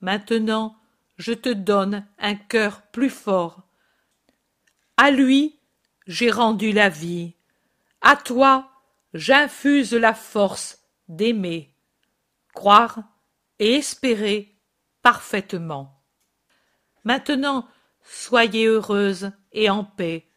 Maintenant, 0.00 0.76
je 1.18 1.32
te 1.32 1.48
donne 1.48 2.06
un 2.18 2.34
cœur 2.34 2.82
plus 2.92 3.10
fort, 3.10 3.62
à 5.00 5.10
lui, 5.10 5.58
j'ai 6.06 6.30
rendu 6.30 6.72
la 6.72 6.90
vie. 6.90 7.32
À 8.02 8.16
toi, 8.16 8.70
j'infuse 9.14 9.94
la 9.94 10.12
force 10.12 10.80
d'aimer, 11.08 11.74
croire 12.52 12.98
et 13.58 13.76
espérer 13.76 14.54
parfaitement. 15.00 16.02
Maintenant, 17.04 17.66
soyez 18.02 18.66
heureuse 18.66 19.32
et 19.52 19.70
en 19.70 19.84
paix. 19.84 20.28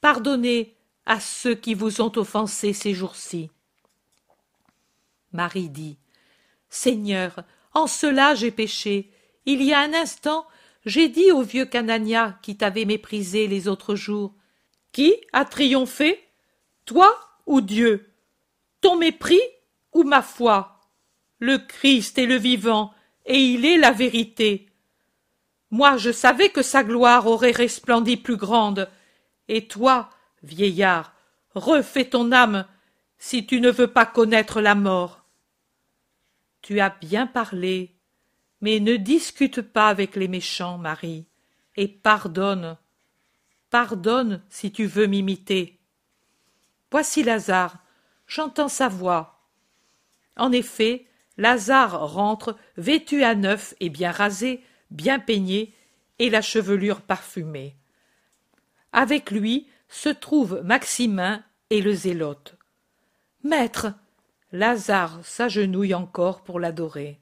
Pardonnez 0.00 0.76
à 1.04 1.18
ceux 1.18 1.56
qui 1.56 1.74
vous 1.74 2.00
ont 2.00 2.12
offensé 2.16 2.72
ces 2.72 2.94
jours-ci. 2.94 3.50
Marie 5.32 5.70
dit 5.70 5.98
Seigneur, 6.70 7.42
en 7.74 7.88
cela 7.88 8.36
j'ai 8.36 8.52
péché. 8.52 9.10
Il 9.44 9.60
y 9.60 9.72
a 9.72 9.80
un 9.80 9.92
instant, 9.92 10.46
j'ai 10.88 11.10
dit 11.10 11.30
au 11.32 11.42
vieux 11.42 11.66
Canania 11.66 12.38
qui 12.40 12.56
t'avait 12.56 12.86
méprisé 12.86 13.46
les 13.46 13.68
autres 13.68 13.94
jours. 13.94 14.34
Qui 14.90 15.14
a 15.34 15.44
triomphé 15.44 16.18
Toi 16.86 17.14
ou 17.44 17.60
Dieu? 17.60 18.10
Ton 18.80 18.96
mépris 18.96 19.42
ou 19.92 20.02
ma 20.02 20.22
foi? 20.22 20.80
Le 21.40 21.58
Christ 21.58 22.18
est 22.18 22.26
le 22.26 22.36
vivant, 22.36 22.94
et 23.26 23.38
il 23.38 23.66
est 23.66 23.76
la 23.76 23.92
vérité. 23.92 24.70
Moi 25.70 25.98
je 25.98 26.10
savais 26.10 26.48
que 26.48 26.62
sa 26.62 26.82
gloire 26.82 27.26
aurait 27.26 27.50
resplendi 27.50 28.16
plus 28.16 28.36
grande. 28.36 28.88
Et 29.46 29.68
toi, 29.68 30.08
vieillard, 30.42 31.12
refais 31.54 32.06
ton 32.06 32.32
âme, 32.32 32.66
si 33.18 33.44
tu 33.44 33.60
ne 33.60 33.70
veux 33.70 33.92
pas 33.92 34.06
connaître 34.06 34.62
la 34.62 34.74
mort. 34.74 35.22
Tu 36.62 36.80
as 36.80 36.90
bien 36.90 37.26
parlé, 37.26 37.97
mais 38.60 38.80
ne 38.80 38.96
discute 38.96 39.60
pas 39.60 39.88
avec 39.88 40.16
les 40.16 40.28
méchants, 40.28 40.78
Marie, 40.78 41.26
et 41.76 41.88
pardonne. 41.88 42.76
Pardonne 43.70 44.42
si 44.48 44.72
tu 44.72 44.86
veux 44.86 45.06
m'imiter. 45.06 45.78
Voici 46.90 47.22
Lazare, 47.22 47.78
j'entends 48.26 48.68
sa 48.68 48.88
voix. 48.88 49.40
En 50.36 50.52
effet, 50.52 51.06
Lazare 51.36 52.12
rentre, 52.12 52.56
vêtu 52.76 53.22
à 53.22 53.34
neuf 53.34 53.74
et 53.80 53.90
bien 53.90 54.10
rasé, 54.10 54.62
bien 54.90 55.18
peigné, 55.18 55.74
et 56.18 56.30
la 56.30 56.42
chevelure 56.42 57.00
parfumée. 57.00 57.76
Avec 58.92 59.30
lui 59.30 59.68
se 59.88 60.08
trouvent 60.08 60.62
Maximin 60.64 61.44
et 61.70 61.80
le 61.80 61.92
zélote. 61.92 62.56
Maître, 63.44 63.94
Lazare 64.50 65.24
s'agenouille 65.24 65.94
encore 65.94 66.42
pour 66.42 66.58
l'adorer. 66.58 67.20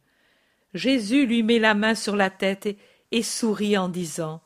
Jésus 0.74 1.26
lui 1.26 1.42
met 1.42 1.58
la 1.58 1.74
main 1.74 1.94
sur 1.94 2.16
la 2.16 2.30
tête 2.30 2.68
et, 3.12 3.22
sourit 3.22 3.78
en 3.78 3.88
disant 3.88 4.42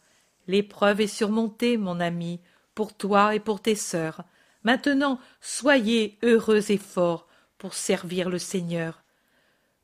L'épreuve 0.46 1.00
est 1.00 1.06
surmontée, 1.06 1.76
mon 1.76 2.00
ami, 2.00 2.40
pour 2.74 2.96
toi 2.96 3.34
et 3.34 3.40
pour 3.40 3.60
tes 3.60 3.74
sœurs. 3.74 4.24
Maintenant, 4.64 5.18
soyez 5.40 6.18
heureux 6.22 6.70
et 6.70 6.78
forts 6.78 7.26
pour 7.58 7.74
servir 7.74 8.28
le 8.28 8.38
Seigneur. 8.38 9.02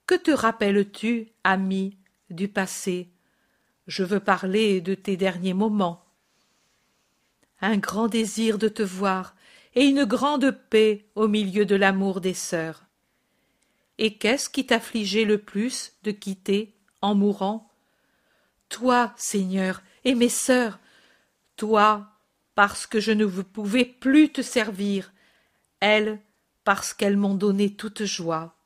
Que 0.06 0.14
te 0.14 0.30
rappelles-tu, 0.30 1.28
ami, 1.44 1.96
du 2.30 2.48
passé? 2.48 3.08
Je 3.86 4.02
veux 4.02 4.20
parler 4.20 4.80
de 4.80 4.94
tes 4.94 5.16
derniers 5.16 5.54
moments. 5.54 6.04
Un 7.60 7.76
grand 7.76 8.08
désir 8.08 8.58
de 8.58 8.68
te 8.68 8.82
voir 8.82 9.34
et 9.74 9.84
une 9.84 10.04
grande 10.04 10.50
paix 10.70 11.06
au 11.14 11.28
milieu 11.28 11.66
de 11.66 11.76
l'amour 11.76 12.20
des 12.20 12.34
sœurs. 12.34 12.85
Et 13.98 14.16
qu'est-ce 14.16 14.50
qui 14.50 14.66
t'affligeait 14.66 15.24
le 15.24 15.38
plus 15.38 15.92
de 16.02 16.10
quitter, 16.10 16.74
en 17.00 17.14
mourant? 17.14 17.70
Toi, 18.68 19.14
Seigneur, 19.16 19.82
et 20.04 20.14
mes 20.14 20.28
sœurs, 20.28 20.78
toi, 21.56 22.08
parce 22.54 22.86
que 22.86 23.00
je 23.00 23.12
ne 23.12 23.26
pouvais 23.26 23.84
plus 23.84 24.30
te 24.30 24.42
servir, 24.42 25.12
elles, 25.80 26.20
parce 26.64 26.94
qu'elles 26.94 27.16
m'ont 27.16 27.34
donné 27.34 27.74
toute 27.74 28.04
joie. 28.04 28.56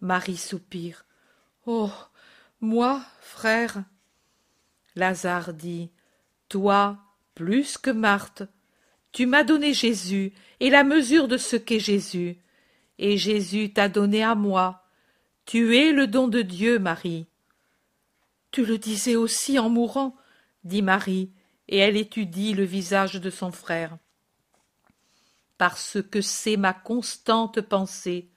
Marie 0.00 0.36
soupire. 0.36 1.04
Oh. 1.66 1.90
Moi, 2.60 3.02
frère. 3.20 3.84
Lazare 4.94 5.52
dit. 5.52 5.90
Toi, 6.48 6.98
plus 7.34 7.76
que 7.76 7.90
Marthe, 7.90 8.44
tu 9.12 9.26
m'as 9.26 9.44
donné 9.44 9.74
Jésus 9.74 10.32
et 10.60 10.70
la 10.70 10.84
mesure 10.84 11.28
de 11.28 11.36
ce 11.36 11.56
qu'est 11.56 11.80
Jésus, 11.80 12.38
et 12.98 13.16
Jésus 13.16 13.72
t'a 13.72 13.88
donné 13.88 14.22
à 14.22 14.34
moi. 14.34 14.84
Tu 15.44 15.76
es 15.76 15.92
le 15.92 16.06
don 16.06 16.28
de 16.28 16.42
Dieu, 16.42 16.78
Marie. 16.78 17.26
Tu 18.50 18.64
le 18.64 18.78
disais 18.78 19.16
aussi 19.16 19.58
en 19.58 19.68
mourant, 19.68 20.16
dit 20.64 20.82
Marie, 20.82 21.30
et 21.68 21.78
elle 21.78 21.96
étudie 21.96 22.54
le 22.54 22.64
visage 22.64 23.14
de 23.14 23.30
son 23.30 23.52
frère. 23.52 23.96
Parce 25.58 25.98
que 26.10 26.20
c'est 26.20 26.56
ma 26.56 26.72
constante 26.72 27.60
pensée. 27.60 28.28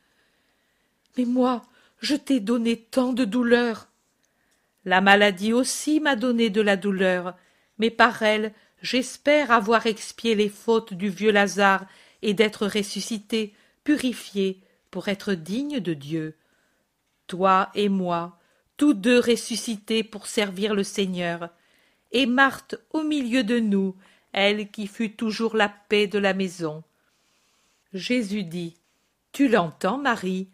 Mais 1.17 1.25
moi, 1.25 1.63
je 1.99 2.15
t'ai 2.15 2.39
donné 2.39 2.77
tant 2.77 3.13
de 3.13 3.25
douleur. 3.25 3.89
La 4.85 5.01
maladie 5.01 5.53
aussi 5.53 5.99
m'a 5.99 6.15
donné 6.15 6.49
de 6.49 6.61
la 6.61 6.77
douleur, 6.77 7.35
mais 7.77 7.89
par 7.89 8.23
elle 8.23 8.53
j'espère 8.81 9.51
avoir 9.51 9.85
expié 9.85 10.35
les 10.35 10.49
fautes 10.49 10.93
du 10.93 11.09
vieux 11.09 11.31
Lazare 11.31 11.85
et 12.21 12.33
d'être 12.33 12.67
ressuscité, 12.67 13.53
purifié, 13.89 14.61
pour 14.91 15.07
être 15.07 15.33
digne 15.33 15.79
de 15.79 15.95
Dieu. 15.95 16.37
Toi 17.25 17.71
et 17.73 17.89
moi, 17.89 18.37
tous 18.77 18.93
deux 18.93 19.19
ressuscités 19.19 20.03
pour 20.03 20.27
servir 20.27 20.75
le 20.75 20.83
Seigneur, 20.83 21.49
et 22.11 22.27
Marthe 22.27 22.75
au 22.91 23.01
milieu 23.01 23.43
de 23.43 23.59
nous, 23.59 23.95
elle 24.31 24.69
qui 24.69 24.85
fut 24.85 25.15
toujours 25.15 25.55
la 25.55 25.69
paix 25.69 26.05
de 26.05 26.19
la 26.19 26.35
maison. 26.35 26.83
Jésus 27.91 28.43
dit 28.43 28.75
Tu 29.31 29.47
l'entends, 29.47 29.97
Marie? 29.97 30.49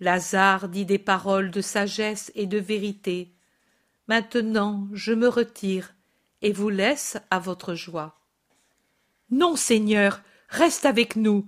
Lazare 0.00 0.68
dit 0.68 0.84
des 0.84 0.98
paroles 0.98 1.52
de 1.52 1.60
sagesse 1.60 2.32
et 2.34 2.46
de 2.46 2.58
vérité. 2.58 3.30
Maintenant 4.08 4.88
je 4.94 5.12
me 5.12 5.28
retire 5.28 5.94
et 6.42 6.50
vous 6.50 6.70
laisse 6.70 7.18
à 7.30 7.38
votre 7.38 7.76
joie. 7.76 8.18
Non, 9.30 9.54
Seigneur, 9.54 10.22
reste 10.48 10.86
avec 10.86 11.14
nous, 11.14 11.46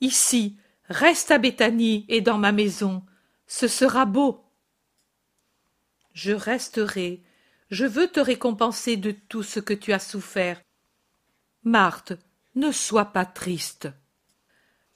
ici, 0.00 0.56
reste 0.88 1.30
à 1.30 1.38
Béthanie 1.38 2.04
et 2.08 2.20
dans 2.20 2.38
ma 2.38 2.52
maison, 2.52 3.04
ce 3.46 3.68
sera 3.68 4.04
beau. 4.04 4.44
Je 6.12 6.32
resterai, 6.32 7.22
je 7.70 7.84
veux 7.84 8.08
te 8.08 8.20
récompenser 8.20 8.96
de 8.96 9.10
tout 9.10 9.42
ce 9.42 9.60
que 9.60 9.74
tu 9.74 9.92
as 9.92 9.98
souffert. 9.98 10.60
Marthe, 11.64 12.14
ne 12.54 12.72
sois 12.72 13.06
pas 13.06 13.26
triste. 13.26 13.88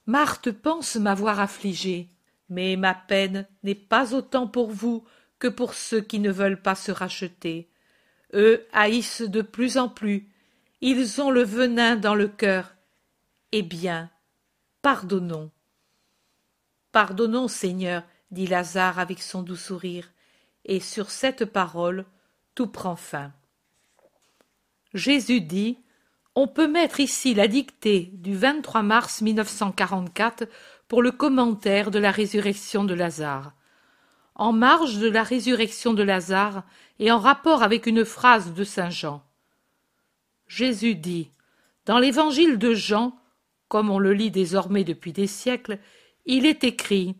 Marthe 0.07 0.51
pense 0.51 0.97
m'avoir 0.97 1.41
affligée, 1.41 2.11
mais 2.49 2.77
ma 2.77 2.95
peine 2.95 3.47
n'est 3.63 3.75
pas 3.75 4.15
autant 4.15 4.49
pour 4.49 4.71
vous 4.71 5.05
que 5.39 5.49
pour 5.49 5.75
ceux 5.75 6.01
qui 6.01 6.19
ne 6.19 6.31
veulent 6.31 6.61
pas 6.61 6.75
se 6.75 6.93
racheter. 6.93 7.69
Eux 8.35 8.67
haïssent 8.73 9.23
de 9.23 9.43
plus 9.43 9.77
en 9.77 9.89
plus, 9.89 10.29
ils 10.81 11.21
ont 11.21 11.31
le 11.31 11.43
venin 11.43 11.97
dans 11.97 12.15
le 12.15 12.29
cœur. 12.29 12.75
Eh 13.53 13.63
bien, 13.63 14.11
pardonnons. 14.83 15.51
Pardonnons, 16.91 17.49
Seigneur, 17.49 18.03
dit 18.33 18.47
Lazare 18.47 18.99
avec 18.99 19.22
son 19.22 19.43
doux 19.43 19.57
sourire, 19.57 20.11
et 20.64 20.80
sur 20.80 21.11
cette 21.11 21.45
parole 21.45 22.05
tout 22.55 22.66
prend 22.66 22.97
fin. 22.97 23.33
Jésus 24.93 25.41
dit 25.41 25.78
On 26.35 26.49
peut 26.49 26.66
mettre 26.66 27.01
ici 27.01 27.33
la 27.33 27.49
dictée 27.49 28.11
du 28.14 28.37
23 28.37 28.83
mars 28.83 29.22
1944 29.22 30.49
pour 30.89 31.03
le 31.03 31.12
commentaire 31.12 31.91
de 31.91 31.99
la 31.99 32.11
résurrection 32.11 32.85
de 32.85 32.95
Lazare. 32.95 33.55
En 34.35 34.53
marge 34.53 34.99
de 34.99 35.09
la 35.09 35.22
résurrection 35.22 35.95
de 35.95 36.03
Lazare 36.03 36.64
et 36.99 37.11
en 37.11 37.18
rapport 37.18 37.62
avec 37.62 37.87
une 37.87 38.05
phrase 38.05 38.53
de 38.53 38.64
saint 38.64 38.91
Jean. 38.91 39.22
Jésus 40.49 40.95
dit 40.95 41.30
Dans 41.87 41.99
l'évangile 41.99 42.59
de 42.59 42.74
Jean, 42.74 43.16
comme 43.73 43.89
on 43.89 43.99
le 43.99 44.12
lit 44.12 44.31
désormais 44.31 44.85
depuis 44.85 45.14
des 45.14 45.27
siècles, 45.27 45.79
il 46.27 46.45
est 46.45 46.62
écrit 46.62 47.16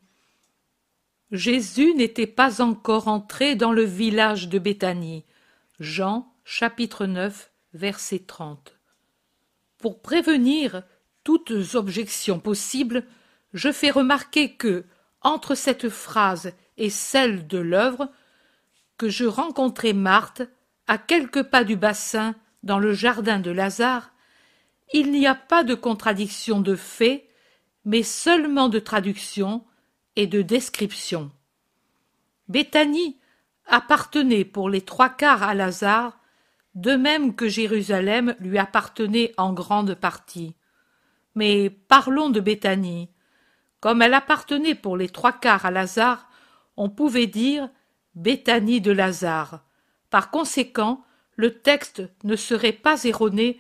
Jésus 1.31 1.95
n'était 1.95 2.27
pas 2.27 2.61
encore 2.61 3.09
entré 3.09 3.57
dans 3.57 3.73
le 3.73 3.85
village 3.85 4.51
de 4.51 4.59
Béthanie. 4.59 5.25
Jean 5.81 6.31
chapitre 6.45 7.07
9 7.07 7.51
verset 7.73 8.19
30. 8.27 8.79
Pour 9.79 10.03
prévenir 10.03 10.83
toutes 11.25 11.75
objections 11.75 12.39
possibles, 12.39 13.07
je 13.55 13.73
fais 13.73 13.91
remarquer 13.91 14.55
que, 14.55 14.85
entre 15.23 15.55
cette 15.55 15.89
phrase 15.89 16.53
et 16.77 16.91
celle 16.91 17.47
de 17.47 17.57
l'œuvre, 17.57 18.11
que 18.99 19.09
je 19.09 19.25
rencontrai 19.25 19.95
Marthe 19.95 20.43
à 20.87 20.99
quelques 20.99 21.45
pas 21.45 21.65
du 21.65 21.77
bassin 21.77 22.35
dans 22.63 22.79
le 22.79 22.93
jardin 22.93 23.39
de 23.41 23.51
Lazare, 23.51 24.12
il 24.93 25.11
n'y 25.11 25.27
a 25.27 25.35
pas 25.35 25.65
de 25.65 25.75
contradiction 25.75 26.61
de 26.61 26.77
fait, 26.77 27.29
mais 27.85 28.03
seulement 28.03 28.69
de 28.69 28.79
traduction 28.79 29.65
et 30.17 30.27
de 30.27 30.43
description. 30.43 31.31
Béthanie 32.49 33.19
appartenait 33.67 34.45
pour 34.45 34.69
les 34.69 34.83
trois 34.83 35.09
quarts 35.09 35.43
à 35.43 35.55
Lazare, 35.55 36.19
de 36.75 36.95
même 36.97 37.35
que 37.35 37.49
Jérusalem 37.49 38.35
lui 38.41 38.59
appartenait 38.59 39.33
en 39.37 39.53
grande 39.53 39.95
partie. 39.95 40.55
Mais 41.35 41.71
parlons 41.71 42.31
de 42.31 42.41
Béthanie. 42.41 43.09
Comme 43.81 44.03
elle 44.03 44.15
appartenait 44.15 44.75
pour 44.75 44.97
les 44.97 45.09
trois 45.09 45.33
quarts 45.33 45.67
à 45.67 45.71
Lazare, 45.71 46.29
on 46.77 46.89
pouvait 46.89 47.27
dire 47.27 47.69
Béthanie 48.15 48.81
de 48.81 48.93
Lazare. 48.93 49.65
Par 50.11 50.31
conséquent, 50.31 51.05
le 51.37 51.59
texte 51.59 52.03
ne 52.25 52.37
serait 52.37 52.73
pas 52.73 53.05
erroné 53.05 53.59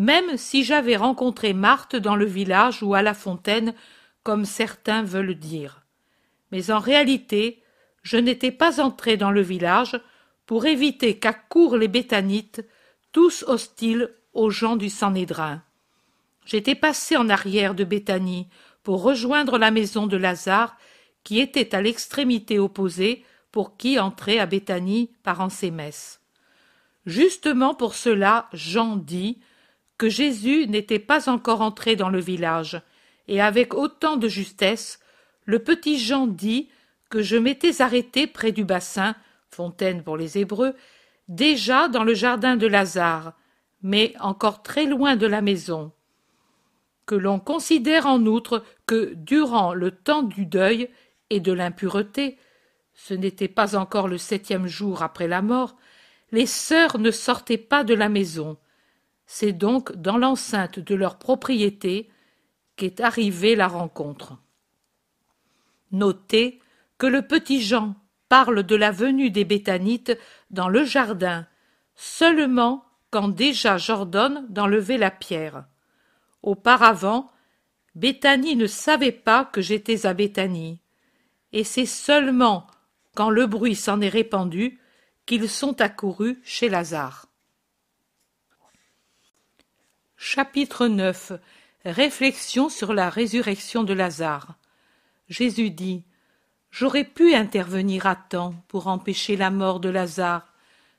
même 0.00 0.38
si 0.38 0.64
j'avais 0.64 0.96
rencontré 0.96 1.52
Marthe 1.52 1.94
dans 1.94 2.16
le 2.16 2.24
village 2.24 2.82
ou 2.82 2.94
à 2.94 3.02
la 3.02 3.12
fontaine, 3.12 3.74
comme 4.22 4.46
certains 4.46 5.02
veulent 5.02 5.34
dire. 5.34 5.84
Mais 6.52 6.70
en 6.70 6.78
réalité, 6.78 7.62
je 8.02 8.16
n'étais 8.16 8.50
pas 8.50 8.80
entré 8.80 9.18
dans 9.18 9.30
le 9.30 9.42
village 9.42 10.00
pour 10.46 10.64
éviter 10.64 11.18
qu'accourent 11.18 11.76
les 11.76 11.86
béthanites, 11.86 12.66
tous 13.12 13.44
hostiles 13.46 14.08
aux 14.32 14.48
gens 14.48 14.76
du 14.76 14.88
Sanhédrin. 14.88 15.62
J'étais 16.46 16.74
passé 16.74 17.18
en 17.18 17.28
arrière 17.28 17.74
de 17.74 17.84
Béthanie 17.84 18.48
pour 18.82 19.02
rejoindre 19.02 19.58
la 19.58 19.70
maison 19.70 20.06
de 20.06 20.16
Lazare, 20.16 20.78
qui 21.24 21.40
était 21.40 21.74
à 21.74 21.82
l'extrémité 21.82 22.58
opposée 22.58 23.22
pour 23.52 23.76
qui 23.76 23.98
entrait 23.98 24.38
à 24.38 24.46
Béthanie 24.46 25.10
par 25.22 25.46
messes. 25.70 26.22
Justement 27.04 27.74
pour 27.74 27.94
cela, 27.94 28.48
Jean 28.54 28.96
dit 28.96 29.42
que 30.00 30.08
Jésus 30.08 30.66
n'était 30.66 30.98
pas 30.98 31.28
encore 31.28 31.60
entré 31.60 31.94
dans 31.94 32.08
le 32.08 32.20
village, 32.20 32.80
et 33.28 33.42
avec 33.42 33.74
autant 33.74 34.16
de 34.16 34.28
justesse, 34.28 34.98
le 35.44 35.58
petit 35.58 35.98
Jean 35.98 36.26
dit 36.26 36.70
que 37.10 37.20
je 37.20 37.36
m'étais 37.36 37.82
arrêté 37.82 38.26
près 38.26 38.50
du 38.50 38.64
bassin, 38.64 39.14
fontaine 39.50 40.02
pour 40.02 40.16
les 40.16 40.38
Hébreux, 40.38 40.74
déjà 41.28 41.86
dans 41.88 42.02
le 42.02 42.14
jardin 42.14 42.56
de 42.56 42.66
Lazare, 42.66 43.34
mais 43.82 44.14
encore 44.20 44.62
très 44.62 44.86
loin 44.86 45.16
de 45.16 45.26
la 45.26 45.42
maison. 45.42 45.92
Que 47.04 47.14
l'on 47.14 47.38
considère 47.38 48.06
en 48.06 48.24
outre 48.24 48.64
que, 48.86 49.12
durant 49.12 49.74
le 49.74 49.90
temps 49.90 50.22
du 50.22 50.46
deuil 50.46 50.88
et 51.28 51.40
de 51.40 51.52
l'impureté, 51.52 52.38
ce 52.94 53.12
n'était 53.12 53.48
pas 53.48 53.76
encore 53.76 54.08
le 54.08 54.16
septième 54.16 54.66
jour 54.66 55.02
après 55.02 55.28
la 55.28 55.42
mort, 55.42 55.76
les 56.32 56.46
sœurs 56.46 56.96
ne 56.98 57.10
sortaient 57.10 57.58
pas 57.58 57.84
de 57.84 57.92
la 57.92 58.08
maison. 58.08 58.56
C'est 59.32 59.52
donc 59.52 59.92
dans 59.92 60.18
l'enceinte 60.18 60.80
de 60.80 60.96
leur 60.96 61.16
propriété 61.16 62.10
qu'est 62.74 63.00
arrivée 63.00 63.54
la 63.54 63.68
rencontre. 63.68 64.36
Notez 65.92 66.60
que 66.98 67.06
le 67.06 67.22
petit 67.22 67.62
Jean 67.62 67.94
parle 68.28 68.64
de 68.64 68.74
la 68.74 68.90
venue 68.90 69.30
des 69.30 69.44
Béthanites 69.44 70.18
dans 70.50 70.68
le 70.68 70.82
jardin, 70.82 71.46
seulement 71.94 72.84
quand 73.12 73.28
déjà 73.28 73.78
Jordan 73.78 74.46
d'enlever 74.48 74.98
la 74.98 75.12
pierre. 75.12 75.64
Auparavant, 76.42 77.30
Béthanie 77.94 78.56
ne 78.56 78.66
savait 78.66 79.12
pas 79.12 79.44
que 79.44 79.60
j'étais 79.60 80.06
à 80.06 80.12
Béthanie, 80.12 80.80
et 81.52 81.62
c'est 81.62 81.86
seulement 81.86 82.66
quand 83.14 83.30
le 83.30 83.46
bruit 83.46 83.76
s'en 83.76 84.00
est 84.00 84.08
répandu 84.08 84.80
qu'ils 85.24 85.48
sont 85.48 85.80
accourus 85.80 86.40
chez 86.42 86.68
Lazare. 86.68 87.29
Chapitre 90.22 90.86
9 90.86 91.32
Réflexion 91.86 92.68
sur 92.68 92.92
la 92.92 93.08
résurrection 93.08 93.84
de 93.84 93.94
Lazare. 93.94 94.52
Jésus 95.30 95.70
dit 95.70 96.04
J'aurais 96.70 97.04
pu 97.04 97.34
intervenir 97.34 98.04
à 98.04 98.16
temps 98.16 98.54
pour 98.68 98.88
empêcher 98.88 99.38
la 99.38 99.50
mort 99.50 99.80
de 99.80 99.88
Lazare, 99.88 100.52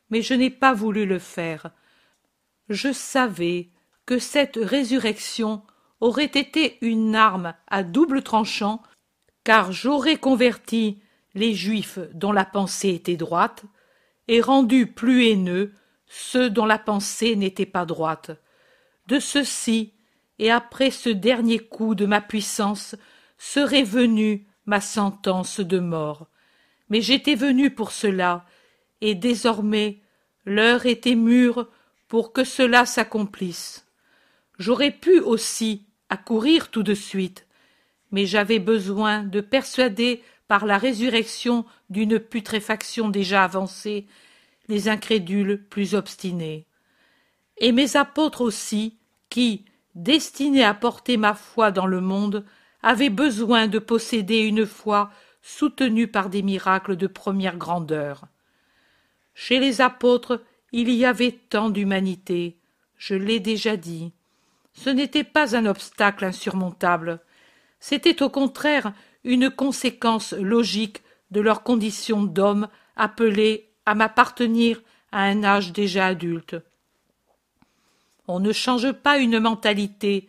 mais 0.09 0.23
je 0.23 0.33
n'ai 0.33 0.49
pas 0.49 0.73
voulu 0.73 1.05
le 1.05 1.19
faire. 1.19 1.69
Je 2.67 2.91
savais 2.91 3.69
que 4.07 4.17
cette 4.17 4.57
résurrection 4.59 5.61
aurait 5.99 6.25
été 6.25 6.79
une 6.81 7.15
arme 7.15 7.53
à 7.67 7.83
double 7.83 8.23
tranchant, 8.23 8.81
car 9.43 9.71
j'aurais 9.71 10.17
converti 10.17 10.97
les 11.35 11.53
Juifs 11.53 11.99
dont 12.15 12.31
la 12.31 12.43
pensée 12.43 12.95
était 12.95 13.17
droite, 13.17 13.65
et 14.27 14.41
rendu 14.41 14.87
plus 14.87 15.27
haineux 15.27 15.73
ceux 16.07 16.49
dont 16.49 16.65
la 16.65 16.79
pensée 16.79 17.35
n'était 17.35 17.67
pas 17.67 17.85
droite. 17.85 18.31
De 19.07 19.19
ceux-ci, 19.19 19.93
et 20.39 20.51
après 20.51 20.91
ce 20.91 21.09
dernier 21.09 21.59
coup 21.59 21.95
de 21.95 22.05
ma 22.05 22.21
puissance, 22.21 22.95
serait 23.37 23.83
venue 23.83 24.47
ma 24.65 24.81
sentence 24.81 25.59
de 25.59 25.79
mort. 25.79 26.27
Mais 26.89 27.01
j'étais 27.01 27.35
venu 27.35 27.71
pour 27.71 27.91
cela, 27.91 28.45
et 29.01 29.15
désormais 29.15 30.01
l'heure 30.45 30.85
était 30.85 31.15
mûre 31.15 31.67
pour 32.07 32.33
que 32.33 32.43
cela 32.43 32.85
s'accomplisse. 32.85 33.87
J'aurais 34.59 34.91
pu 34.91 35.19
aussi 35.19 35.85
accourir 36.09 36.69
tout 36.69 36.83
de 36.83 36.93
suite, 36.93 37.47
mais 38.11 38.25
j'avais 38.25 38.59
besoin 38.59 39.23
de 39.23 39.41
persuader 39.41 40.21
par 40.47 40.65
la 40.65 40.77
résurrection 40.77 41.65
d'une 41.89 42.19
putréfaction 42.19 43.09
déjà 43.09 43.43
avancée 43.43 44.05
les 44.67 44.89
incrédules 44.89 45.65
plus 45.69 45.95
obstinés. 45.95 46.67
Et 47.61 47.71
mes 47.71 47.95
apôtres 47.95 48.41
aussi, 48.41 48.97
qui, 49.29 49.65
destinés 49.93 50.63
à 50.63 50.73
porter 50.73 51.15
ma 51.15 51.35
foi 51.35 51.71
dans 51.71 51.85
le 51.85 52.01
monde, 52.01 52.43
avaient 52.81 53.11
besoin 53.11 53.67
de 53.67 53.77
posséder 53.77 54.39
une 54.39 54.65
foi 54.65 55.11
soutenue 55.43 56.07
par 56.07 56.29
des 56.29 56.41
miracles 56.41 56.97
de 56.97 57.05
première 57.05 57.57
grandeur. 57.57 58.25
Chez 59.35 59.59
les 59.59 59.79
apôtres, 59.79 60.41
il 60.71 60.89
y 60.89 61.05
avait 61.05 61.33
tant 61.49 61.69
d'humanité, 61.69 62.57
je 62.97 63.13
l'ai 63.13 63.39
déjà 63.39 63.77
dit. 63.77 64.11
Ce 64.73 64.89
n'était 64.89 65.23
pas 65.23 65.55
un 65.55 65.67
obstacle 65.67 66.25
insurmontable, 66.25 67.19
c'était 67.79 68.23
au 68.23 68.29
contraire 68.29 68.91
une 69.23 69.51
conséquence 69.51 70.33
logique 70.33 71.03
de 71.29 71.41
leur 71.41 71.61
condition 71.61 72.23
d'homme 72.23 72.67
appelé 72.95 73.69
à 73.85 73.93
m'appartenir 73.93 74.81
à 75.11 75.23
un 75.23 75.43
âge 75.43 75.73
déjà 75.73 76.07
adulte. 76.07 76.55
On 78.27 78.39
ne 78.39 78.51
change 78.51 78.91
pas 78.91 79.17
une 79.17 79.39
mentalité, 79.39 80.27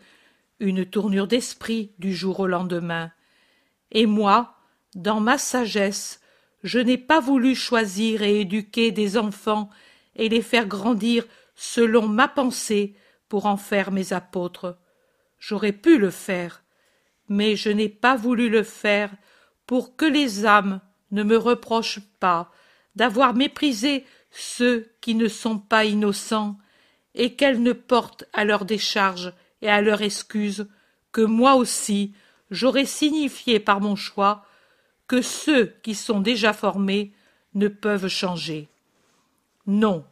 une 0.61 0.87
tournure 0.87 1.27
d'esprit 1.27 1.93
du 1.99 2.15
jour 2.15 2.41
au 2.41 2.47
lendemain. 2.47 3.11
Et 3.91 4.07
moi, 4.07 4.57
dans 4.95 5.21
ma 5.21 5.39
sagesse, 5.39 6.21
je 6.63 6.79
n'ai 6.79 6.99
pas 6.99 7.21
voulu 7.21 7.55
choisir 7.55 8.23
et 8.23 8.41
éduquer 8.41 8.93
des 8.93 9.17
enfants 9.17 9.69
et 10.17 10.29
les 10.29 10.43
faire 10.43 10.67
grandir 10.67 11.25
selon 11.55 12.07
ma 12.07 12.29
pensée 12.29 12.95
pour 13.29 13.47
en 13.47 13.57
faire 13.57 13.91
mes 13.91 14.13
apôtres. 14.13 14.79
J'aurais 15.39 15.73
pu 15.73 15.99
le 15.99 16.11
faire, 16.11 16.63
mais 17.29 17.57
je 17.57 17.71
n'ai 17.71 17.89
pas 17.89 18.17
voulu 18.17 18.49
le 18.49 18.63
faire 18.63 19.11
pour 19.67 19.97
que 19.97 20.05
les 20.05 20.47
âmes 20.47 20.81
ne 21.11 21.23
me 21.23 21.37
reprochent 21.37 22.01
pas 22.21 22.51
d'avoir 22.95 23.35
méprisé 23.35 24.05
ceux 24.31 24.93
qui 25.01 25.15
ne 25.15 25.29
sont 25.29 25.59
pas 25.59 25.85
innocents 25.85 26.59
et 27.15 27.35
qu'elles 27.35 27.63
ne 27.63 27.73
portent 27.73 28.25
à 28.33 28.45
leur 28.45 28.65
décharge 28.65 29.33
et 29.61 29.69
à 29.69 29.81
leur 29.81 30.03
excuse 30.03 30.67
que 31.13 31.21
moi 31.21 31.55
aussi 31.55 32.15
j'aurais 32.51 32.87
signifié 32.87 33.61
par 33.61 33.81
mon 33.81 33.97
choix 33.97 34.47
que 35.07 35.23
ceux 35.23 35.75
qui 35.83 35.95
sont 35.95 36.21
déjà 36.21 36.53
formés 36.53 37.13
ne 37.55 37.69
peuvent 37.69 38.09
changer. 38.09 38.69
Non, 39.67 40.05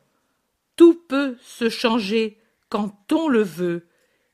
tout 0.76 0.94
peut 1.08 1.36
se 1.42 1.68
changer 1.68 2.38
quand 2.68 3.12
on 3.12 3.28
le 3.28 3.42
veut, 3.42 3.86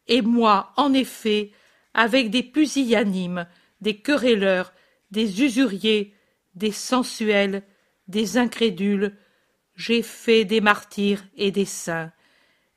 et 0.08 0.22
moi, 0.22 0.72
en 0.76 0.92
effet, 0.92 1.50
avec 1.94 2.30
des 2.30 2.42
pusillanimes, 2.42 3.46
des 3.80 3.96
querelleurs, 3.96 4.72
des 5.10 5.42
usuriers, 5.42 6.14
des 6.54 6.72
sensuels, 6.72 7.62
des 8.08 8.36
incrédules, 8.38 9.16
j'ai 9.74 10.02
fait 10.02 10.44
des 10.44 10.60
martyrs 10.60 11.24
et 11.36 11.50
des 11.50 11.64
saints, 11.64 12.12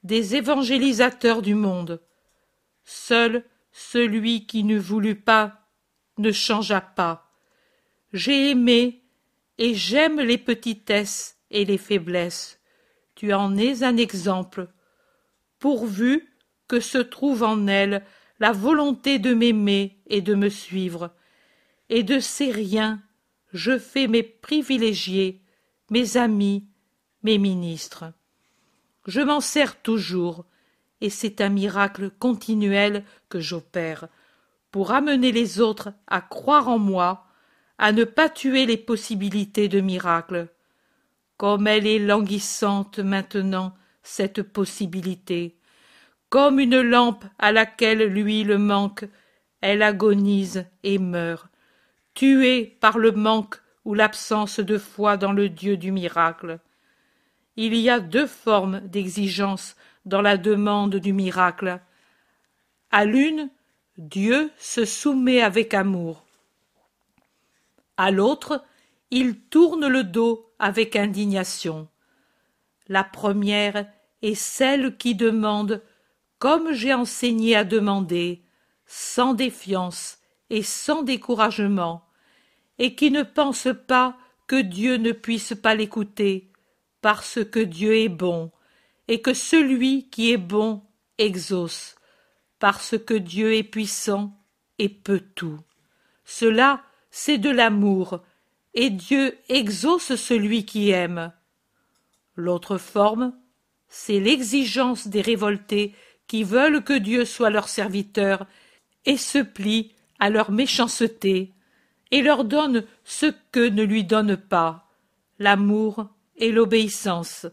des 0.03 0.35
évangélisateurs 0.35 1.41
du 1.41 1.55
monde. 1.55 2.01
Seul 2.83 3.43
celui 3.71 4.45
qui 4.45 4.63
ne 4.63 4.77
voulut 4.77 5.19
pas 5.19 5.67
ne 6.17 6.31
changea 6.31 6.81
pas. 6.81 7.31
J'ai 8.13 8.51
aimé 8.51 9.03
et 9.57 9.73
j'aime 9.73 10.19
les 10.19 10.37
petitesses 10.37 11.37
et 11.51 11.65
les 11.65 11.77
faiblesses. 11.77 12.59
Tu 13.15 13.33
en 13.33 13.57
es 13.57 13.83
un 13.83 13.97
exemple, 13.97 14.69
pourvu 15.59 16.35
que 16.67 16.79
se 16.79 16.97
trouve 16.97 17.43
en 17.43 17.67
elles 17.67 18.03
la 18.39 18.51
volonté 18.51 19.19
de 19.19 19.33
m'aimer 19.33 20.01
et 20.07 20.21
de 20.21 20.33
me 20.33 20.49
suivre. 20.49 21.13
Et 21.89 22.03
de 22.03 22.19
ces 22.19 22.51
riens, 22.51 23.01
je 23.51 23.77
fais 23.77 24.07
mes 24.07 24.23
privilégiés, 24.23 25.41
mes 25.89 26.17
amis, 26.17 26.67
mes 27.23 27.37
ministres. 27.37 28.13
Je 29.09 29.21
m'en 29.21 29.41
sers 29.41 29.81
toujours, 29.81 30.45
et 31.01 31.09
c'est 31.09 31.41
un 31.41 31.49
miracle 31.49 32.11
continuel 32.11 33.03
que 33.27 33.39
j'opère, 33.39 34.07
pour 34.69 34.91
amener 34.91 35.31
les 35.31 35.59
autres 35.59 35.91
à 36.05 36.21
croire 36.21 36.67
en 36.67 36.77
moi, 36.77 37.25
à 37.79 37.91
ne 37.91 38.03
pas 38.03 38.29
tuer 38.29 38.67
les 38.67 38.77
possibilités 38.77 39.67
de 39.67 39.81
miracle. 39.81 40.47
Comme 41.37 41.65
elle 41.65 41.87
est 41.87 41.97
languissante 41.97 42.99
maintenant, 42.99 43.73
cette 44.03 44.43
possibilité. 44.43 45.57
Comme 46.29 46.59
une 46.59 46.79
lampe 46.79 47.25
à 47.39 47.51
laquelle 47.51 48.03
l'huile 48.13 48.59
manque, 48.59 49.05
elle 49.61 49.81
agonise 49.81 50.67
et 50.83 50.99
meurt, 50.99 51.47
tuée 52.13 52.77
par 52.79 52.99
le 52.99 53.11
manque 53.11 53.55
ou 53.85 53.95
l'absence 53.95 54.59
de 54.59 54.77
foi 54.77 55.17
dans 55.17 55.33
le 55.33 55.49
Dieu 55.49 55.77
du 55.77 55.91
miracle. 55.91 56.59
Il 57.55 57.75
y 57.75 57.89
a 57.89 57.99
deux 57.99 58.27
formes 58.27 58.79
d'exigence 58.81 59.75
dans 60.05 60.21
la 60.21 60.37
demande 60.37 60.95
du 60.95 61.13
miracle. 61.13 61.79
À 62.91 63.05
l'une, 63.05 63.49
Dieu 63.97 64.51
se 64.57 64.85
soumet 64.85 65.41
avec 65.41 65.73
amour. 65.73 66.25
À 67.97 68.11
l'autre, 68.11 68.63
il 69.11 69.39
tourne 69.39 69.87
le 69.87 70.03
dos 70.03 70.49
avec 70.57 70.95
indignation. 70.95 71.87
La 72.87 73.03
première 73.03 73.87
est 74.21 74.35
celle 74.35 74.97
qui 74.97 75.15
demande, 75.15 75.81
comme 76.37 76.71
j'ai 76.71 76.93
enseigné 76.93 77.55
à 77.55 77.63
demander, 77.63 78.41
sans 78.85 79.33
défiance 79.33 80.19
et 80.49 80.63
sans 80.63 81.03
découragement, 81.03 82.05
et 82.77 82.95
qui 82.95 83.11
ne 83.11 83.23
pense 83.23 83.67
pas 83.87 84.17
que 84.47 84.59
Dieu 84.59 84.95
ne 84.95 85.11
puisse 85.11 85.53
pas 85.53 85.75
l'écouter, 85.75 86.48
parce 87.01 87.39
que 87.43 87.59
Dieu 87.59 87.97
est 87.97 88.09
bon, 88.09 88.51
et 89.07 89.21
que 89.21 89.33
celui 89.33 90.09
qui 90.09 90.31
est 90.31 90.37
bon 90.37 90.83
exauce, 91.17 91.95
parce 92.59 92.97
que 92.97 93.13
Dieu 93.13 93.55
est 93.55 93.63
puissant 93.63 94.37
et 94.77 94.89
peut 94.89 95.23
tout. 95.35 95.59
Cela, 96.25 96.83
c'est 97.11 97.37
de 97.37 97.49
l'amour, 97.49 98.21
et 98.73 98.89
Dieu 98.89 99.37
exauce 99.49 100.15
celui 100.15 100.65
qui 100.65 100.91
aime. 100.91 101.31
L'autre 102.35 102.77
forme, 102.77 103.33
c'est 103.87 104.19
l'exigence 104.19 105.07
des 105.07 105.21
révoltés 105.21 105.95
qui 106.27 106.43
veulent 106.43 106.83
que 106.83 106.93
Dieu 106.93 107.25
soit 107.25 107.49
leur 107.49 107.67
serviteur 107.67 108.45
et 109.05 109.17
se 109.17 109.39
plient 109.39 109.91
à 110.19 110.29
leur 110.29 110.51
méchanceté 110.51 111.53
et 112.11 112.21
leur 112.21 112.45
donne 112.45 112.85
ce 113.03 113.33
que 113.51 113.67
ne 113.67 113.83
lui 113.83 114.03
donne 114.03 114.37
pas 114.37 114.89
l'amour 115.39 116.09
l'obéissance. 116.39 117.45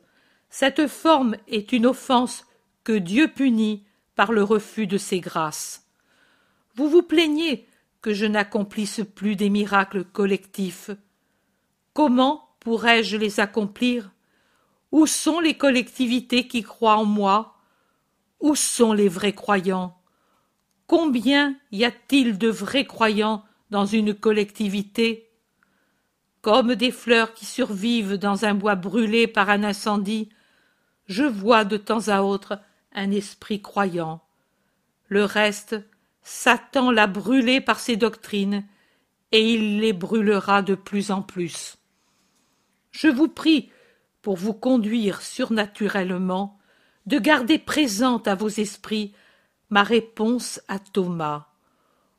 Cette 0.48 0.86
forme 0.86 1.36
est 1.48 1.72
une 1.72 1.86
offense 1.86 2.46
que 2.84 2.92
Dieu 2.92 3.28
punit 3.28 3.84
par 4.14 4.32
le 4.32 4.44
refus 4.44 4.86
de 4.86 4.96
ses 4.96 5.18
grâces. 5.18 5.86
Vous 6.76 6.88
vous 6.88 7.02
plaignez 7.02 7.66
que 8.00 8.14
je 8.14 8.26
n'accomplisse 8.26 9.00
plus 9.14 9.34
des 9.34 9.50
miracles 9.50 10.04
collectifs. 10.04 10.90
Comment 11.92 12.48
pourrais-je 12.60 13.16
les 13.16 13.40
accomplir? 13.40 14.12
Où 14.92 15.06
sont 15.06 15.40
les 15.40 15.54
collectivités 15.54 16.46
qui 16.46 16.62
croient 16.62 16.96
en 16.96 17.04
moi? 17.04 17.56
Où 18.40 18.54
sont 18.54 18.92
les 18.92 19.08
vrais 19.08 19.34
croyants? 19.34 19.98
Combien 20.86 21.56
y 21.72 21.84
a-t-il 21.84 22.38
de 22.38 22.48
vrais 22.48 22.84
croyants 22.84 23.44
dans 23.70 23.86
une 23.86 24.14
collectivité? 24.14 25.25
Comme 26.46 26.76
des 26.76 26.92
fleurs 26.92 27.34
qui 27.34 27.44
survivent 27.44 28.18
dans 28.18 28.44
un 28.44 28.54
bois 28.54 28.76
brûlé 28.76 29.26
par 29.26 29.50
un 29.50 29.64
incendie, 29.64 30.28
je 31.08 31.24
vois 31.24 31.64
de 31.64 31.76
temps 31.76 32.06
à 32.06 32.22
autre 32.22 32.60
un 32.94 33.10
esprit 33.10 33.60
croyant. 33.60 34.22
Le 35.08 35.24
reste, 35.24 35.74
Satan 36.22 36.92
l'a 36.92 37.08
brûlé 37.08 37.60
par 37.60 37.80
ses 37.80 37.96
doctrines, 37.96 38.64
et 39.32 39.54
il 39.54 39.80
les 39.80 39.92
brûlera 39.92 40.62
de 40.62 40.76
plus 40.76 41.10
en 41.10 41.20
plus. 41.20 41.78
Je 42.92 43.08
vous 43.08 43.26
prie, 43.26 43.72
pour 44.22 44.36
vous 44.36 44.54
conduire 44.54 45.22
surnaturellement, 45.22 46.60
de 47.06 47.18
garder 47.18 47.58
présente 47.58 48.28
à 48.28 48.36
vos 48.36 48.50
esprits 48.50 49.12
ma 49.68 49.82
réponse 49.82 50.60
à 50.68 50.78
Thomas. 50.78 51.48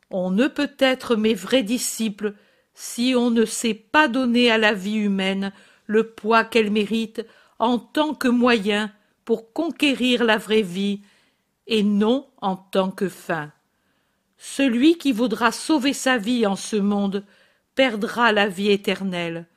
On 0.09 0.31
ne 0.31 0.49
peut 0.49 0.75
être 0.79 1.15
mes 1.15 1.33
vrais 1.33 1.63
disciples 1.63 2.35
si 2.79 3.15
on 3.17 3.31
ne 3.31 3.43
sait 3.43 3.73
pas 3.73 4.07
donner 4.07 4.51
à 4.51 4.59
la 4.59 4.71
vie 4.71 4.97
humaine 4.97 5.51
le 5.87 6.11
poids 6.11 6.43
qu'elle 6.43 6.69
mérite 6.69 7.25
en 7.57 7.79
tant 7.79 8.13
que 8.13 8.27
moyen 8.27 8.93
pour 9.25 9.51
conquérir 9.51 10.23
la 10.23 10.37
vraie 10.37 10.61
vie 10.61 11.01
et 11.65 11.81
non 11.81 12.29
en 12.39 12.55
tant 12.55 12.91
que 12.91 13.09
fin. 13.09 13.51
Celui 14.37 14.99
qui 14.99 15.11
voudra 15.11 15.51
sauver 15.51 15.91
sa 15.91 16.19
vie 16.19 16.45
en 16.45 16.55
ce 16.55 16.75
monde 16.75 17.25
perdra 17.73 18.31
la 18.31 18.47
vie 18.47 18.69
éternelle. 18.69 19.47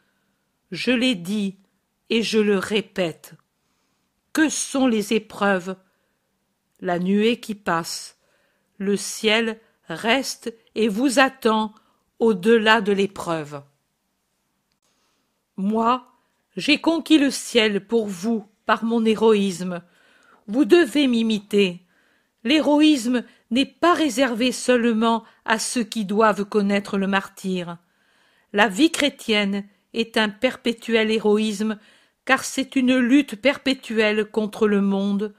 Je 0.70 0.90
l'ai 0.90 1.14
dit 1.14 1.58
et 2.08 2.22
je 2.22 2.38
le 2.38 2.56
répète. 2.56 3.34
Que 4.32 4.48
sont 4.48 4.86
les 4.86 5.12
épreuves? 5.12 5.76
La 6.80 6.98
nuée 6.98 7.38
qui 7.38 7.54
passe, 7.54 8.16
le 8.78 8.96
ciel 8.96 9.60
reste 9.88 10.54
et 10.74 10.88
vous 10.88 11.18
attend 11.18 11.74
au-delà 12.20 12.80
de 12.80 12.92
l'épreuve. 12.92 13.62
Moi, 15.56 16.06
j'ai 16.56 16.78
conquis 16.78 17.18
le 17.18 17.30
ciel 17.30 17.86
pour 17.86 18.06
vous 18.06 18.46
par 18.66 18.84
mon 18.84 19.04
héroïsme. 19.04 19.82
Vous 20.46 20.64
devez 20.64 21.06
m'imiter. 21.06 21.84
L'héroïsme 22.44 23.24
n'est 23.50 23.66
pas 23.66 23.94
réservé 23.94 24.52
seulement 24.52 25.24
à 25.44 25.58
ceux 25.58 25.82
qui 25.82 26.04
doivent 26.04 26.44
connaître 26.44 26.98
le 26.98 27.06
martyr. 27.06 27.78
La 28.52 28.68
vie 28.68 28.90
chrétienne 28.90 29.64
est 29.92 30.16
un 30.16 30.28
perpétuel 30.28 31.10
héroïsme, 31.10 31.78
car 32.24 32.44
c'est 32.44 32.76
une 32.76 32.96
lutte 32.96 33.36
perpétuelle 33.36 34.24
contre 34.24 34.68
le 34.68 34.80
monde, 34.80 35.34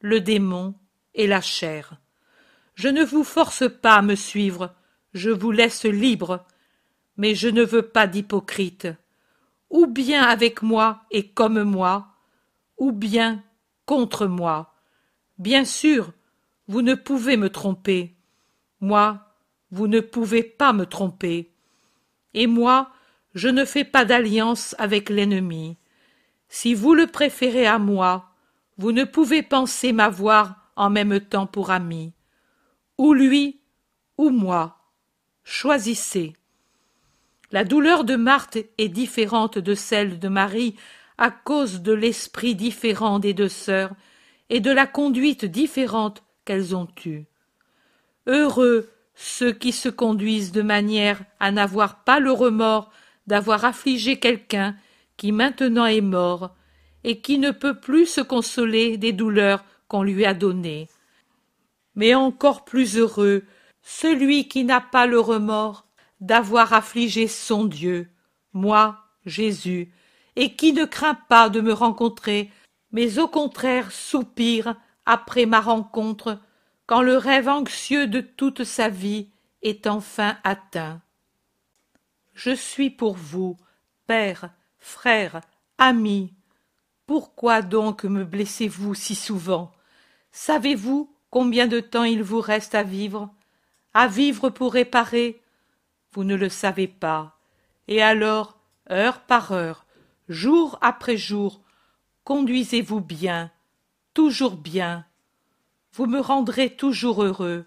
le 0.00 0.20
démon 0.20 0.74
et 1.14 1.26
la 1.26 1.40
chair. 1.40 2.00
Je 2.74 2.88
ne 2.88 3.04
vous 3.04 3.24
force 3.24 3.64
pas 3.68 3.94
à 3.94 4.02
me 4.02 4.14
suivre, 4.14 4.74
je 5.14 5.30
vous 5.30 5.52
laisse 5.52 5.84
libre, 5.84 6.44
mais 7.16 7.34
je 7.34 7.48
ne 7.48 7.62
veux 7.62 7.82
pas 7.82 8.06
d'hypocrite. 8.06 8.88
Ou 9.70 9.86
bien 9.86 10.22
avec 10.22 10.62
moi 10.62 11.02
et 11.10 11.28
comme 11.30 11.62
moi, 11.62 12.08
ou 12.76 12.92
bien 12.92 13.42
contre 13.86 14.26
moi. 14.26 14.74
Bien 15.38 15.64
sûr, 15.64 16.12
vous 16.68 16.82
ne 16.82 16.94
pouvez 16.94 17.36
me 17.36 17.48
tromper. 17.48 18.14
Moi, 18.80 19.20
vous 19.70 19.86
ne 19.86 20.00
pouvez 20.00 20.42
pas 20.42 20.72
me 20.72 20.86
tromper. 20.86 21.52
Et 22.34 22.46
moi, 22.46 22.90
je 23.34 23.48
ne 23.48 23.64
fais 23.64 23.84
pas 23.84 24.04
d'alliance 24.04 24.74
avec 24.78 25.10
l'ennemi. 25.10 25.76
Si 26.48 26.74
vous 26.74 26.94
le 26.94 27.06
préférez 27.06 27.66
à 27.66 27.78
moi, 27.78 28.30
vous 28.78 28.92
ne 28.92 29.04
pouvez 29.04 29.42
penser 29.42 29.92
m'avoir 29.92 30.56
en 30.76 30.90
même 30.90 31.20
temps 31.20 31.46
pour 31.46 31.70
ami. 31.70 32.12
Ou 32.98 33.12
lui, 33.12 33.60
ou 34.18 34.30
moi. 34.30 34.83
Choisissez. 35.44 36.32
La 37.52 37.64
douleur 37.64 38.04
de 38.04 38.16
Marthe 38.16 38.58
est 38.78 38.88
différente 38.88 39.58
de 39.58 39.74
celle 39.74 40.18
de 40.18 40.28
Marie 40.28 40.74
à 41.18 41.30
cause 41.30 41.82
de 41.82 41.92
l'esprit 41.92 42.54
différent 42.54 43.18
des 43.18 43.34
deux 43.34 43.48
sœurs 43.48 43.92
et 44.50 44.60
de 44.60 44.70
la 44.70 44.86
conduite 44.86 45.44
différente 45.44 46.22
qu'elles 46.44 46.74
ont 46.74 46.88
eue. 47.04 47.24
Heureux 48.26 48.90
ceux 49.14 49.52
qui 49.52 49.72
se 49.72 49.88
conduisent 49.88 50.50
de 50.50 50.62
manière 50.62 51.22
à 51.38 51.52
n'avoir 51.52 52.02
pas 52.04 52.18
le 52.18 52.32
remords 52.32 52.90
d'avoir 53.26 53.64
affligé 53.64 54.18
quelqu'un 54.18 54.76
qui 55.16 55.30
maintenant 55.30 55.86
est 55.86 56.00
mort 56.00 56.54
et 57.04 57.20
qui 57.20 57.38
ne 57.38 57.50
peut 57.50 57.78
plus 57.78 58.06
se 58.06 58.20
consoler 58.20 58.96
des 58.96 59.12
douleurs 59.12 59.64
qu'on 59.88 60.02
lui 60.02 60.24
a 60.24 60.34
données. 60.34 60.88
Mais 61.94 62.14
encore 62.14 62.64
plus 62.64 62.98
heureux 62.98 63.44
celui 63.84 64.48
qui 64.48 64.64
n'a 64.64 64.80
pas 64.80 65.06
le 65.06 65.20
remords 65.20 65.86
d'avoir 66.20 66.72
affligé 66.72 67.28
son 67.28 67.66
Dieu, 67.66 68.10
moi, 68.54 69.04
Jésus, 69.26 69.92
et 70.36 70.56
qui 70.56 70.72
ne 70.72 70.86
craint 70.86 71.14
pas 71.28 71.50
de 71.50 71.60
me 71.60 71.72
rencontrer, 71.72 72.50
mais 72.92 73.18
au 73.18 73.28
contraire 73.28 73.92
soupire 73.92 74.74
après 75.04 75.44
ma 75.44 75.60
rencontre, 75.60 76.40
quand 76.86 77.02
le 77.02 77.18
rêve 77.18 77.48
anxieux 77.48 78.06
de 78.06 78.20
toute 78.20 78.64
sa 78.64 78.88
vie 78.88 79.28
est 79.62 79.86
enfin 79.86 80.38
atteint. 80.44 81.00
Je 82.32 82.54
suis 82.54 82.90
pour 82.90 83.14
vous, 83.14 83.56
père, 84.06 84.50
frère, 84.78 85.40
ami. 85.78 86.32
Pourquoi 87.06 87.60
donc 87.60 88.04
me 88.04 88.24
blessez-vous 88.24 88.94
si 88.94 89.14
souvent? 89.14 89.72
Savez-vous 90.32 91.14
combien 91.30 91.66
de 91.66 91.80
temps 91.80 92.04
il 92.04 92.22
vous 92.22 92.40
reste 92.40 92.74
à 92.74 92.82
vivre? 92.82 93.30
À 93.96 94.08
vivre 94.08 94.50
pour 94.50 94.72
réparer 94.72 95.40
Vous 96.12 96.24
ne 96.24 96.34
le 96.34 96.48
savez 96.48 96.88
pas. 96.88 97.38
Et 97.86 98.02
alors, 98.02 98.58
heure 98.90 99.20
par 99.20 99.52
heure, 99.52 99.86
jour 100.28 100.78
après 100.80 101.16
jour, 101.16 101.62
conduisez-vous 102.24 103.00
bien, 103.00 103.52
toujours 104.12 104.56
bien. 104.56 105.06
Vous 105.92 106.06
me 106.06 106.18
rendrez 106.18 106.74
toujours 106.74 107.22
heureux, 107.22 107.66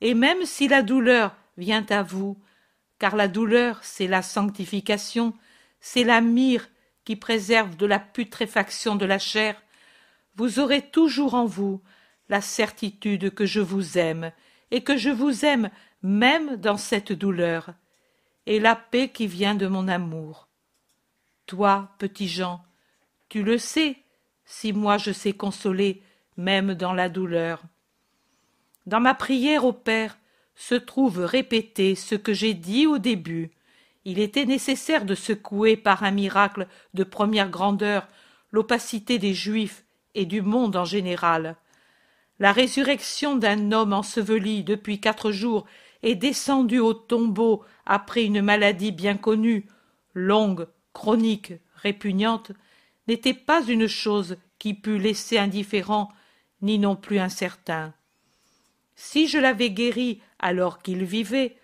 et 0.00 0.14
même 0.14 0.44
si 0.44 0.66
la 0.66 0.82
douleur 0.82 1.36
vient 1.56 1.86
à 1.90 2.02
vous, 2.02 2.36
car 2.98 3.14
la 3.14 3.28
douleur, 3.28 3.78
c'est 3.82 4.08
la 4.08 4.22
sanctification, 4.22 5.34
c'est 5.80 6.04
la 6.04 6.20
myrrhe 6.20 6.68
qui 7.04 7.14
préserve 7.14 7.76
de 7.76 7.86
la 7.86 8.00
putréfaction 8.00 8.96
de 8.96 9.06
la 9.06 9.20
chair, 9.20 9.62
vous 10.34 10.58
aurez 10.58 10.82
toujours 10.82 11.34
en 11.34 11.44
vous 11.44 11.80
la 12.28 12.40
certitude 12.40 13.32
que 13.34 13.46
je 13.46 13.60
vous 13.60 13.98
aime, 13.98 14.32
et 14.70 14.82
que 14.82 14.96
je 14.96 15.10
vous 15.10 15.44
aime 15.44 15.70
même 16.02 16.56
dans 16.56 16.76
cette 16.76 17.12
douleur, 17.12 17.74
et 18.46 18.58
la 18.58 18.74
paix 18.74 19.08
qui 19.08 19.26
vient 19.26 19.54
de 19.54 19.66
mon 19.66 19.88
amour. 19.88 20.48
Toi, 21.46 21.90
petit 21.98 22.28
Jean, 22.28 22.62
tu 23.28 23.42
le 23.42 23.58
sais, 23.58 23.96
si 24.44 24.72
moi 24.72 24.98
je 24.98 25.12
sais 25.12 25.32
consoler, 25.32 26.02
même 26.36 26.74
dans 26.74 26.92
la 26.92 27.08
douleur. 27.08 27.62
Dans 28.86 29.00
ma 29.00 29.14
prière 29.14 29.64
au 29.64 29.72
Père, 29.72 30.18
se 30.54 30.74
trouve 30.74 31.20
répété 31.20 31.94
ce 31.94 32.14
que 32.14 32.32
j'ai 32.32 32.54
dit 32.54 32.86
au 32.86 32.98
début. 32.98 33.50
Il 34.04 34.18
était 34.18 34.46
nécessaire 34.46 35.04
de 35.04 35.14
secouer 35.14 35.76
par 35.76 36.02
un 36.02 36.10
miracle 36.10 36.66
de 36.94 37.04
première 37.04 37.50
grandeur 37.50 38.08
l'opacité 38.50 39.18
des 39.18 39.34
Juifs 39.34 39.84
et 40.14 40.26
du 40.26 40.42
monde 40.42 40.76
en 40.76 40.84
général. 40.84 41.56
La 42.40 42.52
résurrection 42.52 43.36
d'un 43.36 43.70
homme 43.70 43.92
enseveli 43.92 44.64
depuis 44.64 44.98
quatre 44.98 45.30
jours 45.30 45.66
et 46.02 46.14
descendu 46.14 46.78
au 46.78 46.94
tombeau 46.94 47.62
après 47.84 48.24
une 48.24 48.40
maladie 48.40 48.92
bien 48.92 49.18
connue, 49.18 49.66
longue, 50.14 50.66
chronique, 50.94 51.52
répugnante, 51.74 52.52
n'était 53.08 53.34
pas 53.34 53.62
une 53.62 53.86
chose 53.86 54.38
qui 54.58 54.72
pût 54.72 54.96
laisser 54.96 55.36
indifférent 55.36 56.10
ni 56.62 56.78
non 56.78 56.96
plus 56.96 57.18
incertain. 57.18 57.92
Si 58.96 59.28
je 59.28 59.36
l'avais 59.38 59.70
guéri 59.70 60.22
alors 60.38 60.80
qu'il 60.80 61.04
vivait, 61.04 61.56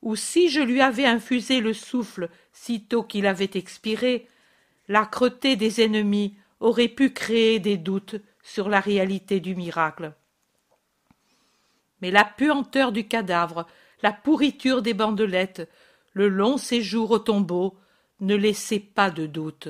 ou 0.00 0.16
si 0.16 0.48
je 0.48 0.60
lui 0.60 0.80
avais 0.80 1.04
infusé 1.04 1.60
le 1.60 1.74
souffle 1.74 2.30
sitôt 2.54 3.02
qu'il 3.02 3.26
avait 3.26 3.50
expiré, 3.52 4.26
l'âcreté 4.88 5.56
des 5.56 5.82
ennemis 5.82 6.36
aurait 6.58 6.88
pu 6.88 7.10
créer 7.10 7.58
des 7.60 7.76
doutes 7.76 8.16
sur 8.42 8.70
la 8.70 8.80
réalité 8.80 9.38
du 9.38 9.54
miracle. 9.54 10.14
Mais 12.02 12.10
la 12.10 12.24
puanteur 12.24 12.92
du 12.92 13.06
cadavre, 13.06 13.66
la 14.02 14.12
pourriture 14.12 14.82
des 14.82 14.92
bandelettes, 14.92 15.70
le 16.12 16.28
long 16.28 16.58
séjour 16.58 17.12
au 17.12 17.18
tombeau 17.18 17.78
ne 18.20 18.34
laissaient 18.34 18.80
pas 18.80 19.10
de 19.10 19.26
doute. 19.26 19.68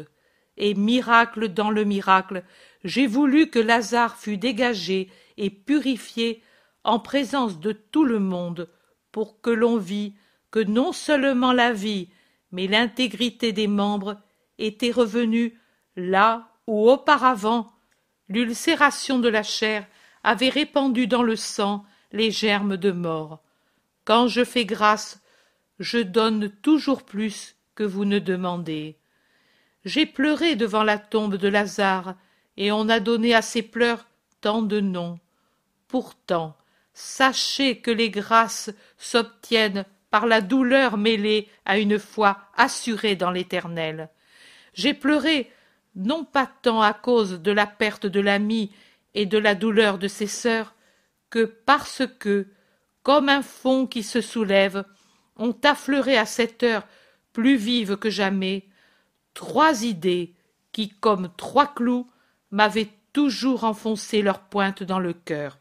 Et 0.56 0.74
miracle 0.74 1.48
dans 1.48 1.70
le 1.70 1.84
miracle, 1.84 2.42
j'ai 2.84 3.06
voulu 3.06 3.48
que 3.50 3.58
Lazare 3.58 4.16
fût 4.16 4.38
dégagé 4.38 5.10
et 5.36 5.50
purifié 5.50 6.42
en 6.84 6.98
présence 6.98 7.60
de 7.60 7.72
tout 7.72 8.04
le 8.04 8.18
monde, 8.18 8.68
pour 9.12 9.40
que 9.40 9.50
l'on 9.50 9.76
vît 9.76 10.14
que 10.50 10.58
non 10.58 10.92
seulement 10.92 11.52
la 11.52 11.72
vie, 11.72 12.08
mais 12.50 12.66
l'intégrité 12.66 13.52
des 13.52 13.68
membres 13.68 14.16
était 14.58 14.90
revenue 14.90 15.58
là 15.96 16.48
où 16.66 16.90
auparavant 16.90 17.72
l'ulcération 18.28 19.18
de 19.18 19.28
la 19.28 19.42
chair 19.42 19.86
avait 20.24 20.48
répandu 20.48 21.06
dans 21.06 21.22
le 21.22 21.36
sang 21.36 21.84
les 22.12 22.30
germes 22.30 22.76
de 22.76 22.90
mort. 22.90 23.42
Quand 24.04 24.28
je 24.28 24.44
fais 24.44 24.64
grâce, 24.64 25.20
je 25.78 25.98
donne 25.98 26.50
toujours 26.50 27.02
plus 27.02 27.56
que 27.74 27.82
vous 27.82 28.04
ne 28.04 28.18
demandez. 28.18 28.96
J'ai 29.84 30.06
pleuré 30.06 30.54
devant 30.54 30.84
la 30.84 30.98
tombe 30.98 31.36
de 31.36 31.48
Lazare, 31.48 32.14
et 32.56 32.70
on 32.70 32.88
a 32.88 33.00
donné 33.00 33.34
à 33.34 33.42
ces 33.42 33.62
pleurs 33.62 34.06
tant 34.40 34.62
de 34.62 34.80
noms. 34.80 35.18
Pourtant, 35.88 36.56
sachez 36.92 37.78
que 37.78 37.90
les 37.90 38.10
grâces 38.10 38.70
s'obtiennent 38.98 39.84
par 40.10 40.26
la 40.26 40.42
douleur 40.42 40.98
mêlée 40.98 41.48
à 41.64 41.78
une 41.78 41.98
foi 41.98 42.38
assurée 42.54 43.16
dans 43.16 43.30
l'éternel. 43.30 44.10
J'ai 44.74 44.94
pleuré, 44.94 45.50
non 45.96 46.24
pas 46.24 46.50
tant 46.62 46.82
à 46.82 46.92
cause 46.92 47.40
de 47.40 47.50
la 47.50 47.66
perte 47.66 48.06
de 48.06 48.20
l'ami 48.20 48.70
et 49.14 49.26
de 49.26 49.38
la 49.38 49.54
douleur 49.54 49.98
de 49.98 50.08
ses 50.08 50.26
sœurs, 50.26 50.74
que 51.32 51.44
parce 51.44 52.02
que, 52.18 52.46
comme 53.02 53.30
un 53.30 53.42
fond 53.42 53.86
qui 53.86 54.02
se 54.02 54.20
soulève, 54.20 54.84
ont 55.36 55.56
affleuré 55.64 56.18
à 56.18 56.26
cette 56.26 56.62
heure 56.62 56.86
plus 57.32 57.56
vive 57.56 57.96
que 57.96 58.10
jamais, 58.10 58.68
trois 59.32 59.82
idées 59.82 60.34
qui, 60.72 60.90
comme 60.90 61.30
trois 61.38 61.66
clous, 61.66 62.06
m'avaient 62.50 62.90
toujours 63.14 63.64
enfoncé 63.64 64.20
leur 64.20 64.40
pointe 64.40 64.82
dans 64.82 64.98
le 64.98 65.14
cœur. 65.14 65.58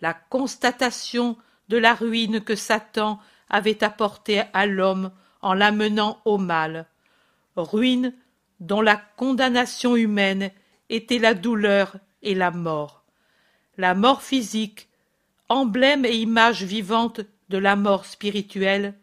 La 0.00 0.14
constatation 0.14 1.36
de 1.68 1.76
la 1.76 1.94
ruine 1.94 2.40
que 2.40 2.56
Satan 2.56 3.20
avait 3.48 3.84
apportée 3.84 4.42
à 4.52 4.66
l'homme 4.66 5.12
en 5.42 5.54
l'amenant 5.54 6.20
au 6.24 6.38
mal, 6.38 6.86
ruine 7.54 8.12
dont 8.58 8.80
la 8.80 8.96
condamnation 8.96 9.94
humaine 9.94 10.50
était 10.88 11.20
la 11.20 11.34
douleur 11.34 11.98
et 12.22 12.34
la 12.34 12.50
mort. 12.50 13.05
La 13.76 13.94
mort 13.94 14.22
physique, 14.22 14.88
emblème 15.48 16.04
et 16.04 16.16
image 16.16 16.62
vivante 16.62 17.20
de 17.48 17.58
la 17.58 17.76
mort 17.76 18.06
spirituelle, 18.06 18.94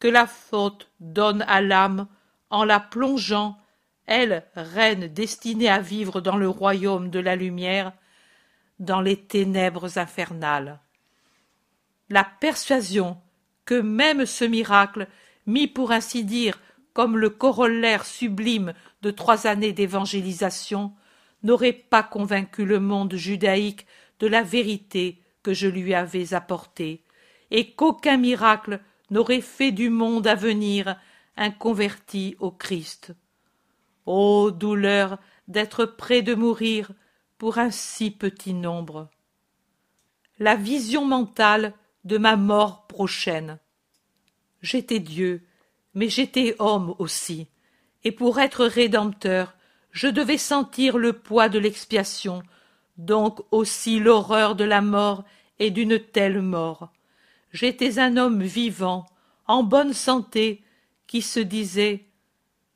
que 0.00 0.08
la 0.08 0.26
faute 0.26 0.90
donne 1.00 1.42
à 1.42 1.60
l'âme 1.60 2.06
en 2.50 2.64
la 2.64 2.80
plongeant, 2.80 3.58
elle, 4.06 4.44
reine 4.54 5.08
destinée 5.08 5.68
à 5.68 5.80
vivre 5.80 6.20
dans 6.20 6.36
le 6.36 6.48
royaume 6.48 7.10
de 7.10 7.18
la 7.18 7.36
lumière, 7.36 7.92
dans 8.78 9.00
les 9.00 9.16
ténèbres 9.16 9.98
infernales. 9.98 10.80
La 12.08 12.24
persuasion 12.24 13.18
que 13.64 13.80
même 13.80 14.26
ce 14.26 14.44
miracle, 14.44 15.08
mis 15.46 15.66
pour 15.66 15.92
ainsi 15.92 16.24
dire 16.24 16.60
comme 16.92 17.18
le 17.18 17.28
corollaire 17.28 18.06
sublime 18.06 18.72
de 19.02 19.10
trois 19.10 19.46
années 19.46 19.72
d'évangélisation, 19.72 20.94
n'aurait 21.42 21.72
pas 21.72 22.02
convaincu 22.02 22.64
le 22.64 22.80
monde 22.80 23.14
judaïque 23.14 23.86
de 24.20 24.26
la 24.26 24.42
vérité 24.42 25.22
que 25.42 25.52
je 25.52 25.68
lui 25.68 25.94
avais 25.94 26.34
apportée, 26.34 27.04
et 27.50 27.72
qu'aucun 27.72 28.16
miracle 28.16 28.80
n'aurait 29.10 29.40
fait 29.40 29.72
du 29.72 29.90
monde 29.90 30.26
à 30.26 30.34
venir 30.34 30.98
un 31.36 31.50
converti 31.50 32.36
au 32.40 32.50
Christ. 32.50 33.14
Ô 34.04 34.50
douleur 34.50 35.18
d'être 35.48 35.84
près 35.84 36.22
de 36.22 36.34
mourir 36.34 36.90
pour 37.38 37.58
un 37.58 37.70
si 37.70 38.10
petit 38.10 38.54
nombre. 38.54 39.08
La 40.38 40.56
vision 40.56 41.04
mentale 41.04 41.74
de 42.04 42.18
ma 42.18 42.36
mort 42.36 42.86
prochaine. 42.86 43.58
J'étais 44.62 45.00
Dieu, 45.00 45.46
mais 45.94 46.08
j'étais 46.08 46.56
homme 46.58 46.94
aussi, 46.98 47.48
et 48.04 48.12
pour 48.12 48.38
être 48.38 48.64
rédempteur, 48.64 49.54
je 49.90 50.08
devais 50.08 50.38
sentir 50.38 50.98
le 50.98 51.14
poids 51.14 51.48
de 51.48 51.58
l'expiation, 51.58 52.42
donc 52.98 53.40
aussi 53.50 53.98
l'horreur 53.98 54.56
de 54.56 54.64
la 54.64 54.80
mort 54.80 55.24
et 55.58 55.70
d'une 55.70 55.98
telle 55.98 56.42
mort. 56.42 56.92
J'étais 57.52 57.98
un 57.98 58.16
homme 58.16 58.42
vivant, 58.42 59.06
en 59.46 59.62
bonne 59.62 59.92
santé, 59.92 60.62
qui 61.06 61.22
se 61.22 61.40
disait 61.40 62.06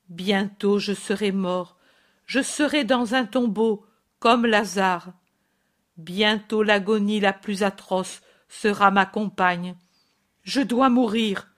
Bientôt 0.09 0.79
je 0.79 0.93
serai 0.93 1.33
mort, 1.33 1.77
je 2.27 2.43
serai 2.43 2.85
dans 2.85 3.15
un 3.15 3.25
tombeau, 3.25 3.85
comme 4.19 4.47
Lazare. 4.47 5.13
Bientôt 5.97 6.63
l'agonie 6.63 7.21
la 7.21 7.33
plus 7.33 7.63
atroce 7.63 8.23
sera 8.49 8.91
ma 8.91 9.07
compagne. 9.07 9.75
Je 10.43 10.61
dois 10.61 10.89
mourir. 10.89 11.49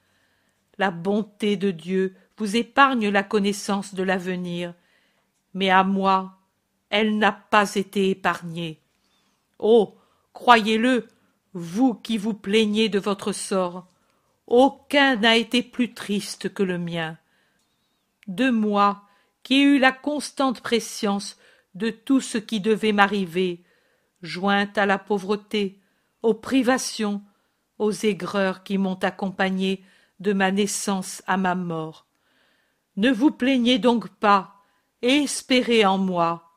La 0.79 0.91
bonté 0.91 1.57
de 1.57 1.71
Dieu 1.71 2.15
vous 2.37 2.57
épargne 2.57 3.09
la 3.09 3.23
connaissance 3.23 3.95
de 3.95 4.03
l'avenir, 4.03 4.75
mais 5.55 5.71
à 5.71 5.85
moi 5.85 6.42
elle 6.93 7.17
n'a 7.17 7.33
pas 7.33 7.75
été 7.75 8.11
épargnée. 8.11 8.79
Oh. 9.59 9.97
Croyez-le, 10.35 11.09
vous 11.53 11.95
qui 11.95 12.17
vous 12.17 12.35
plaignez 12.35 12.89
de 12.89 12.99
votre 12.99 13.33
sort, 13.33 13.87
aucun 14.47 15.17
n'a 15.17 15.37
été 15.37 15.63
plus 15.63 15.93
triste 15.93 16.53
que 16.53 16.63
le 16.63 16.79
mien. 16.79 17.19
De 18.29 18.51
moi, 18.51 19.03
qui 19.43 19.55
ai 19.55 19.63
eu 19.63 19.79
la 19.79 19.93
constante 19.93 20.61
prescience 20.63 21.39
de 21.75 21.91
tout 21.91 22.21
ce 22.21 22.39
qui 22.39 22.61
devait 22.61 22.93
m'arriver, 22.93 23.63
jointe 24.23 24.79
à 24.79 24.87
la 24.87 24.99
pauvreté, 24.99 25.79
aux 26.23 26.35
privations, 26.35 27.23
aux 27.79 27.93
aigreurs 27.93 28.63
qui 28.63 28.79
m'ont 28.79 28.99
accompagné 29.03 29.85
de 30.21 30.33
ma 30.33 30.51
naissance 30.51 31.23
à 31.27 31.37
ma 31.37 31.55
mort. 31.55 32.07
Ne 32.97 33.11
vous 33.11 33.31
plaignez 33.31 33.79
donc 33.79 34.09
pas, 34.09 34.57
et 35.03 35.25
espérez 35.25 35.85
en 35.85 35.99
moi. 35.99 36.52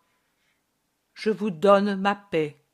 Je 1.15 1.29
vous 1.29 1.49
donne 1.49 1.95
ma 1.95 2.13
paix. 2.13 2.64